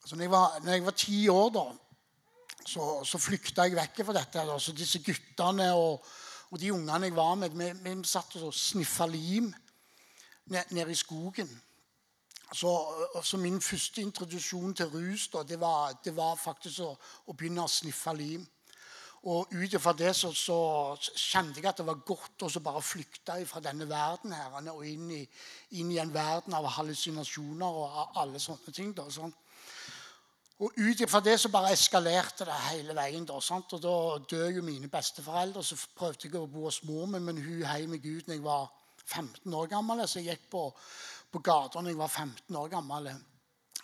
så 0.00 0.16
når, 0.16 0.24
jeg 0.24 0.32
var, 0.32 0.56
når 0.64 0.72
jeg 0.72 0.86
var 0.86 0.96
ti 1.02 1.18
år, 1.30 1.50
da, 1.54 1.66
så, 2.66 2.88
så 3.06 3.20
flykta 3.22 3.68
jeg 3.68 3.76
vekk 3.78 4.02
fra 4.08 4.16
dette. 4.16 4.46
Da. 4.48 4.56
Så 4.58 4.74
disse 4.74 5.02
guttene 5.04 5.68
og, 5.76 6.08
og 6.50 6.58
de 6.62 6.72
ungene 6.74 7.10
jeg 7.10 7.18
var 7.18 7.36
med, 7.38 7.54
vi, 7.54 7.70
vi 7.84 7.94
satt 8.08 8.38
og 8.40 8.54
sniffa 8.54 9.06
lim 9.12 9.52
ned- 10.50 10.74
nede 10.74 10.90
i 10.90 10.98
skogen. 10.98 11.52
Så, 12.54 12.72
så 13.26 13.38
min 13.42 13.60
første 13.60 14.00
introduksjon 14.00 14.74
til 14.78 14.90
rus 14.90 15.28
da, 15.32 15.42
det, 15.42 15.60
var, 15.60 15.96
det 16.04 16.12
var 16.16 16.36
faktisk 16.38 16.84
å, 16.86 16.92
å 17.26 17.34
begynne 17.34 17.64
å 17.66 17.70
sniffe 17.70 18.14
lim. 18.14 18.44
Og 19.26 19.50
ut 19.50 19.72
ifra 19.74 19.90
det 19.98 20.12
så, 20.14 20.30
så 20.30 20.56
kjente 21.18 21.58
jeg 21.58 21.66
at 21.66 21.80
det 21.80 21.86
var 21.88 22.04
godt 22.06 22.44
å 22.46 22.50
bare 22.62 22.82
flykte 22.84 23.40
fra 23.50 23.62
denne 23.64 23.88
verden 23.90 24.34
her, 24.36 24.52
og 24.70 24.84
inn 24.86 25.08
i, 25.16 25.24
inn 25.80 25.90
i 25.90 25.98
en 25.98 26.12
verden 26.14 26.54
av 26.54 26.68
hallusinasjoner 26.76 27.80
og 27.80 28.20
alle 28.22 28.38
sånne 28.42 28.74
ting. 28.76 28.92
Da, 28.94 29.08
sånn. 29.10 29.34
Og 30.62 30.78
ut 30.78 31.02
ifra 31.02 31.20
det 31.20 31.34
så 31.42 31.50
bare 31.52 31.74
eskalerte 31.74 32.46
det 32.48 32.60
hele 32.70 32.94
veien. 32.96 33.26
Da, 33.28 33.40
sant? 33.44 33.74
Og 33.76 33.82
da 33.82 33.96
dør 34.30 34.60
jo 34.60 34.64
mine 34.64 34.88
besteforeldre. 34.88 35.64
Så 35.66 35.76
prøvde 35.98 36.30
jeg 36.30 36.38
å 36.38 36.46
bo 36.48 36.68
hos 36.68 36.80
mor 36.88 37.10
mi, 37.10 37.20
men 37.20 37.42
hun 37.42 37.66
heiv 37.66 37.90
meg 37.92 38.06
ut 38.06 38.30
da 38.30 38.38
jeg 38.38 38.46
var 38.46 38.70
15 39.04 39.52
år 39.52 39.68
gammel. 39.74 40.06
Så 40.08 40.22
jeg 40.22 40.38
gikk 40.38 40.48
på, 40.54 40.68
på 41.34 41.42
gata 41.44 41.82
da 41.82 41.92
jeg 41.92 41.98
var 41.98 42.14
15 42.14 42.62
år 42.62 42.70
gammel. 42.72 43.10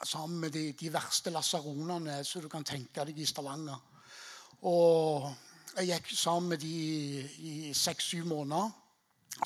Sammen 0.01 0.38
med 0.47 0.55
de, 0.55 0.70
de 0.78 0.95
verste 0.95 1.34
lasaronene 1.34 2.22
som 2.24 2.47
du 2.47 2.49
kan 2.53 2.64
tenke 2.64 3.05
deg 3.11 3.20
i 3.20 3.28
Stavanger. 3.28 3.91
Og 4.63 5.35
jeg 5.77 5.89
gikk 5.89 6.13
sammen 6.15 6.49
med 6.49 6.59
de 6.63 6.73
i, 7.39 7.73
seks-syv 7.75 8.25
måneder. 8.31 8.71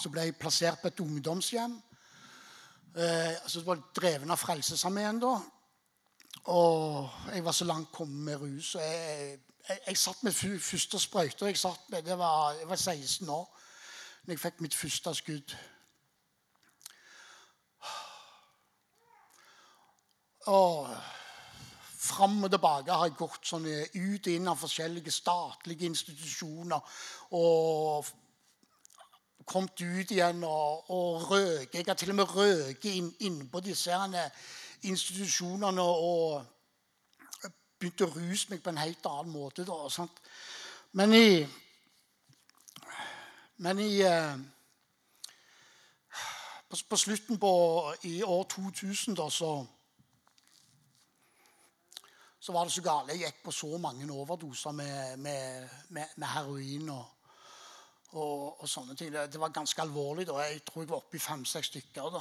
Så 0.03 0.11
ble 0.13 0.27
jeg 0.27 0.37
plassert 0.37 0.83
på 0.83 0.91
et 0.91 1.01
ungdomshjem. 1.01 1.77
Eh, 2.97 3.35
altså 3.43 3.61
det 3.61 3.67
var 3.67 3.85
dreven 3.97 4.31
av 4.31 4.41
Frelsesarmeen 4.41 5.21
da. 5.23 5.37
Og 6.53 7.09
jeg 7.33 7.45
var 7.45 7.53
så 7.53 7.65
langt 7.65 7.93
kommet 7.93 8.25
med 8.25 8.43
rus. 8.43 8.75
Og 8.75 8.83
jeg, 8.83 9.39
jeg, 9.69 9.79
jeg 9.87 9.99
satt 9.99 10.23
med 10.23 10.33
første 10.61 11.01
sprøyte. 11.01 11.47
Jeg, 11.47 11.59
satt 11.59 11.89
med, 11.91 12.03
det 12.03 12.19
var, 12.19 12.53
jeg 12.61 12.69
var 12.69 12.77
16 12.77 13.29
år 13.29 13.47
da 14.27 14.35
jeg 14.35 14.41
fikk 14.43 14.61
mitt 14.61 14.75
første 14.75 15.13
skudd. 15.15 15.53
Og 20.51 20.89
fram 22.07 22.39
og 22.47 22.53
tilbake 22.53 22.95
har 22.95 23.09
jeg 23.09 23.19
gått 23.19 23.49
sånn 23.49 23.67
ut 23.67 24.29
og 24.29 24.33
inn 24.33 24.49
av 24.51 24.61
forskjellige 24.61 25.15
statlige 25.15 25.89
institusjoner. 25.91 26.97
Og 27.39 28.09
kommet 29.47 29.81
ut 29.81 30.11
igjen 30.11 30.43
og, 30.45 30.91
og 30.91 31.31
røket. 31.31 31.75
Jeg 31.75 31.87
har 31.87 31.99
til 31.99 32.11
og 32.11 32.19
med 32.19 32.35
røket 32.35 32.91
inn, 33.23 33.45
på 33.51 33.63
disse 33.63 33.95
herne 33.95 34.25
institusjonene 34.87 35.83
og 35.83 36.43
begynt 37.79 38.03
å 38.07 38.11
ruse 38.15 38.51
meg 38.51 38.63
på 38.65 38.73
en 38.73 38.83
helt 38.83 39.07
annen 39.07 39.33
måte. 39.33 39.65
Da? 39.69 40.09
Men 40.97 41.15
i 41.15 41.47
Men 43.57 43.79
i 43.81 44.03
eh, 44.05 44.37
på, 46.69 46.77
på 46.89 46.97
slutten 46.97 47.39
på 47.41 47.53
i 48.05 48.23
år 48.23 48.43
2000 48.53 49.17
da, 49.17 49.31
så 49.33 49.67
så 52.47 52.53
var 52.53 52.65
det 52.65 52.73
så 52.73 52.83
gale. 52.83 53.11
Jeg 53.11 53.27
gikk 53.27 53.39
på 53.43 53.53
så 53.53 53.79
mange 53.83 54.07
overdoser 54.13 54.71
med, 54.71 55.17
med, 55.19 55.69
med, 55.89 56.11
med 56.17 56.29
heroin 56.31 56.91
og, 56.95 57.07
og, 58.13 58.61
og, 58.61 58.69
sånne 58.71 58.95
ting. 58.95 59.11
Det, 59.11 59.25
det, 59.33 59.41
var 59.43 59.51
ganske 59.55 59.83
alvorlig. 59.83 60.29
da. 60.29 60.37
Jeg 60.47 60.61
tror 60.69 60.85
jeg 60.85 60.91
var 60.93 61.01
oppe 61.01 61.19
i 61.19 61.23
fem-seks 61.25 61.73
stykker. 61.73 62.13
da. 62.15 62.21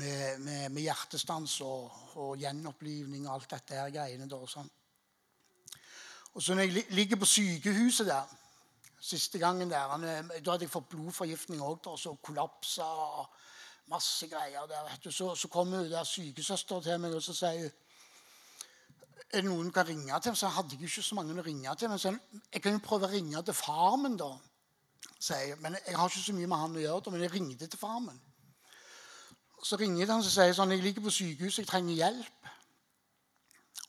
Med, 0.00 0.38
med, 0.70 0.80
hjertestans 0.80 1.58
og, 1.60 1.90
og, 2.14 2.38
gjenopplivning 2.40 3.28
og 3.28 3.34
alt 3.34 3.52
dette 3.52 3.82
her 3.82 3.92
greiene. 3.92 4.30
da. 4.30 4.40
Og, 4.40 4.48
sånn. 4.48 4.72
og 6.32 6.40
så 6.40 6.56
når 6.56 6.70
jeg 6.70 6.86
ligger 6.96 7.20
på 7.20 7.28
sykehuset 7.34 8.08
der 8.08 8.32
siste 9.02 9.38
gangen 9.38 9.68
der, 9.68 9.92
Da 9.92 10.54
hadde 10.54 10.64
jeg 10.64 10.72
fått 10.72 10.88
blodforgiftning 10.88 11.60
òg, 11.60 11.84
så 12.00 12.16
kollapsa 12.16 12.88
og 13.20 13.28
masse 13.92 14.24
greier 14.32 14.64
der. 14.72 14.88
vet 14.88 15.04
du. 15.04 15.12
Så, 15.12 15.34
så 15.36 15.48
kommer 15.48 15.84
hun 15.84 16.82
til 16.82 17.00
meg 17.00 17.12
og 17.12 17.22
så 17.22 17.34
sier 17.36 17.68
er 19.32 19.40
det 19.40 19.48
noen 19.48 19.68
du 19.70 19.72
kan 19.74 19.86
ringe 19.88 20.18
til? 20.20 20.36
Så 20.36 20.50
hadde 20.52 20.76
jeg 20.76 20.88
ikke 20.88 21.02
så 21.02 21.16
mange 21.16 21.34
å 21.40 21.44
ringe 21.44 21.76
til. 21.78 21.88
Men 21.88 22.00
så, 22.00 22.12
jeg 22.52 22.62
kan 22.62 22.76
jo 22.76 22.82
prøve 22.84 23.08
å 23.08 23.12
ringe 23.12 23.42
til 23.46 23.56
far 23.56 23.96
min, 24.00 24.18
da. 24.20 24.30
Jeg. 25.22 25.56
Men 25.62 25.78
jeg 25.86 25.96
har 25.96 26.10
ikke 26.10 26.24
så 26.26 26.34
mye 26.36 26.50
med 26.50 26.60
han 26.60 26.76
å 26.76 26.82
gjøre. 26.82 27.14
Men 27.14 27.24
jeg 27.24 27.32
ringte 27.32 27.68
til 27.70 27.80
far 27.80 28.00
min. 28.04 28.18
Så 29.62 29.78
ringer 29.78 30.10
han 30.10 30.20
og 30.20 30.26
sier 30.26 30.52
sånn, 30.56 30.74
jeg 30.74 30.82
ligger 30.82 31.04
på 31.04 31.14
sykehus, 31.14 31.60
jeg 31.60 31.68
trenger 31.70 31.94
hjelp. 31.94 32.50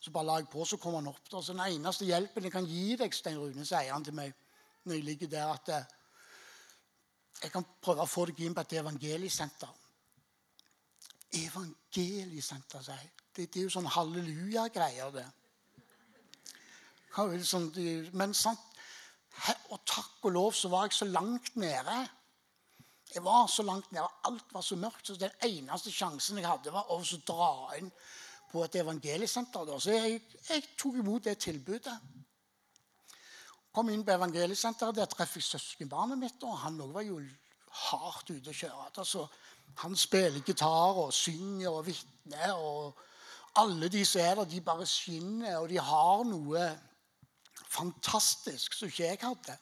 Så 0.04 0.12
bare 0.14 0.28
la 0.28 0.38
jeg 0.42 0.50
på, 0.52 0.66
så 0.68 0.78
kom 0.78 1.00
han 1.00 1.10
opp. 1.10 1.24
Da. 1.32 1.42
Så 1.42 1.56
Den 1.56 1.64
eneste 1.66 2.06
hjelpen 2.06 2.46
jeg 2.46 2.54
kan 2.54 2.68
gi 2.70 2.94
deg, 3.00 3.16
Stein 3.16 3.40
Rune, 3.42 3.66
sier 3.66 3.92
han 3.92 4.06
til 4.06 4.16
meg 4.16 4.36
når 4.84 4.98
jeg 4.98 5.06
ligger 5.08 5.30
der, 5.32 5.52
at 5.54 5.70
eh, 5.72 5.92
jeg 7.42 7.52
kan 7.54 7.66
prøve 7.82 8.04
å 8.04 8.10
få 8.10 8.26
deg 8.28 8.42
inn 8.44 8.56
på 8.56 8.66
et 8.66 8.76
evangeliesenter. 8.82 9.72
Evangeliesenter, 11.40 12.84
sier 12.84 13.00
jeg. 13.00 13.23
Det, 13.36 13.48
er 13.56 13.66
jo 13.66 13.74
sånn 13.74 13.90
halleluja-greier, 13.90 15.14
det. 15.16 15.26
Men 18.14 18.34
sant, 18.38 18.74
og 19.74 19.80
takk 19.86 20.28
og 20.28 20.36
lov 20.36 20.52
så 20.58 20.70
var 20.70 20.88
jeg 20.88 20.98
så 20.98 21.08
langt 21.10 21.56
nede. 21.56 21.96
Jeg 23.14 23.24
var 23.26 23.48
så 23.48 23.64
langt 23.64 23.92
nede, 23.92 24.08
Alt 24.30 24.54
var 24.54 24.62
så 24.62 24.76
mørkt. 24.76 25.08
så 25.08 25.16
Den 25.16 25.32
eneste 25.42 25.92
sjansen 25.92 26.38
jeg 26.38 26.48
hadde, 26.48 26.74
var 26.74 26.90
å 26.90 27.02
dra 27.28 27.78
inn 27.78 27.92
på 28.52 28.64
et 28.64 28.76
evangeliesenter. 28.76 29.80
Så 29.80 29.92
jeg, 29.92 30.22
jeg, 30.50 30.66
tok 30.78 30.96
imot 31.02 31.24
det 31.24 31.38
tilbudet. 31.38 31.96
Kom 33.74 33.90
inn 33.90 34.06
på 34.06 34.14
evangeliesenteret. 34.14 34.96
Der 34.96 35.10
traff 35.10 35.36
jeg 35.36 35.44
søskenbarnet 35.44 36.18
mitt. 36.18 36.44
og 36.44 36.58
Han 36.66 36.78
var 36.94 37.02
jo 37.02 37.22
hardt 37.90 38.30
ute 38.30 38.50
å 38.50 38.54
kjøre. 38.54 38.92
Altså, 38.98 39.26
han 39.82 39.96
spiller 39.98 40.46
gitar 40.46 41.02
og 41.02 41.14
synger 41.14 41.70
og 41.70 41.86
vitner. 41.86 42.54
og 42.54 42.94
alle 43.60 43.90
de 43.92 44.02
som 44.06 44.22
er 44.22 44.40
der, 44.40 44.50
de 44.50 44.62
bare 44.66 44.86
skinner, 44.90 45.60
og 45.60 45.70
de 45.70 45.78
har 45.78 46.24
noe 46.26 46.66
fantastisk 47.74 48.74
som 48.78 48.90
ikke 48.90 49.06
jeg 49.06 49.22
hadde. 49.22 49.58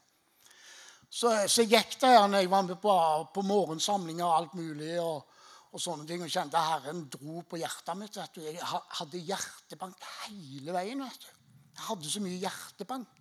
Så, 1.12 1.32
så 1.52 1.66
gikk 1.68 1.98
der 2.00 2.24
når 2.28 2.46
jeg 2.46 2.52
var 2.52 2.64
med 2.64 2.78
på, 2.80 2.94
på 3.36 3.44
morgensamlinger 3.44 4.26
og 4.26 4.36
alt 4.38 4.54
mulig. 4.56 4.96
og, 5.04 5.28
og 5.72 5.80
sånne 5.80 6.04
ting, 6.08 6.24
og 6.24 6.32
kjente 6.32 6.60
Herren 6.60 7.06
dro 7.12 7.42
på 7.48 7.60
hjertet 7.62 7.96
mitt. 8.00 8.18
vet 8.20 8.36
du. 8.36 8.42
Jeg 8.44 8.60
hadde 9.00 9.24
hjertebank 9.28 10.08
hele 10.28 10.76
veien. 10.76 11.04
vet 11.04 11.26
du. 11.26 11.30
Jeg 11.72 11.86
hadde 11.88 12.12
så 12.12 12.24
mye 12.24 12.40
hjertebank. 12.42 13.20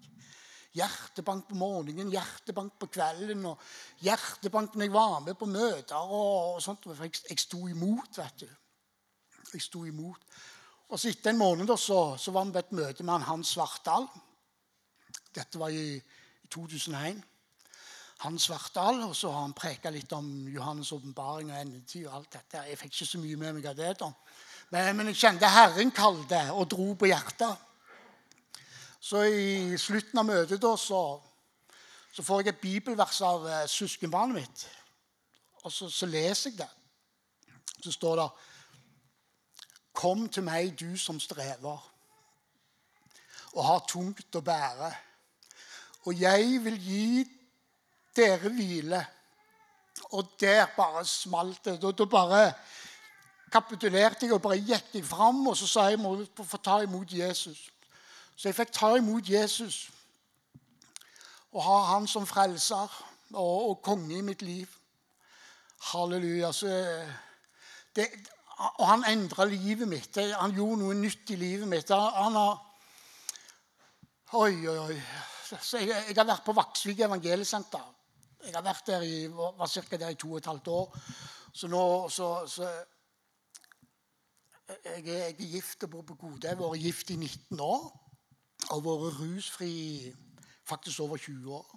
Hjertebank 0.75 1.49
på 1.49 1.59
morgenen, 1.59 2.11
hjertebank 2.14 2.77
på 2.79 2.87
kvelden 2.95 3.43
og 3.51 3.62
hjertebank 4.07 4.77
når 4.77 4.87
jeg 4.87 4.95
var 4.95 5.16
med 5.27 5.39
på 5.39 5.51
møter. 5.51 5.97
og, 5.99 6.57
og 6.57 6.62
sånt. 6.62 6.87
Jeg, 6.91 7.14
jeg 7.31 7.43
sto 7.43 7.62
imot, 7.71 8.18
vet 8.18 8.47
du. 8.47 8.51
Jeg 9.55 9.66
sto 9.66 9.85
imot. 9.87 10.27
Og 10.91 10.99
så 10.99 11.12
Etter 11.12 11.30
en 11.30 11.38
måned 11.38 11.70
så, 11.78 12.16
så, 12.18 12.32
var 12.34 12.49
vi 12.49 12.57
på 12.57 12.59
et 12.64 12.72
møte 12.74 13.05
med 13.05 13.12
han 13.14 13.28
Hans 13.28 13.53
Svartdal. 13.55 14.09
Dette 15.34 15.61
var 15.61 15.70
i, 15.70 15.95
i 15.95 16.51
2001. 16.51 17.20
Hans 18.24 18.49
Svartdal, 18.49 18.99
og 19.07 19.14
så 19.16 19.30
har 19.30 19.45
han 19.47 19.55
preka 19.55 19.93
litt 19.95 20.11
om 20.12 20.26
Johannes' 20.51 20.91
åpenbaring 20.97 21.53
og 21.53 21.61
endetid. 21.61 22.09
og 22.09 22.16
alt 22.18 22.32
dette. 22.34 22.64
Jeg 22.66 22.78
fikk 22.80 22.97
ikke 22.97 23.09
så 23.12 23.22
mye 23.22 23.38
med 23.38 23.55
meg 23.55 23.70
av 23.70 23.78
det. 23.78 23.95
da. 24.03 24.11
Men, 24.74 24.97
men 24.97 25.12
jeg 25.12 25.22
kjente 25.22 25.55
Herren 25.55 25.95
kalte 25.95 26.43
og 26.59 26.66
dro 26.74 26.91
på 26.99 27.09
hjertet. 27.12 27.55
Så 29.01 29.22
i 29.30 29.78
slutten 29.78 30.18
av 30.18 30.26
møtet 30.26 30.61
da, 30.61 30.74
så, 30.76 31.01
så 32.12 32.26
får 32.26 32.43
jeg 32.43 32.55
et 32.57 32.62
bibelvers 32.66 33.22
av 33.24 33.47
uh, 33.47 33.62
søskenbarnet 33.70 34.43
mitt. 34.43 34.66
Og 35.62 35.70
så, 35.72 35.86
så 35.86 36.11
leser 36.11 36.51
jeg 36.51 36.64
det. 36.64 36.70
Så 37.80 37.95
står 37.95 38.18
det 38.18 38.30
Kom 39.93 40.28
til 40.28 40.47
meg, 40.47 40.74
du 40.80 40.97
som 40.99 41.20
strever 41.20 41.91
og 43.53 43.64
har 43.66 43.80
tungt 43.88 44.36
å 44.38 44.43
bære. 44.45 44.91
Og 46.07 46.20
jeg 46.20 46.61
vil 46.64 46.76
gi 46.80 47.24
dere 48.16 48.53
hvile. 48.55 49.01
Og 50.16 50.30
der 50.41 50.70
bare 50.76 51.05
smalt 51.07 51.64
det. 51.64 51.80
Da, 51.82 52.07
bare 52.07 52.53
kapitulerte 53.53 54.26
jeg 54.26 54.34
og 54.36 54.43
bare 54.43 54.61
gikk 54.62 54.95
jeg 54.95 55.05
fram 55.05 55.43
og 55.51 55.57
så 55.59 55.66
sa 55.66 55.88
jeg 55.91 55.99
må 56.01 56.14
få 56.38 56.61
ta 56.62 56.80
imot 56.84 57.12
Jesus. 57.12 57.66
Så 58.36 58.49
jeg 58.49 58.57
fikk 58.57 58.72
ta 58.72 58.95
imot 58.97 59.28
Jesus 59.28 59.88
og 61.51 61.64
ha 61.66 61.78
han 61.97 62.07
som 62.07 62.26
frelser 62.30 62.93
og, 63.34 63.70
og 63.70 63.80
konge 63.82 64.18
i 64.18 64.22
mitt 64.22 64.43
liv. 64.47 64.70
Halleluja. 65.91 66.53
Så 66.55 66.70
det, 67.97 68.07
og 68.61 68.85
han 68.85 69.07
endra 69.09 69.47
livet 69.49 69.89
mitt. 69.89 70.19
Han 70.37 70.53
gjorde 70.57 70.83
noe 70.83 70.97
nytt 70.99 71.33
i 71.33 71.39
livet 71.41 71.69
mitt. 71.69 71.91
Han 71.91 72.37
har 72.37 72.67
Oi, 74.31 74.53
oi, 74.71 74.77
oi. 74.79 74.97
Jeg, 75.51 75.89
jeg 75.91 76.15
har 76.15 76.27
vært 76.29 76.45
på 76.47 76.55
Vaksvik 76.55 77.01
evangeliesenter. 77.03 77.89
Jeg 78.45 78.55
har 78.55 78.63
vært 78.63 78.87
der 78.87 79.03
i, 79.03 79.25
var 79.27 79.67
cirka 79.67 79.99
der 79.99 80.15
i 80.15 80.19
to 80.21 80.31
og 80.31 80.39
et 80.39 80.47
halvt 80.47 80.71
år. 80.71 81.01
Så 81.51 81.67
nå 81.67 81.83
så, 82.15 82.29
så 82.47 82.69
jeg, 84.71 85.03
jeg, 85.03 85.17
er 85.19 85.35
gift 85.35 85.83
og 85.83 85.91
bor 85.97 86.07
på 86.07 86.15
Gode. 86.15 86.47
Jeg 86.47 86.55
har 86.55 86.63
vært 86.63 86.85
gift 86.85 87.11
i 87.11 87.19
19 87.19 87.65
år. 87.67 87.91
Og 88.71 88.85
vært 88.87 89.19
rusfri 89.19 89.75
faktisk 90.69 91.03
over 91.09 91.19
20 91.19 91.55
år. 91.59 91.75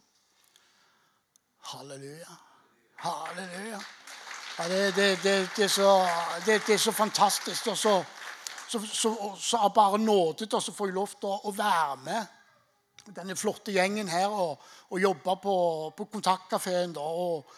Halleluja. 1.74 2.38
Halleluja. 3.02 3.82
Ja, 4.58 4.70
det, 4.70 4.95
det, 4.95 5.18
det, 5.24 5.64
er 5.64 5.68
så, 5.68 6.08
det, 6.45 6.70
er 6.70 6.78
så 6.78 6.91
fantastisk. 6.91 7.68
Og 7.68 7.78
så, 7.78 8.04
så, 8.70 8.80
så, 8.86 9.36
så 9.39 9.58
er 9.58 9.70
bare 9.70 9.97
nådet, 9.97 10.54
og 10.54 10.64
så 10.64 10.72
får 10.72 10.88
jeg 10.88 10.93
lov 10.93 11.08
til 11.08 11.30
å, 11.30 11.39
å 11.49 11.54
være 11.58 11.97
med 12.06 13.14
denne 13.16 13.36
flotte 13.36 13.74
gjengen 13.74 14.08
her 14.08 14.30
og, 14.30 14.62
og 14.89 15.01
jobbe 15.01 15.36
på, 15.43 15.56
på 15.97 16.06
kontaktkafeen 16.14 16.93
og, 17.01 17.49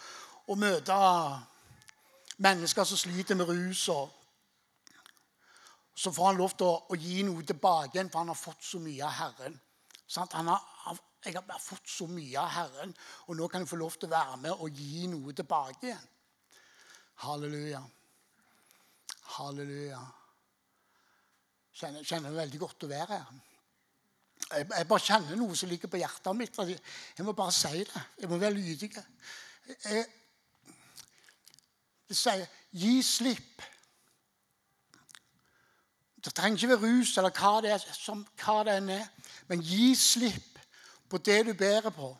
og, 0.47 0.55
møte 0.57 0.95
mennesker 2.37 2.87
som 2.87 2.97
sliter 2.97 3.35
med 3.35 3.51
rus. 3.51 3.89
og 3.89 4.09
så 5.95 6.11
får 6.11 6.25
han 6.31 6.39
lov 6.39 6.55
til 6.57 6.71
å, 6.71 6.79
å, 6.89 6.95
gi 6.95 7.21
noe 7.27 7.43
tilbake 7.43 7.93
igjen, 7.93 8.09
for 8.09 8.23
han 8.23 8.31
har 8.31 8.39
fått 8.39 8.63
så 8.63 8.79
mye 8.79 9.03
av 9.03 9.13
Herren. 9.19 9.59
Har, 10.15 10.97
jeg 11.25 11.35
har 11.35 11.61
fått 11.61 11.87
så 11.91 12.07
mye 12.07 12.39
av 12.39 12.49
Herren, 12.55 12.95
og 13.27 13.37
nå 13.37 13.47
kan 13.47 13.63
jeg 13.63 13.69
få 13.69 13.83
lov 13.83 13.99
til 13.99 14.09
å 14.09 14.15
være 14.15 14.41
med 14.47 14.51
og 14.57 14.83
gi 14.83 15.07
noe 15.11 15.35
tilbake 15.35 15.91
igjen. 15.91 16.11
Halleluja. 17.23 17.81
Halleluja. 19.35 19.99
Jeg 21.75 22.05
kjenner 22.07 22.31
det 22.31 22.39
veldig 22.39 22.59
godt 22.59 22.85
å 22.87 22.89
være 22.91 23.19
her. 23.19 23.43
Jeg, 24.45 24.87
bare 24.87 25.01
kjenner 25.01 25.39
noe 25.39 25.55
som 25.57 25.69
ligger 25.71 25.91
på 25.91 25.99
hjertet 25.99 26.37
mitt. 26.37 26.57
Jeg 27.17 27.25
må 27.25 27.33
bare 27.35 27.55
si 27.55 27.81
det. 27.81 28.03
Jeg 28.21 28.29
må 28.31 28.39
være 28.39 28.55
lydig. 28.55 28.91
Jeg, 29.67 30.03
det 32.05 32.17
sier 32.17 32.45
'gi 32.71 33.01
slipp'. 33.03 33.63
Det 36.25 36.33
trenger 36.33 36.57
ikke 36.57 36.69
være 36.69 36.89
rus 36.89 37.17
eller 37.17 37.33
hva 37.33 37.61
det, 37.61 37.71
er, 37.71 37.81
som, 37.93 38.23
hva 38.41 38.63
det 38.65 38.77
enn 38.79 38.89
er. 38.89 39.09
Men 39.47 39.61
gi 39.61 39.95
slipp 39.95 40.59
på 41.09 41.17
det 41.17 41.45
du 41.45 41.53
bærer 41.53 41.93
på. 41.93 42.15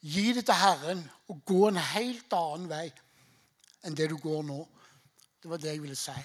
Gi 0.00 0.32
det 0.32 0.44
til 0.46 0.56
Herren 0.56 1.02
og 1.28 1.42
gå 1.44 1.68
en 1.68 1.76
helt 1.76 2.32
annen 2.32 2.68
vei 2.70 2.86
enn 3.86 3.96
det 3.96 4.10
du 4.10 4.18
går 4.18 4.42
nå. 4.42 4.58
Det 5.42 5.50
var 5.50 5.62
det 5.62 5.72
jeg 5.72 5.82
ville 5.82 5.96
si. 5.96 6.18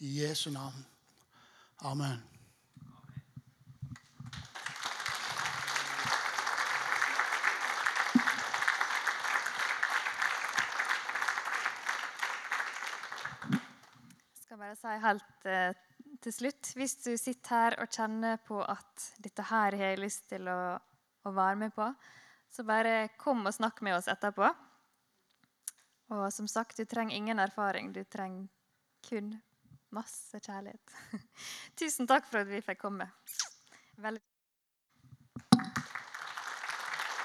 I 0.00 0.16
Jesu 0.22 0.50
navn. 0.50 0.84
Amen. 1.86 2.24
Bare 14.58 14.74
si 14.76 14.94
helt 15.00 15.46
eh, 15.48 15.76
til 16.20 16.32
slutt 16.34 16.72
Hvis 16.76 16.96
du 17.00 17.12
sitter 17.16 17.54
her 17.54 17.76
og 17.80 17.92
kjenner 17.94 18.40
på 18.44 18.58
at 18.60 19.04
dette 19.22 19.46
her 19.48 19.76
har 19.78 19.92
jeg 19.94 20.00
lyst 20.02 20.26
til 20.28 20.50
å, 20.50 20.76
å 21.24 21.32
være 21.32 21.60
med 21.62 21.72
på, 21.72 21.86
så 22.52 22.66
bare 22.68 23.08
kom 23.16 23.46
og 23.46 23.54
snakk 23.54 23.80
med 23.86 23.96
oss 23.96 24.10
etterpå. 24.12 24.50
Og 26.14 26.32
som 26.32 26.48
sagt, 26.48 26.78
du 26.78 26.88
trenger 26.88 27.16
ingen 27.16 27.38
erfaring. 27.38 27.92
Du 27.92 28.02
trenger 28.04 28.48
kun 29.08 29.34
Masse 29.94 30.36
kjærlighet. 30.44 30.92
Tusen 31.80 32.08
takk 32.08 32.26
for 32.28 32.42
at 32.42 32.50
vi 32.50 32.60
fikk 32.64 32.82
komme. 32.82 33.06
Veldig 34.00 34.20